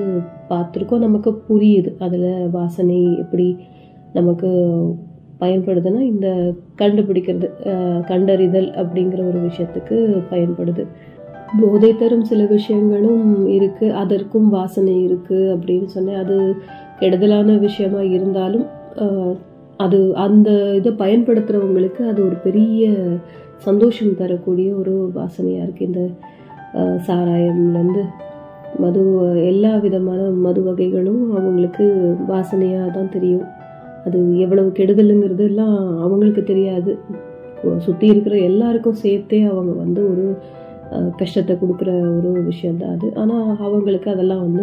பார்த்துருக்கோம். 0.51 1.05
நமக்கு 1.07 1.31
புரியுது. 1.49 1.91
அதில் 2.07 2.33
வாசனை 2.59 2.99
எப்படி 3.23 3.49
நமக்கு 4.13 4.51
பயன்படுதுன்னா 5.41 6.01
இந்த 6.13 6.29
கண்டுபிடிக்கிறது 6.81 7.49
கண்டறிதல் 8.11 8.69
அப்படிங்கிற 8.83 9.21
ஒரு 9.31 9.41
விஷயத்துக்கு 9.49 9.97
பயன்படுது. 10.33 10.85
போதை 11.61 11.91
தரும் 12.01 12.27
சில 12.31 12.43
விஷயங்களும் 12.57 13.25
இருக்கு 13.57 13.87
அதற்கும் 14.03 14.49
வாசனை 14.57 14.95
இருக்கு 15.07 15.39
அப்படின்னு 15.55 15.89
சொன்னேன். 15.95 16.21
அது 16.25 16.37
கெடுதலான 17.01 17.57
விஷயமா 17.67 18.03
இருந்தாலும் 18.17 18.67
அது 19.85 19.99
அந்த 20.25 20.51
இதை 20.79 20.91
பயன்படுத்துறவங்களுக்கு 21.03 22.03
அது 22.11 22.21
ஒரு 22.29 22.37
பெரிய 22.47 22.91
சந்தோஷம் 23.67 24.19
தரக்கூடிய 24.21 24.69
ஒரு 24.81 24.95
வாசனையா 25.19 25.63
இருக்கு. 25.67 25.89
இந்த 25.91 26.03
சாராயம்லேருந்து 27.07 28.03
மது 28.83 29.01
எல்லா 29.51 29.73
விதமான 29.85 30.21
மது 30.45 30.61
வகைகளும் 30.67 31.23
அவங்களுக்கு 31.37 31.87
வாசனையாக 32.29 32.91
தான் 32.97 33.13
தெரியும். 33.15 33.47
அது 34.07 34.19
எவ்வளவு 34.45 34.69
கெடுதலுங்கிறது 34.79 35.45
எல்லாம் 35.51 35.77
அவங்களுக்கு 36.05 36.43
தெரியாது. 36.53 36.93
சுற்றி 37.87 38.07
இருக்கிற 38.13 38.35
எல்லாருக்கும் 38.51 39.01
சேர்த்தே 39.03 39.41
அவங்க 39.53 39.73
வந்து 39.85 40.03
ஒரு 40.13 40.27
கஷ்டத்தை 41.21 41.55
கொடுக்குற 41.57 41.91
ஒரு 42.19 42.31
விஷயந்தான் 42.51 42.95
அது. 42.97 43.09
ஆனால் 43.23 43.51
அவங்களுக்கு 43.67 44.09
அதெல்லாம் 44.15 44.45
வந்து 44.47 44.63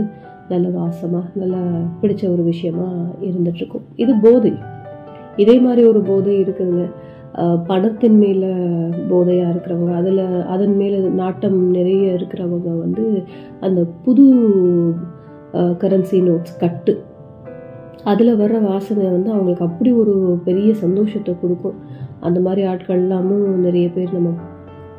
நல்ல 0.51 0.67
வாசமாக 0.79 1.27
நல்லா 1.41 1.61
பிடிச்ச 2.01 2.23
ஒரு 2.33 2.43
விஷயமா 2.51 2.87
இருந்துட்டுருக்கும். 3.27 3.85
இது 4.03 4.13
போதை. 4.25 4.51
இதே 5.43 5.55
மாதிரி 5.65 5.81
ஒரு 5.91 5.99
போதை 6.09 6.33
இருக்குதுங்க. 6.43 6.85
பணத்தின் 7.69 8.17
மேலே 8.21 8.51
போதையாக 9.09 9.51
இருக்கிறவங்க 9.53 9.93
அதில் 10.01 10.23
அதன் 10.53 10.75
மேலே 10.79 10.99
நாட்டம் 11.19 11.57
நிறைய 11.75 12.05
இருக்கிறவங்க 12.17 12.69
வந்து 12.83 13.05
அந்த 13.67 13.81
புது 14.05 14.25
கரன்சி 15.83 16.19
நோட்ஸ் 16.29 16.57
கட்டு. 16.63 16.95
அதில் 18.03 18.39
வர்ற 18.39 18.57
வாசனை 18.61 19.05
வந்து 19.09 19.29
அவங்களுக்கு 19.31 19.65
அப்படி 19.65 19.91
ஒரு 19.91 20.13
பெரிய 20.43 20.69
சந்தோஷத்தை 20.73 21.33
கொடுக்கும். 21.41 21.77
அந்த 22.19 22.39
மாதிரி 22.39 22.61
ஆட்கள் 22.63 23.01
எல்லாமும் 23.01 23.47
நிறைய 23.65 23.87
பேர் 23.89 24.15
நம்ம 24.17 24.29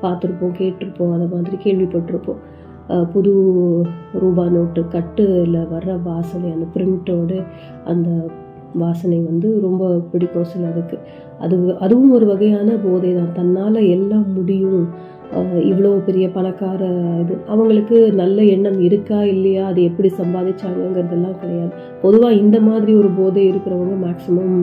பார்த்துருப்போம் 0.03 0.59
கேட்டிருப்போம் 0.59 1.15
அந்த 1.17 1.27
மாதிரி 1.35 1.57
கேள்விப்பட்டிருப்போம். 1.65 2.43
புது 3.13 3.33
ரூபா 4.21 4.45
நோட்டு 4.49 4.83
கட்டுல 4.93 5.57
வர்ற 5.73 5.95
வாசனை 6.03 6.49
அந்த 6.51 6.67
பிரிண்ட்டோட 6.75 7.33
அந்த 7.85 8.09
வாசனை 8.75 9.19
வந்து 9.21 9.49
ரொம்ப 9.61 9.85
பிடிக்கும் 10.13 10.49
சிலருக்கு. 10.53 10.97
அது 11.39 11.57
அதுவும் 11.79 12.13
ஒரு 12.13 12.27
வகையான 12.27 12.71
போதை 12.85 13.11
தான். 13.15 13.33
தன்னால் 13.33 13.81
எல்லாம் 13.97 14.27
முடியும். 14.35 14.89
இவ்வளோ 15.70 15.91
பெரிய 16.07 16.26
பணக்கார 16.37 16.83
இது. 17.22 17.35
அவங்களுக்கு 17.53 17.97
நல்ல 18.20 18.39
எண்ணம் 18.55 18.79
இருக்கா 18.81 19.18
இல்லையா? 19.33 19.66
அது 19.70 19.81
எப்படி 19.83 20.11
சம்பாதிச்சாங்கங்கிறதெல்லாம் 20.20 21.41
கிடையாது. 21.41 21.72
பொதுவாக 22.05 22.39
இந்த 22.43 22.61
மாதிரி 22.61 22.95
ஒரு 22.95 23.11
போதை 23.18 23.43
இருக்கிறவங்க 23.51 23.97
மேக்ஸிமம் 24.07 24.55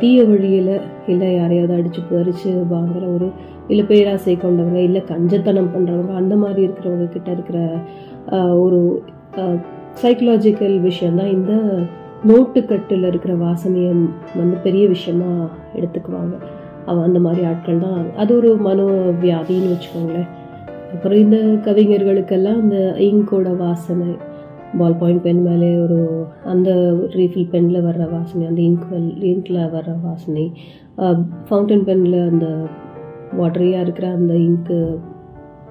தீய 0.00 0.18
வழியில் 0.24 0.74
இல்லை 1.12 1.28
யாரையாவது 1.34 1.74
அடித்து 1.78 2.02
பறித்து 2.10 2.52
வாங்குற 2.74 3.04
ஒரு 3.14 3.26
இல்லை 3.68 3.84
பேராசை 3.86 4.34
கொண்டவங்க 4.36 4.80
இல்லை 4.88 5.02
கஞ்சத்தனம் 5.10 5.72
பண்ணுறவங்க 5.74 6.12
அந்த 6.20 6.36
மாதிரி 6.36 6.60
இருக்கிறவங்க 6.66 7.08
கிட்ட 7.08 7.30
இருக்கிற 7.30 7.58
ஒரு 8.64 8.80
சைக்கலாஜிக்கல் 10.02 10.76
விஷயந்தான் 10.80 11.34
இந்த 11.36 11.54
நோட்டுக்கட்டில் 12.30 13.08
இருக்கிற 13.08 13.34
வாசனையம் 13.46 14.04
வந்து 14.36 14.56
பெரிய 14.62 14.88
விஷயமா 14.88 15.32
எடுத்துக்குவாங்க. 15.74 16.36
அந்த 16.88 17.18
மாதிரி 17.18 17.44
ஆட்கள் 17.44 17.78
தான். 17.78 18.14
அது 18.16 18.36
ஒரு 18.36 18.56
மனோ 18.56 18.86
வியாதின்னு 19.22 19.72
வச்சுக்கோங்களேன். 19.74 20.28
அப்புறம் 20.94 21.18
இந்த 21.18 21.36
கவிஞர்களுக்கெல்லாம் 21.36 22.60
அந்த 22.60 22.94
இங்கோட 22.98 23.56
வாசனை 23.56 24.16
பால் 24.78 24.96
பாயிண்ட் 24.96 25.22
பென் 25.22 25.42
மேலே 25.42 25.76
ஒரு 25.76 26.26
அந்த 26.44 26.70
ரீஃபில் 27.16 27.50
பெனில் 27.52 27.84
வர்ற 27.84 28.10
வாசனை 28.10 28.46
அந்த 28.46 28.62
இங்க் 28.62 28.86
இங்கில் 29.20 29.70
வர்ற 29.74 30.00
வாசனை 30.02 30.52
ஃபவுண்டன் 31.48 31.84
பெனில் 31.84 32.28
அந்த 32.28 32.46
வாட்டரியாக 33.38 33.80
இருக்கிற 33.80 34.08
அந்த 34.08 34.34
இங்க்கு 34.34 34.98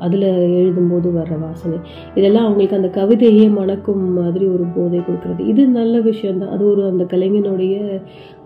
அதில் 0.06 0.26
எழுதும்போது 0.60 1.08
வர்ற 1.18 1.36
வாசனை. 1.45 1.78
இதெல்லாம் 2.20 2.48
அவங்களுக்கு 2.48 2.80
அந்த 2.80 2.89
கவிதையே 2.98 3.45
மணக்கும் 3.60 4.04
மாதிரி 4.20 4.45
ஒரு 4.56 4.66
போதை 4.76 5.00
கொடுக்கறது. 5.00 5.41
இது 5.52 5.64
நல்ல 5.80 6.02
விஷயம்தான். 6.10 6.54
அது 6.56 6.66
ஒரு 6.74 6.84
அந்த 6.91 7.06
கலைஞனுடைய 7.14 7.78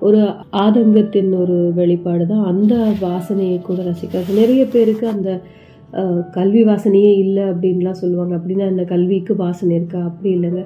ஒரு 0.08 0.22
ஆதங்கத்தின் 0.66 1.32
ஒரு 1.41 1.58
வெளிப்பாடு 1.80 2.26
தான் 2.34 2.45
அந்த 2.52 2.76
வாசனையை 3.08 3.58
கூட 3.70 3.82
ரசிக்கிறது 3.89 4.39
நிறைய 4.41 4.64
பேருக்கு 4.76 5.08
அந்த 5.16 5.32
கல்வி 6.38 6.62
வாசனையே 6.70 7.12
இல்லை 7.24 7.43
அப்படின்லாம் 7.52 8.02
சொல்லுவாங்க. 8.02 8.34
அப்படின்னா 8.39 8.66
அந்த 8.74 8.84
கல்விக்கு 8.91 9.34
வாசனை 9.43 9.74
இருக்கா? 9.80 9.99
அப்படி 10.10 10.30
இல்லைங்க. 10.38 10.64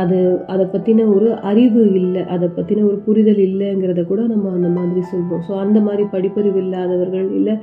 அது 0.00 0.18
அதை 0.52 0.64
பற்றின 0.72 1.06
ஒரு 1.14 1.28
அறிவு 1.50 1.82
இல்லை. 2.00 2.22
அதை 2.34 2.48
பற்றின 2.56 2.84
ஒரு 2.88 2.98
புரிதல் 3.06 3.40
இல்லைங்கிறத 3.46 4.02
கூட 4.10 4.20
நம்ம 4.32 4.50
அந்த 4.56 4.68
மாதிரி 4.76 5.02
சொல்வோம் 5.12 5.42
ஸோ 5.48 5.52
அந்த 5.64 5.78
மாதிரி 5.86 6.04
படிப்பறிவு 6.12 6.58
இல்லாதவர்கள் 6.64 7.28
இல்லை. 7.38 7.54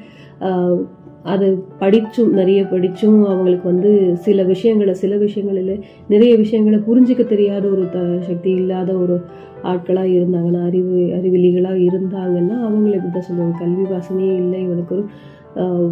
அது 1.27 1.47
படித்தும் 1.79 2.31
நிறைய 2.33 2.59
படித்தும் 2.65 3.25
அவங்களுக்கு 3.25 3.67
வந்து 3.67 3.91
சில 4.17 4.43
விஷயங்களை 4.43 4.93
சில 4.93 5.15
விஷயங்களில் 5.17 5.73
நிறைய 6.07 6.33
விஷயங்களை 6.37 6.79
புரிஞ்சிக்க 6.79 7.23
தெரியாத 7.27 7.67
ஒரு 7.67 7.89
த 7.89 7.99
சக்தி 8.19 8.51
இல்லாத 8.51 8.91
ஒரு 8.97 9.15
ஆட்களாக 9.63 10.07
இருந்தாங்கன்னா 10.07 10.61
அறிவு 10.65 10.97
அறிவிலிகளாக 11.17 11.79
இருந்தாங்கன்னா 11.89 12.57
அவங்களுக்கு 12.61 13.09
தான் 13.09 13.21
சொல்லுவாங்க 13.21 13.57
கல்வி 13.59 13.85
வாசனையே 13.93 14.35
இல்லை 14.37 14.61
இவனுக்கு 14.61 14.95
ஒரு 14.95 15.05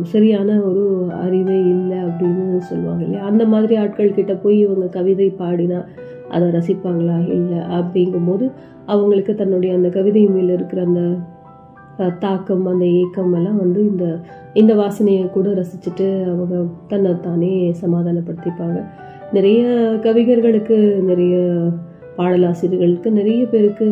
சரியான 0.05 0.61
ஒரு 0.61 0.83
அறிவே 1.19 1.59
இல்லை 1.65 1.97
அப்படின்னு 1.97 2.59
சொல்லுவாங்க 2.61 3.03
இல்லையா? 3.03 3.23
அந்த 3.25 3.45
மாதிரி 3.45 3.75
ஆட்கள் 3.75 4.13
கிட்ட 4.13 4.33
போய் 4.35 4.59
இவங்க 4.59 4.87
கவிதை 4.87 5.27
பாடினா 5.39 5.79
அதை 6.29 6.47
ரசிப்பாங்களா? 6.49 7.17
இல்லை. 7.29 7.59
அப்படிங்கும்போது 7.77 8.45
அவங்களுக்கு 8.85 9.35
தன்னுடைய 9.35 9.71
அந்த 9.75 9.89
கவிதை 9.89 10.25
மேல 10.27 10.53
இருக்கிற 10.53 10.81
அந்த 10.81 11.01
தாக்கம் 12.19 12.65
அந்த 12.65 12.85
ஏக்கம் 12.85 13.33
எல்லாம் 13.33 13.57
வந்து 13.57 13.81
இந்த 13.87 14.19
இந்த 14.53 14.75
வாசனையை 14.75 15.29
கூட 15.29 15.49
ரசிச்சுட்டு 15.49 16.07
அவங்க 16.23 16.65
தன்னை 16.87 17.19
தானே 17.19 17.73
சமாதானப்படுத்திப்பாங்க. 17.81 18.83
நிறைய 19.31 19.63
கவிஞர்களுக்கு 20.03 20.77
நிறைய 21.01 21.35
பாடலாசிரியர்களுக்கு 22.17 23.09
நிறைய 23.09 23.45
பேருக்கு 23.45 23.87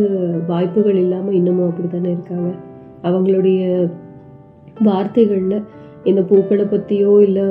வாய்ப்புகள் 0.47 0.95
இல்லாமல் 0.95 1.33
இன்னமும் 1.33 1.69
அப்படி 1.69 1.87
தானே 1.87 2.11
இருக்காங்க. 2.11 2.49
அவங்களுடைய 3.03 3.89
வார்த்தைகளில் 4.81 5.63
இந்த 6.03 6.21
பூக்களை 6.21 6.65
பற்றியோ 6.65 7.21
இல்லை 7.21 7.45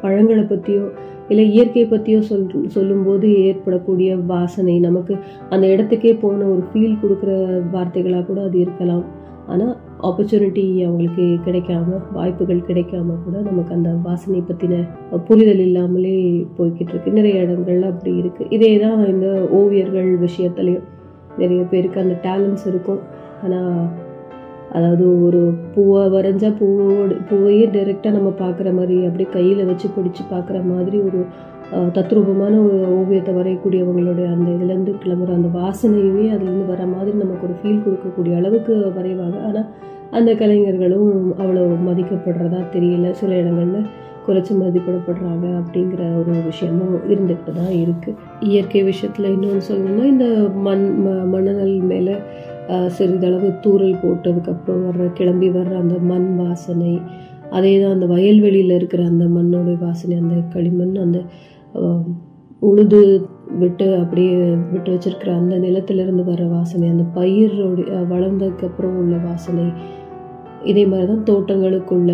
பழங்களை 0.00 0.42
பற்றியோ 0.42 0.84
இல்லை 1.28 1.52
இயற்கையை 1.52 1.90
பற்றியோ 1.90 2.20
சொல் 2.20 2.68
சொல்லும்போது 2.68 3.44
ஏற்படக்கூடிய 3.44 4.16
வாசனை 4.16 4.78
நமக்கு 4.78 5.16
அந்த 5.50 5.66
இடத்துக்கே 5.66 6.20
போன 6.20 6.44
ஒரு 6.44 6.62
ஃபீல் 6.72 7.00
கொடுக்குற 7.02 7.32
வார்த்தைகளாக 7.72 8.24
கூட 8.24 8.42
அது 8.42 8.58
இருக்கலாம். 8.58 9.04
ஆனால் 9.52 9.74
ஆப்பர்ச்சுனிட்டி 10.08 10.64
அவங்களுக்கு 10.86 11.24
கிடைக்காம 11.46 11.98
வாய்ப்புகள் 12.16 12.66
கிடைக்காம 12.68 13.16
கூட 13.24 13.36
நமக்கு 13.48 13.72
அந்த 13.78 13.90
வாசனை 14.06 14.40
பற்றின 14.48 14.80
புரிதல் 15.28 15.62
இல்லாமலே 15.66 16.14
போய்கிட்டு 16.56 16.92
இருக்கு. 16.94 17.16
நிறைய 17.18 17.44
இடங்கள்ல 17.44 17.90
அப்படி 17.92 18.12
இருக்குது 18.22 18.50
இதே 18.56 18.72
தான் 18.84 19.02
இந்த 19.12 19.28
ஓவியர்கள் 19.60 20.10
விஷயத்துலையும் 20.26 20.86
நிறைய 21.42 21.60
பேருக்கு 21.72 22.02
அந்த 22.04 22.16
டேலண்ட்ஸ் 22.26 22.66
இருக்கும். 22.72 23.02
ஆனால் 23.44 23.76
அதாவது 24.76 25.06
ஒரு 25.26 25.40
பூவை 25.72 26.02
வரைஞ்சால் 26.14 26.56
பூவோடு 26.58 27.14
பூவையே 27.30 27.64
டைரெக்டாக 27.74 28.16
நம்ம 28.16 28.30
பார்க்குற 28.42 28.68
மாதிரி 28.78 28.96
அப்படியே 29.08 29.28
கையில் 29.34 29.68
வச்சு 29.70 29.88
பிடிச்சி 29.96 30.22
பார்க்குற 30.30 30.58
மாதிரி 30.70 30.98
ஒரு 31.08 31.20
தத்ரூபமான 31.96 32.54
ஒரு 32.64 32.78
ஓவியத்தை 32.98 33.32
வரையக்கூடியவங்களுடைய 33.34 34.26
அந்த 34.34 34.48
இதுலேருந்து 34.56 34.92
கிளம்புற 35.02 35.32
அந்த 35.38 35.50
வாசனையுமே 35.58 36.26
அதுலேருந்து 36.34 36.66
வர 36.66 36.86
மாதிரி 36.86 37.12
நமக்கு 37.22 37.46
ஒரு 37.48 37.56
ஃபீல் 37.60 37.84
கொடுக்கக்கூடிய 37.84 38.38
அளவுக்கு 38.40 38.74
வரைவாங்க. 38.98 39.38
ஆனால் 39.48 39.68
அந்த 40.10 40.30
கலைஞர்களும் 40.34 41.10
அவ்வளோ 41.42 41.62
மதிக்கப்படுறதா 41.88 42.60
தெரியல. 42.74 43.10
சில 43.10 43.34
இடங்களில் 43.34 43.86
குறைச்சி 44.26 44.52
மதிப்பிடப்படுறாங்க 44.54 45.46
அப்படிங்கிற 45.60 46.02
ஒரு 46.18 46.32
விஷயமும் 46.50 46.92
இருந்துகிட்டு 47.12 47.52
தான் 47.52 47.72
இருக்குது 47.84 48.18
இயற்கை 48.50 48.82
விஷயத்தில் 48.82 49.32
இன்னொன்று 49.32 49.62
சொல்லணும்னா 49.68 50.04
இந்த 50.04 50.26
மண் 50.66 50.84
ம 51.04 51.14
மணல் 51.24 51.74
மேலே 51.90 52.14
சிறிதளவு 52.88 53.48
தூறல் 53.64 54.00
போட்டதுக்கப்புறம் 54.02 54.84
வர்ற 54.86 55.06
கிளம்பி 55.12 55.48
வர்ற 55.48 55.72
அந்த 55.76 55.96
மண் 56.10 56.28
வாசனை 56.36 56.92
அதே 57.50 57.72
தான் 57.80 57.94
அந்த 57.96 58.06
வயல்வெளியில் 58.06 58.76
இருக்கிற 58.76 59.02
அந்த 59.04 59.24
மண்ணோட 59.28 59.72
வாசனை 59.78 60.14
அந்த 60.16 60.36
களிமண் 60.54 60.94
அந்த 60.96 61.18
உழுது 62.62 63.00
விட்டு 63.58 63.86
அப்படியே 63.98 64.34
விட்டு 64.72 64.88
வச்சிருக்கிற 64.92 65.30
அந்த 65.36 65.54
நிலத்திலிருந்து 65.56 66.24
வர 66.24 66.42
வாசனை 66.46 66.86
அந்த 66.88 67.04
பயிரோடைய 67.14 67.98
வளர்ந்ததுக்கப்புறம் 68.08 68.96
உள்ள 68.96 69.16
வாசனை 69.24 69.66
இதே 70.64 70.84
மாதிரி 70.86 71.06
தான் 71.06 71.26
தோட்டங்களுக்குள்ள 71.26 72.12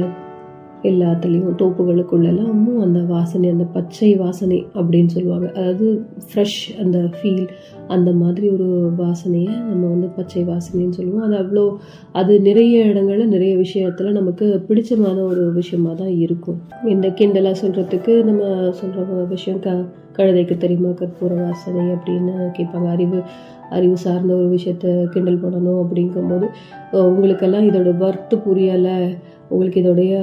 எல்லாத்துலேயும் 0.82 1.56
தோப்புகளுக்குள்ளெல்லாமும் 1.58 2.80
அந்த 2.80 3.00
வாசனை 3.00 3.50
அந்த 3.50 3.64
பச்சை 3.64 4.16
வாசனை 4.16 4.66
அப்படின்னு 4.74 5.06
சொல்லுவாங்க. 5.06 5.52
அதாவது 5.52 6.02
ஃப்ரெஷ் 6.28 6.80
அந்த 6.80 6.98
ஃபீல் 6.98 7.48
அந்த 7.86 8.12
மாதிரி 8.12 8.50
ஒரு 8.50 8.92
வாசனையை 8.98 9.52
நம்ம 9.68 9.86
வந்து 9.86 10.08
பச்சை 10.08 10.44
வாசனைன்னு 10.44 10.90
சொல்லுவோம். 10.90 11.22
அது 11.22 11.36
அவ்வளோ 11.36 11.76
அது 12.12 12.40
நிறைய 12.40 12.84
இடங்களில் 12.84 13.28
நிறைய 13.28 13.56
விஷயத்தில் 13.56 14.12
நமக்கு 14.12 14.64
பிடிச்சமான 14.68 15.22
ஒரு 15.24 15.52
விஷயமா 15.52 15.92
தான் 15.92 16.14
இருக்கும். 16.16 16.58
இந்த 16.84 17.08
கிண்டலாக 17.08 17.56
சொல்கிறதுக்கு 17.62 18.24
நம்ம 18.24 18.70
சொல்கிற 18.70 19.04
விஷயம் 19.04 19.60
க 19.60 19.84
கழுதைக்கு 20.12 20.56
தெரியுமா? 20.56 20.88
கற்பூர 20.88 21.42
வாசனை 21.44 21.86
அப்படின்னு 21.86 22.50
கேட்பாங்க. 22.58 22.88
அறிவு 22.88 23.22
அறிவு 23.70 23.96
சார்ந்த 23.96 24.34
ஒரு 24.34 24.48
விஷயத்த 24.48 25.06
கிண்டல் 25.08 25.42
பண்ணணும் 25.42 25.80
அப்படிங்கும்போது 25.82 26.46
உங்களுக்கெல்லாம் 26.92 27.68
இதோட 27.68 27.96
வர்த்து 27.96 28.36
புரியலை. 28.36 29.16
உங்களுக்கு 29.50 29.82
இதோடைய 29.82 30.14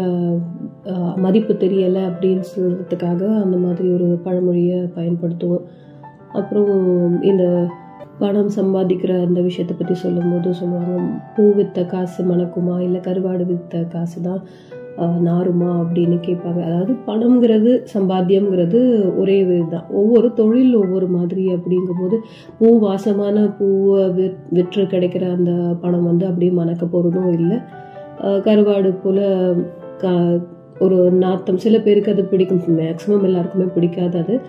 மதிப்பு 1.25 1.53
தெரியலை 1.63 2.01
அப்படின்னு 2.09 2.45
சொல்கிறதுக்காக 2.53 3.21
அந்த 3.43 3.57
மாதிரி 3.65 3.87
ஒரு 3.97 4.07
பழமொழியை 4.25 4.79
பயன்படுத்துவோம். 4.97 5.65
அப்புறம் 6.39 6.71
இந்த 7.31 7.43
பணம் 8.21 8.51
சம்பாதிக்கிற 8.57 9.11
அந்த 9.25 9.39
விஷயத்தை 9.47 9.73
பற்றி 9.75 9.95
சொல்லும்போது 10.03 10.49
சொல்லுவாங்க 10.59 10.93
பூ 11.35 11.43
வித்த 11.57 11.79
காசு 11.93 12.21
மணக்குமா? 12.31 12.75
இல்லை 12.85 12.99
கருவாடு 13.07 13.45
வித்த 13.51 13.83
காசு 13.93 14.19
தான் 14.27 14.41
நாறுமா? 14.97 15.23
நாருமா 15.27 15.69
அப்படின்னு 15.79 16.17
கேட்பாங்க. 16.25 16.59
அதாவது 16.67 16.93
பணம்ங்கிறது 17.07 17.71
சம்பாத்தியம்ங்கிறது 17.93 18.79
ஒரே 19.21 19.37
தான் 19.73 19.87
ஒவ்வொரு 20.01 20.27
தொழில் 20.39 20.73
ஒவ்வொரு 20.81 21.07
மாதிரி 21.15 21.43
அப்படிங்கும்போது 21.55 22.17
பூ 22.59 22.67
வாசமான 22.85 23.43
பூவை 23.57 24.03
விற்று 24.57 24.83
கிடைக்கிற 24.93 25.25
அந்த 25.37 25.51
பணம் 25.83 26.07
வந்து 26.09 26.25
அப்படியே 26.29 26.51
மணக்க 26.61 26.85
போகிறதும் 26.85 27.33
இல்லை. 27.39 27.57
கருவாடு 28.21 28.93
போல் 29.03 29.23
கா 29.97 30.11
ஒரு 30.79 31.11
நாத்தம். 31.11 31.57
சில 31.57 31.79
பேருக்கு 31.79 32.11
அது 32.11 32.23
பிடிக்கும். 32.23 32.61
மேக்ஸிமம் 32.77 33.23
எல்லாருக்குமே 33.23 33.65
பிடிக்காது 33.65 34.17
அது. 34.17 34.41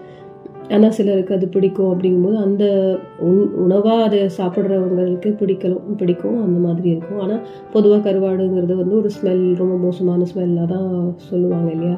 ஆனால் 0.69 0.91
சிலருக்கு 0.91 1.35
அது 1.35 1.49
பிடிக்கும் 1.49 1.91
அப்படிங்கும்போது 1.93 2.35
அந்த 2.35 2.65
உண் 3.19 3.53
உணவாக 3.55 4.03
அதை 4.03 4.21
சாப்பிட்றவங்களுக்கு 4.39 5.31
பிடிக்கலாம் 5.41 5.95
பிடிக்கும். 5.97 6.43
அந்த 6.43 6.69
மாதிரி 6.69 6.89
இருக்கும். 6.89 7.21
ஆனால் 7.21 7.43
பொதுவாக 7.73 8.13
கருவாடுங்கிறது 8.13 8.77
வந்து 8.77 8.97
ஒரு 8.97 9.11
ஸ்மெல் 9.17 9.55
ரொம்ப 9.57 9.77
மோசமான 9.77 10.27
ஸ்மெல்லாக 10.35 10.67
தான் 10.67 11.15
சொல்லுவாங்க 11.17 11.71
இல்லையா? 11.71 11.97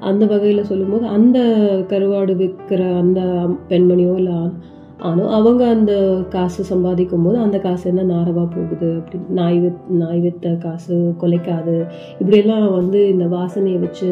அந்த 0.00 0.26
வகையில் 0.26 0.64
சொல்லும்போது 0.64 1.06
அந்த 1.06 1.38
கருவாடு 1.88 2.34
விற்கிற 2.36 2.96
அந்த 2.96 3.20
பெண்மணியோ 3.68 4.14
இல்லை 4.16 4.52
ஆனால் 5.00 5.28
அவங்க 5.28 5.62
அந்த 5.68 5.92
காசு 6.28 6.64
சம்பாதிக்கும் 6.64 7.22
போது 7.22 7.38
அந்த 7.38 7.58
காசு 7.58 7.84
என்ன 7.94 8.02
நாரவா 8.14 8.44
போகுது 8.56 8.88
அப்படி 8.98 9.18
நாய் 9.28 9.58
வித் 9.58 9.80
நாய் 9.88 10.20
வித்த 10.20 10.58
காசு 10.58 10.96
கொலைக்காது 11.22 11.76
இப்படியெல்லாம் 12.18 12.70
வந்து 12.70 13.08
இந்த 13.08 13.26
வாசனையை 13.36 13.78
வச்சு 13.78 14.10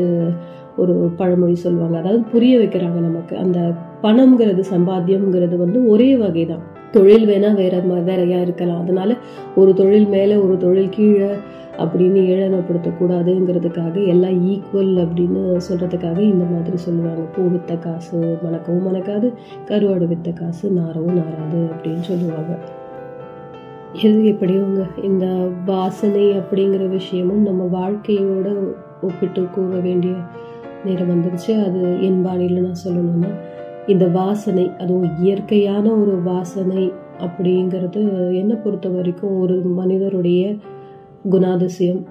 ஒரு 0.77 0.95
பழமொழி 1.17 1.55
சொல்லுவாங்க. 1.55 1.97
அதாவது 1.99 2.23
புரிய 2.33 2.59
வைக்கிறாங்க 2.59 2.99
நமக்கு. 3.01 3.37
அந்த 3.37 3.59
பணம்ங்கிறது 4.03 4.63
சம்பாத்தியம்ங்கிறது 4.75 5.57
வந்து 5.57 5.79
ஒரே 5.89 6.17
வகை 6.17 6.47
தான் 6.47 6.65
தொழில் 6.93 7.27
வேணால் 7.29 7.55
வேற 7.55 7.81
வேறையாக 7.81 8.43
இருக்கலாம். 8.43 8.81
அதனால 8.81 9.17
ஒரு 9.57 9.75
தொழில் 9.75 10.07
மேலே 10.07 10.37
ஒரு 10.37 10.57
தொழில் 10.57 10.89
கீழே 10.89 11.31
அப்படின்னு 11.79 12.21
ஏழனப்படுத்தக்கூடாதுங்கிறதுக்காக 12.33 14.07
எல்லாம் 14.07 14.37
ஈக்குவல் 14.49 14.95
அப்படின்னு 15.05 15.61
சொல்கிறதுக்காக 15.69 16.19
இந்த 16.19 16.45
மாதிரி 16.45 16.77
சொல்லுவாங்க. 16.77 17.21
பூ 17.21 17.43
வித்த 17.43 17.79
காசு 17.79 18.39
மணக்கவும் 18.45 18.87
மணக்காது 18.89 19.33
கருவாடு 19.67 20.07
வித்த 20.07 20.33
காசு 20.33 20.71
நாரவும் 20.71 21.19
நாராது 21.21 21.61
அப்படின்னு 21.71 22.01
சொல்லுவாங்க. 22.01 22.59
எது 23.93 24.23
எப்படியோங்க? 24.23 25.05
இந்த 25.05 25.27
வாசனை 25.65 26.25
அப்படிங்கிற 26.39 26.89
விஷயமும் 26.89 27.43
நம்ம 27.43 27.69
வாழ்க்கையோட 27.81 28.49
ஒப்பிட்டு 29.03 29.47
கூற 29.55 29.79
வேண்டிய 29.79 30.15
நேரம் 30.85 31.11
வந்துருச்சு. 31.11 31.65
அது 31.65 32.03
என் 32.03 32.23
பாணியில் 32.23 32.63
நான் 32.63 32.83
சொல்லணும்னா 32.87 33.31
இந்த 33.87 34.09
வாசனை 34.09 34.71
அதுவும் 34.79 35.11
இயற்கையான 35.21 35.91
ஒரு 35.91 36.23
வாசனை 36.23 36.93
அப்படிங்கிறது 37.19 38.03
என்னை 38.35 38.57
பொறுத்த 38.57 38.89
வரைக்கும் 38.89 39.41
ஒரு 39.41 39.55
மனிதருடைய 39.55 40.55
குணாதிசயம். 41.31 42.03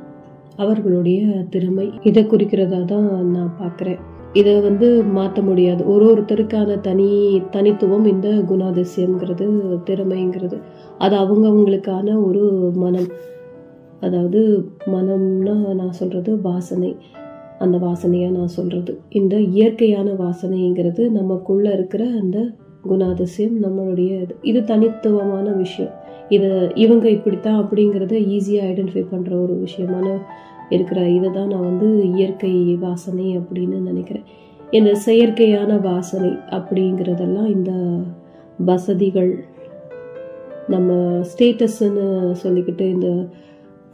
அவர்களுடைய 0.56 1.26
திறமை. 1.50 1.92
இதை 2.04 2.24
குறிக்கிறதா 2.24 2.86
தான் 2.86 3.26
நான் 3.26 3.54
பார்க்குறேன். 3.62 4.00
இதை 4.34 4.60
வந்து 4.60 5.04
மாற்ற 5.04 5.42
முடியாது. 5.42 5.88
ஒரு 5.88 6.06
ஒருத்தருக்கான 6.14 6.80
தனி 6.80 7.42
தனித்துவம் 7.52 8.06
இந்த 8.06 8.28
குணாதிசயம்ங்கிறது 8.30 9.48
திறமைங்கிறது. 9.86 10.62
அது 10.98 11.16
அவங்கவங்களுக்கான 11.16 12.24
ஒரு 12.26 12.72
மனம். 12.76 13.08
அதாவது 14.00 14.70
மனம்னா 14.86 15.74
நான் 15.76 15.92
சொல்கிறது 15.92 16.42
வாசனை. 16.42 16.96
அந்த 17.60 17.78
வாசனையாக 17.78 18.30
நான் 18.30 18.48
சொல்கிறது 18.48 19.00
இந்த 19.10 19.40
இயற்கையான 19.40 20.12
வாசனைங்கிறது 20.12 21.10
நமக்குள்ளே 21.12 21.74
இருக்கிற 21.74 22.06
அந்த 22.22 22.50
குணாதிசயம் 22.90 23.58
நம்மளுடைய 23.64 24.22
இது. 24.22 24.36
இது 24.42 24.64
தனித்துவமான 24.64 25.52
விஷயம். 25.52 25.92
இது 26.30 26.72
இவங்க 26.76 27.10
இப்படித்தான் 27.10 27.60
அப்படிங்கிறத 27.62 28.16
ஈஸியாக 28.28 28.68
ஐடென்டிஃபை 28.68 29.06
பண்ணுற 29.12 29.42
ஒரு 29.42 29.54
விஷயமான 29.56 30.08
இருக்கிற 30.70 31.08
இதை 31.10 31.30
தான் 31.32 31.48
நான் 31.48 31.68
வந்து 31.72 32.04
இயற்கை 32.04 32.76
வாசனை 32.76 33.38
அப்படின்னு 33.38 33.78
நினைக்கிறேன். 33.80 34.26
இந்த 34.74 34.96
செயற்கையான 34.96 35.82
வாசனை 35.82 36.32
அப்படிங்கிறதெல்லாம் 36.52 37.46
இந்த 37.46 37.72
வசதிகள் 38.60 39.32
நம்ம 40.70 40.94
ஸ்டேட்டஸ்ன்னு 41.22 42.06
சொல்லிக்கிட்டு 42.44 42.90
இந்த 42.90 43.10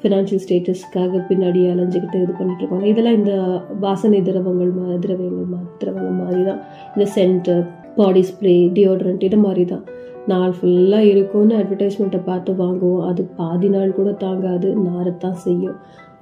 ஃபினான்ஷியல் 0.02 0.44
ஸ்டேட்டஸ்க்காக 0.44 1.20
பின்னாடி 1.30 1.60
அலைஞ்சிக்கிட்டு 1.68 2.22
இது 2.22 2.34
பண்ணிட்டு 2.34 2.88
இதெல்லாம் 2.88 3.14
இந்த 3.14 3.34
வாசனை 3.80 4.22
திரவங்கள் 4.22 4.72
மா 4.72 4.96
திரவியங்கள் 5.00 5.46
மா 5.46 5.60
திரவங்கள் 5.78 6.12
மாதிரி 6.12 6.44
தான் 6.44 6.62
இந்த 6.96 7.12
சென்ட் 7.16 7.66
பாடி 7.96 8.22
ஸ்ப்ரே 8.22 8.70
டியோட்ரண்ட் 8.74 9.24
இது 9.24 9.38
மாதிரி 9.38 9.66
தான் 9.66 9.84
நாள் 10.32 10.54
ஃபுல்லாக 10.58 11.10
இருக்கும்னு 11.12 11.56
அட்வர்டைஸ்மெண்ட்டை 11.62 12.22
பார்த்து 12.28 12.52
வாங்குவோம். 12.62 13.04
அது 13.10 13.22
பாதி 13.40 13.70
நாள் 13.76 13.98
கூட 13.98 14.10
தாங்காது. 14.24 14.70
நாரத்தான் 14.88 15.40
செய்யும். 15.46 15.78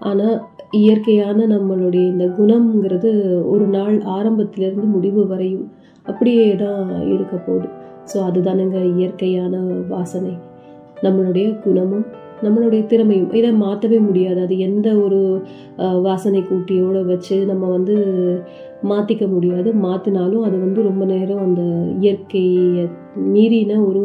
ஆனால் 0.09 0.37
இயற்கையான 0.79 1.45
நம்மளுடைய 1.53 2.03
இந்த 2.13 2.25
குணம்ங்கிறது 2.37 3.11
ஒரு 3.53 3.65
நாள் 3.75 3.97
ஆரம்பத்திலேருந்து 4.17 4.87
முடிவு 4.95 5.23
வரையும் 5.33 5.67
அப்படியே 6.05 6.47
தான் 6.63 6.81
இருக்க 7.13 7.35
போகுது. 7.47 7.67
ஸோ 8.11 8.17
அதுதானுங்க 8.29 8.79
இயற்கையான 8.95 9.55
வாசனை. 9.93 10.33
நம்மளுடைய 11.05 11.47
குணமும் 11.65 12.07
நம்மளுடைய 12.45 12.81
திறமையும். 12.91 13.31
இதை 13.39 13.49
மாற்றவே 13.63 13.97
முடியாது. 14.07 14.39
அது 14.45 14.55
எந்த 14.67 14.87
ஒரு 15.05 15.19
வாசனை 16.07 16.41
கூட்டியோடு 16.49 17.01
வச்சு 17.11 17.35
நம்ம 17.51 17.63
வந்து 17.77 17.95
மாற்றிக்க 18.89 19.27
முடியாது. 19.27 19.73
மாற்றினாலும் 19.73 20.45
அது 20.47 20.59
வந்து 20.59 20.81
ரொம்ப 20.81 21.05
நேரம் 21.05 21.37
அந்த 21.37 21.61
இயற்கையை 21.99 22.87
மீறின 23.33 23.85
ஒரு 23.85 24.03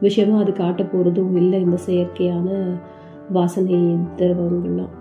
விஷயமும் 0.00 0.38
அது 0.38 0.52
காட்ட 0.52 0.82
போகிறதும் 0.82 1.36
இல்லை 1.36 1.60
இந்த 1.60 1.76
செயற்கையான 1.86 2.48
வாசனை 3.32 3.78
திரவங்கள்லாம். 4.16 4.92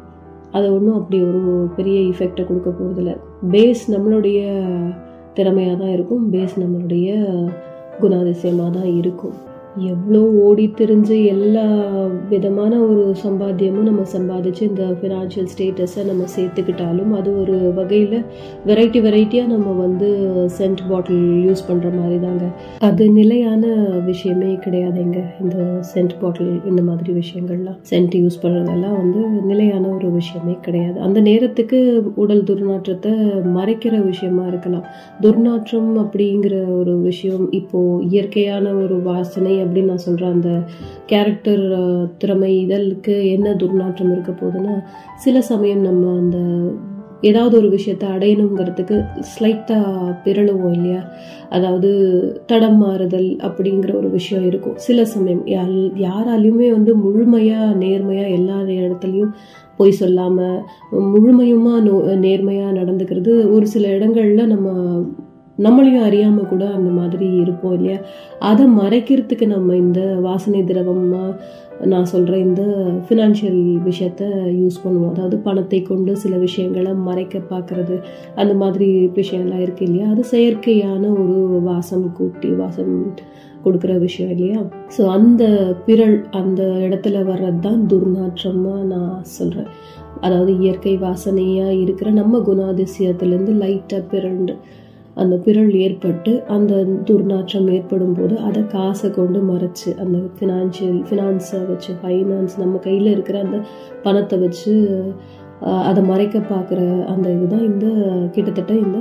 அது 0.52 0.73
ஒன்றும் 0.73 0.95
அப்படி 0.95 1.23
ஒரு 1.23 1.69
பெரிய 1.76 1.99
இஃபெக்டை 1.99 2.44
கொடுக்க 2.45 2.69
போகிறதில்ல 2.69 3.18
பேஸ் 3.52 3.84
நம்மளுடைய 3.88 4.41
திறமையாக 5.34 5.77
தான் 5.77 5.91
இருக்கும். 5.91 6.32
பேஸ் 6.32 6.56
நம்மளுடைய 6.56 7.10
குணாதிசயமாக 8.02 8.69
தான் 8.69 8.91
இருக்கும். 9.02 9.36
எவ்வளோ 9.76 10.19
ஓடி 10.19 10.73
திரிஞ்சு 10.77 11.26
எல்லா 11.26 11.64
விதமான 12.30 12.80
ஒரு 12.80 13.15
சம்பாத்தியமும் 13.23 13.88
நம்ம 13.89 14.02
சம்பாதிச்சு 14.14 14.61
இந்த 14.61 14.84
ஃபினான்ஷியல் 15.02 15.49
ஸ்டேட்டஸை 15.53 16.06
நம்ம 16.06 16.23
சேர்த்துக்கிட்டாலும் 16.35 17.11
அது 17.14 17.39
ஒரு 17.39 17.73
வகையில் 17.73 18.23
வெரைட்டி 18.65 18.99
வெரைட்டியாக 19.02 19.47
நம்ம 19.47 19.72
வந்து 19.72 20.10
சென்ட் 20.57 20.81
பாட்டில் 20.89 21.26
யூஸ் 21.47 21.68
பண்ணுற 21.69 21.97
மாதிரி 21.97 22.19
தாங்க 22.19 22.45
அது 22.80 23.10
நிலையான 23.10 23.65
விஷயமே 24.06 24.52
கிடையாதுங்க. 24.53 25.22
இந்த 25.41 25.57
சென்ட் 25.93 26.15
பாட்டில் 26.19 26.61
இந்த 26.65 26.81
மாதிரி 26.81 27.14
விஷயங்கள்லாம். 27.14 27.77
சென்ட் 27.89 28.15
யூஸ் 28.15 28.41
பண்ணுறதெல்லாம் 28.43 28.97
வந்து 28.97 29.19
நிலையான 29.41 29.88
ஒரு 29.88 30.11
விஷயமே 30.11 30.57
கிடையாது. 30.61 30.99
அந்த 30.99 31.19
நேரத்துக்கு 31.19 32.11
உடல் 32.15 32.43
துர்நாற்றத்தை 32.43 33.14
மறைக்கிற 33.57 34.06
விஷயமா 34.06 34.47
இருக்கலாம். 34.47 34.85
துர்நாற்றம் 35.22 35.91
அப்படிங்கிற 36.06 36.77
ஒரு 36.80 36.97
விஷயம் 36.97 37.52
இப்போது 37.52 38.07
இயற்கையான 38.07 38.73
ஒரு 38.73 39.02
வாசனை 39.02 39.64
அப்படின்னு 39.65 39.85
நான் 39.85 40.07
சொல்கிறேன் 40.07 40.31
அந்த 40.31 40.51
கேரக்டர் 41.05 41.65
திறமை 42.17 42.67
இதழுக்கு 42.67 43.15
என்ன 43.31 43.53
துர்நாற்றம் 43.53 44.11
இருக்க 44.11 44.31
போகுதுன்னா 44.31 44.75
சில 45.15 45.41
சமயம் 45.41 45.81
நம்ம 45.81 46.13
அந்த 46.19 46.37
ஏதாவது 47.21 47.57
ஒரு 47.57 47.69
விஷயத்தை 47.69 48.07
அடையணுங்கிறதுக்கு 48.09 48.95
ஸ்லைட்டாக 49.29 50.15
பிறழுவோம் 50.23 50.73
இல்லையா? 50.73 51.01
அதாவது 51.49 51.89
தடம் 52.45 52.77
மாறுதல் 52.77 53.29
அப்படிங்கிற 53.41 53.91
ஒரு 53.95 54.09
விஷயம் 54.09 54.45
இருக்கும். 54.47 54.75
சில 54.77 55.05
சமயம் 55.05 55.43
யார் 55.47 55.75
யாராலையுமே 56.07 56.67
வந்து 56.71 56.95
முழுமையாக 56.95 57.75
நேர்மையாக 57.75 58.29
எல்லா 58.29 58.57
இடத்துலையும் 58.61 59.31
பொய் 59.77 59.91
சொல்லாமல் 59.91 60.61
முழுமையுமாக 60.91 61.79
நோ 61.81 61.95
நேர்மையாக 62.15 62.77
நடந்துக்கிறது 62.79 63.51
ஒரு 63.51 63.67
சில 63.67 63.87
இடங்களில் 63.87 64.47
நம்ம 64.47 64.69
நம்மளையும் 65.60 66.03
அறியாமல் 66.03 66.49
கூட 66.49 66.64
அந்த 66.69 66.90
மாதிரி 66.90 67.27
இருப்போம் 67.44 67.73
இல்லையா? 67.73 67.99
அதை 68.40 68.65
மறைக்கிறதுக்கு 68.80 69.45
நம்ம 69.48 69.76
இந்த 69.76 70.02
வாசனை 70.22 70.61
திரவமாக 70.64 71.38
நான் 71.86 72.06
சொல்கிற 72.06 72.36
இந்த 72.38 72.61
ஃபினான்ஷியல் 73.07 73.61
விஷயத்த 73.88 74.23
யூஸ் 74.60 74.82
பண்ணுவோம். 74.84 75.14
அதாவது 75.14 75.38
பணத்தை 75.38 75.80
கொண்டு 75.82 76.11
சில 76.15 76.38
விஷயங்களை 76.38 76.94
மறைக்க 77.07 77.41
பார்க்குறது 77.49 77.95
அந்த 78.36 78.53
மாதிரி 78.53 78.88
விஷயம்லாம் 79.15 79.64
இருக்கு 79.65 79.86
இல்லையா? 79.86 80.10
அது 80.10 80.23
செயற்கையான 80.32 81.03
ஒரு 81.22 81.38
வாசம் 81.61 82.06
கூட்டி 82.14 82.52
வாசம் 82.53 82.94
கொடுக்குற 83.65 83.94
விஷயம் 83.99 84.32
இல்லையா? 84.32 84.61
ஸோ 84.98 85.03
அந்த 85.07 85.44
பிறள் 85.86 86.15
அந்த 86.32 86.64
இடத்துல 86.64 87.23
வர்றது 87.32 87.60
தான் 87.60 87.82
துர்நாற்றமாக 87.94 88.82
நான் 88.84 89.14
சொல்கிறேன் 89.23 89.72
அதாவது 90.22 90.52
இயற்கை 90.60 90.98
வாசனையாக 90.98 91.80
இருக்கிற 91.84 92.10
நம்ம 92.11 92.40
குணாதிசயத்துலேருந்து 92.40 93.53
லைட்டாக 93.53 94.03
பிறண்டு 94.11 94.53
அந்த 95.15 95.35
பிறல் 95.37 95.73
ஏற்பட்டு 95.77 96.31
அந்த 96.47 96.73
துர்நாற்றம் 97.05 97.67
ஏற்படும் 97.71 98.13
போது 98.13 98.35
அதை 98.39 98.61
காசை 98.67 99.09
கொண்டு 99.09 99.39
மறைச்சு 99.43 99.89
அந்த 99.99 100.17
ஃபினான்ஷியல் 100.35 100.99
ஃபினான்ஸை 101.07 101.61
வச்சு 101.67 101.91
ஃபைனான்ஸ் 102.01 102.55
நம்ம 102.59 102.77
கையில் 102.77 103.09
இருக்கிற 103.11 103.39
அந்த 103.39 103.59
பணத்தை 104.03 104.39
வச்சு 104.39 104.73
அதை 105.83 106.01
மறைக்க 106.03 106.37
பார்க்குற 106.49 106.79
அந்த 107.05 107.27
இதுதான் 107.29 107.65
இந்த 107.65 107.87
கிட்டத்தட்ட 108.31 108.73
இந்த 108.75 108.99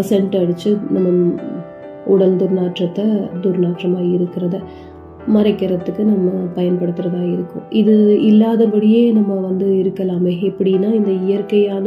சென்ட் 0.00 0.36
அடித்து 0.36 0.70
நம்ம 0.90 1.08
உடல் 2.06 2.36
துர்நாற்றத்தை 2.36 3.04
துர்நாற்றமாக 3.42 4.10
இருக்கிறத 4.10 4.56
மறைக்கிறதுக்கு 5.32 6.02
நம்ம 6.04 6.30
பயன்படுத்துகிறதா 6.54 7.22
இருக்கும். 7.32 7.64
இது 7.70 7.94
இல்லாதபடியே 8.20 9.02
நம்ம 9.12 9.34
வந்து 9.40 9.66
இருக்கலாமே. 9.82 10.32
எப்படின்னா 10.50 10.90
இந்த 10.94 11.12
இயற்கையான 11.26 11.86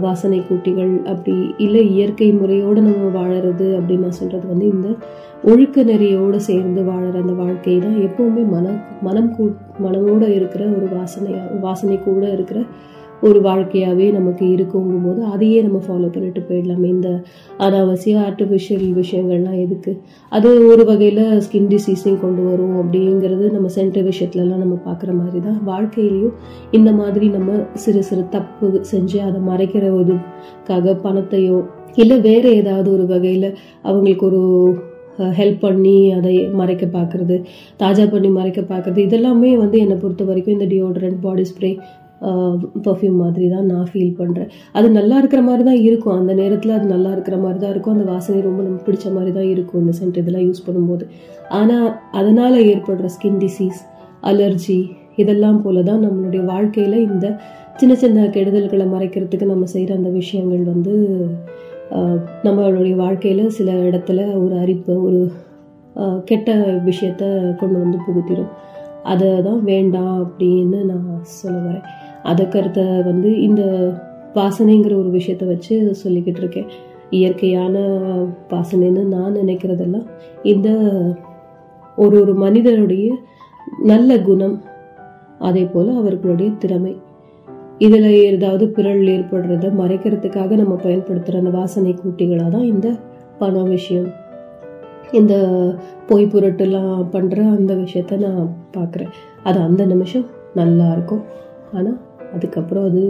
வாசனை 0.00 0.38
கூட்டிகள் 0.40 0.92
அப்படி 1.04 1.36
இல்லை 1.58 1.82
இயற்கை 1.88 2.32
முறையோடு 2.32 2.80
நம்ம 2.80 3.06
வாழறது 3.18 3.66
அப்படின்னு 3.78 4.06
நான் 4.06 4.18
சொல்கிறது 4.18 4.46
வந்து 4.46 4.66
இந்த 4.66 4.88
ஒழுக்க 5.42 5.82
நெறியோடு 5.82 6.38
சேர்ந்து 6.40 6.82
வாழற 6.82 7.14
அந்த 7.20 7.32
வாழ்க்கை 7.32 7.74
தான் 7.78 7.98
எப்போவுமே 7.98 8.42
மன 8.48 8.66
மனம் 9.02 9.30
கூ 9.36 9.44
மனமோடு 9.82 10.28
இருக்கிற 10.34 10.64
ஒரு 10.76 10.86
வாசனையாக 10.96 11.58
வாசனை 11.60 11.98
கூட 11.98 12.24
இருக்கிற 12.32 12.60
ஒரு 13.22 13.40
வாழ்க்கையாகவே 13.40 14.12
நமக்கு 14.12 14.44
இருக்குங்கும் 14.54 15.04
போது 15.06 15.20
அதையே 15.24 15.62
நம்ம 15.62 15.78
ஃபாலோ 15.86 16.08
பண்ணிட்டு 16.14 16.40
போயிடலாம். 16.48 16.84
இந்த 16.84 17.08
அனாவசிய 17.58 18.14
ஆர்டிஃபிஷியல் 18.28 18.86
விஷயங்கள்லாம் 19.00 19.58
எதுக்கு? 19.64 19.92
அது 20.32 20.48
ஒரு 20.66 20.84
வகையில் 20.84 21.22
ஸ்கின் 21.40 21.70
டிசீஸையும் 21.72 22.20
கொண்டு 22.20 22.42
வரும் 22.42 22.76
அப்படிங்கிறது 22.82 23.50
நம்ம 23.50 23.70
சென்ட் 23.76 23.98
விஷயத்துலலாம் 24.10 24.64
நம்ம 24.64 24.78
பார்க்குற 24.86 25.12
மாதிரி 25.12 25.40
தான் 25.40 25.60
வாழ்க்கையிலையும் 25.66 26.34
இந்த 26.70 26.92
மாதிரி 26.92 27.28
நம்ம 27.28 27.52
சிறு 27.74 28.02
சிறு 28.02 28.28
தப்பு 28.28 28.80
செஞ்சு 28.92 29.18
அதை 29.18 29.40
மறைக்கிற 29.40 29.84
இதுக்காக 30.00 30.96
பணத்தையோ 31.02 31.60
இல்லை 31.94 32.20
வேறு 32.20 32.48
ஏதாவது 32.54 32.92
ஒரு 32.92 33.06
வகையில் 33.06 33.48
அவங்களுக்கு 33.82 34.26
ஒரு 34.26 34.42
ஹெல்ப் 35.18 35.60
பண்ணி 35.60 36.12
அதை 36.12 36.48
மறைக்க 36.52 36.84
பார்க்குறது 36.86 37.44
தாஜா 37.82 38.10
பண்ணி 38.10 38.28
மறைக்க 38.28 38.60
பார்க்குறது 38.60 39.00
இதெல்லாமே 39.08 39.56
வந்து 39.56 39.78
என்னை 39.78 39.96
பொறுத்த 39.96 40.24
வரைக்கும் 40.24 40.52
இந்த 40.52 40.64
டியோட்ரண்ட் 40.64 41.20
பாடி 41.20 41.42
ஸ்ப்ரே 41.42 41.78
பர்ஃப்யூம் 42.86 43.16
மாதிரி 43.22 43.46
தான் 43.54 43.66
நான் 43.72 43.88
ஃபீல் 43.90 44.16
பண்ணுறேன் 44.20 44.50
அது 44.78 44.88
நல்லா 44.98 45.16
இருக்கிற 45.22 45.40
மாதிரி 45.48 45.64
தான் 45.68 45.80
இருக்கும். 45.88 46.16
அந்த 46.20 46.32
நேரத்தில் 46.40 46.76
அது 46.78 46.86
நல்லா 46.94 47.10
இருக்கிற 47.16 47.36
மாதிரி 47.44 47.58
தான் 47.64 47.72
இருக்கும். 47.74 47.96
அந்த 47.96 48.06
வாசனை 48.12 48.40
ரொம்ப 48.48 48.60
நமக்கு 48.66 48.86
பிடிச்ச 48.88 49.12
மாதிரி 49.16 49.32
தான் 49.38 49.50
இருக்கும். 49.54 49.80
இந்த 49.84 49.94
சென்ட் 50.00 50.20
இதெல்லாம் 50.22 50.46
யூஸ் 50.48 50.66
பண்ணும்போது. 50.68 51.06
ஆனால் 51.60 51.88
அதனால் 52.20 52.58
ஏற்படுற 52.70 53.08
ஸ்கின் 53.16 53.40
டிசீஸ் 53.44 53.80
அலர்ஜி 54.30 54.80
இதெல்லாம் 55.22 55.60
போல 55.64 55.82
தான் 55.88 56.02
நம்மளுடைய 56.04 56.42
வாழ்க்கையில் 56.52 56.98
இந்த 57.08 57.26
சின்ன 57.80 57.92
சின்ன 58.02 58.24
கெடுதல்களை 58.36 58.86
மறைக்கிறதுக்கு 58.94 59.46
நம்ம 59.52 59.66
செய்கிற 59.74 59.92
அந்த 60.00 60.10
விஷயங்கள் 60.20 60.62
வந்து 60.72 60.92
நம்மளுடைய 62.46 62.94
வாழ்க்கையில் 63.02 63.54
சில 63.56 63.72
இடத்துல 63.88 64.20
ஒரு 64.42 64.54
அரிப்பு 64.62 64.94
ஒரு 65.08 65.20
கெட்ட 66.28 66.50
விஷயத்த 66.88 67.24
கொண்டு 67.60 67.76
வந்து 67.82 67.98
புகுத்திடும் 68.06 68.52
அதை 69.12 69.28
தான் 69.48 69.60
வேண்டாம் 69.70 70.14
அப்படின்னு 70.24 70.78
நான் 70.90 71.04
சொல்ல 71.40 71.58
வரேன். 71.66 71.86
அதுக்கடுத்த 72.30 72.80
வந்து 73.04 73.30
இந்த 73.40 73.62
வாசனைங்கிற 74.34 74.94
ஒரு 75.02 75.10
விஷயத்த 75.18 75.44
வச்சு 75.46 75.74
சொல்லிக்கிட்டு 76.02 76.40
இருக்கேன். 76.42 76.68
இயற்கையான 77.10 77.76
வாசனைன்னு 78.52 79.02
நான் 79.14 79.38
நினைக்கிறதெல்லாம் 79.40 80.06
இந்த 80.52 80.68
ஒரு 81.96 82.14
ஒரு 82.20 82.32
மனிதனுடைய 82.34 83.08
நல்ல 83.90 84.16
குணம் 84.20 84.56
அதே 85.38 85.64
போல் 85.64 85.90
அவர்களுடைய 86.00 86.50
திறமை. 86.62 86.94
இதில் 87.78 88.08
ஏதாவது 88.32 88.64
பிறல் 88.76 89.06
ஏற்படுறத 89.14 89.70
மறைக்கிறதுக்காக 89.80 90.56
நம்ம 90.60 90.74
பயன்படுத்துகிற 90.82 91.40
அந்த 91.42 91.52
வாசனை 91.60 91.92
கூட்டிகளாக 92.02 92.50
தான் 92.50 92.68
இந்த 92.72 92.88
பண 93.38 93.62
விஷயம் 93.62 94.10
இந்த 95.12 95.34
பொய் 96.08 96.30
புரட்டுலாம் 96.32 96.92
பண்ணுற 97.14 97.38
அந்த 97.56 97.72
விஷயத்த 97.74 98.18
நான் 98.26 98.50
பார்க்குறேன். 98.76 99.12
அது 99.42 99.58
அந்த 99.60 99.82
நிமிஷம் 99.92 100.26
நல்லா 100.54 100.86
இருக்கும். 100.92 101.22
ஆனால் 101.72 101.98
அதுக்கப்புறம் 102.34 102.84
அது 102.84 103.02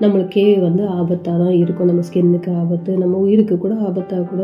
நம்மளுக்கே 0.00 0.60
வந்து 0.60 0.82
ஆபத்தாக 0.90 1.38
தான் 1.38 1.56
இருக்கும். 1.56 1.86
நம்ம 1.86 2.02
ஸ்கின்னுக்கு 2.02 2.50
ஆபத்து 2.56 2.90
நம்ம 2.98 3.16
உயிருக்கு 3.16 3.58
கூட 3.58 3.74
ஆபத்தாக 3.74 4.22
கூட 4.22 4.42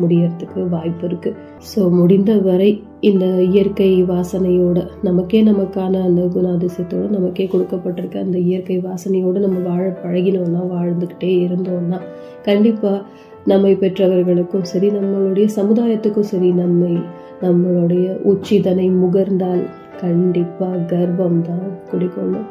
முடியறதுக்கு 0.00 0.68
வாய்ப்பு 0.68 1.04
இருக்குது 1.08 1.36
ஸோ 1.70 1.90
முடிந்த 1.90 2.32
வரை 2.40 2.68
இந்த 3.00 3.24
இயற்கை 3.42 3.88
வாசனையோட 4.02 4.78
நமக்கே 5.02 5.42
நமக்கான 5.42 6.02
அந்த 6.02 6.22
குணாதிசயத்தோடு 6.22 7.08
நமக்கே 7.08 7.46
கொடுக்கப்பட்டிருக்க 7.46 8.18
அந்த 8.18 8.38
இயற்கை 8.38 8.78
வாசனையோடு 8.80 9.38
நம்ம 9.38 9.58
வாழ 9.68 9.86
பழகினோம்னா 10.04 10.62
வாழ்ந்துக்கிட்டே 10.70 11.32
இருந்தோம்னா 11.38 12.00
கண்டிப்பாக 12.44 13.00
நம்மை 13.46 13.74
பெற்றவர்களுக்கும் 13.74 14.62
சரி 14.62 14.90
நம்மளுடைய 14.90 15.46
சமுதாயத்துக்கும் 15.56 16.30
சரி 16.34 16.52
நம்மை 16.52 16.94
நம்மளுடைய 17.42 18.06
உச்சிதனை 18.24 18.88
முகர்ந்தால் 19.00 19.64
கண்டிப்பாக 20.00 20.86
கர்வம் 20.86 21.42
தான் 21.42 21.68
குடிக்கொள்ளும் 21.90 22.48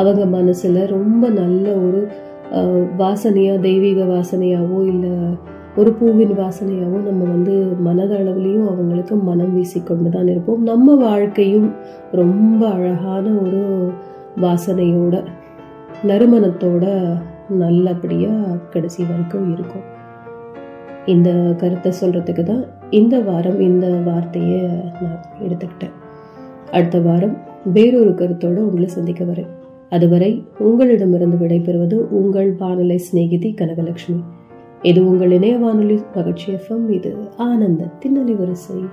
அவங்க 0.00 0.24
மனசில் 0.36 0.80
ரொம்ப 0.96 1.28
நல்ல 1.40 1.66
ஒரு 1.86 2.00
வாசனையாக 3.02 3.64
தெய்வீக 3.68 4.00
வாசனையாகவோ 4.14 4.80
இல்லை 4.92 5.12
ஒரு 5.80 5.90
பூவின் 5.98 6.34
வாசனையாகவும் 6.40 7.06
நம்ம 7.08 7.22
வந்து 7.32 7.54
மனதளவுலேயும் 7.86 8.68
அவங்களுக்கு 8.72 9.14
மனம் 9.28 9.54
வீசிக்கொண்டு 9.56 10.10
தான் 10.14 10.30
இருப்போம். 10.32 10.60
நம்ம 10.70 10.94
வாழ்க்கையும் 11.02 11.66
ரொம்ப 12.20 12.60
அழகான 12.76 13.24
ஒரு 13.42 13.62
வாசனையோட 14.44 15.16
நறுமணத்தோட 16.10 16.84
நல்லபடியாக 17.62 18.56
கடைசி 18.72 19.00
வரைக்கும் 19.10 19.50
இருக்கும். 19.56 19.84
இந்த 21.14 21.28
கருத்தை 21.60 21.90
சொல்கிறதுக்கு 22.00 22.44
தான் 22.44 22.64
இந்த 23.00 23.16
வாரம் 23.28 23.60
இந்த 23.68 23.86
வார்த்தையை 24.08 24.62
நான் 25.02 25.20
எடுத்துக்கிட்டேன். 25.44 25.94
அடுத்த 26.76 26.98
வாரம் 27.08 27.36
வேறொரு 27.76 28.12
கருத்தோடு 28.20 28.60
உங்களை 28.68 28.88
சந்திக்க 28.96 29.22
வரேன். 29.24 29.52
அதுவரை 29.90 30.44
உங்களிடமிருந்து 30.58 31.46
விடைபெறுவது 31.46 31.94
உங்கள் 31.94 32.52
வானொலி 32.52 32.98
சிநேகிதி 32.98 33.54
கனகலட்சுமி. 33.58 34.22
இது 34.82 35.08
உங்கள் 35.08 35.30
இணைய 35.30 35.56
வானொலி 35.56 36.00
மகிழ்ச்சி 36.14 36.52
எஃப்எம் 36.52 36.90
இது 36.90 37.16
ஆனந்தத்தின் 37.38 38.16
அலைவரிசை. 38.24 38.84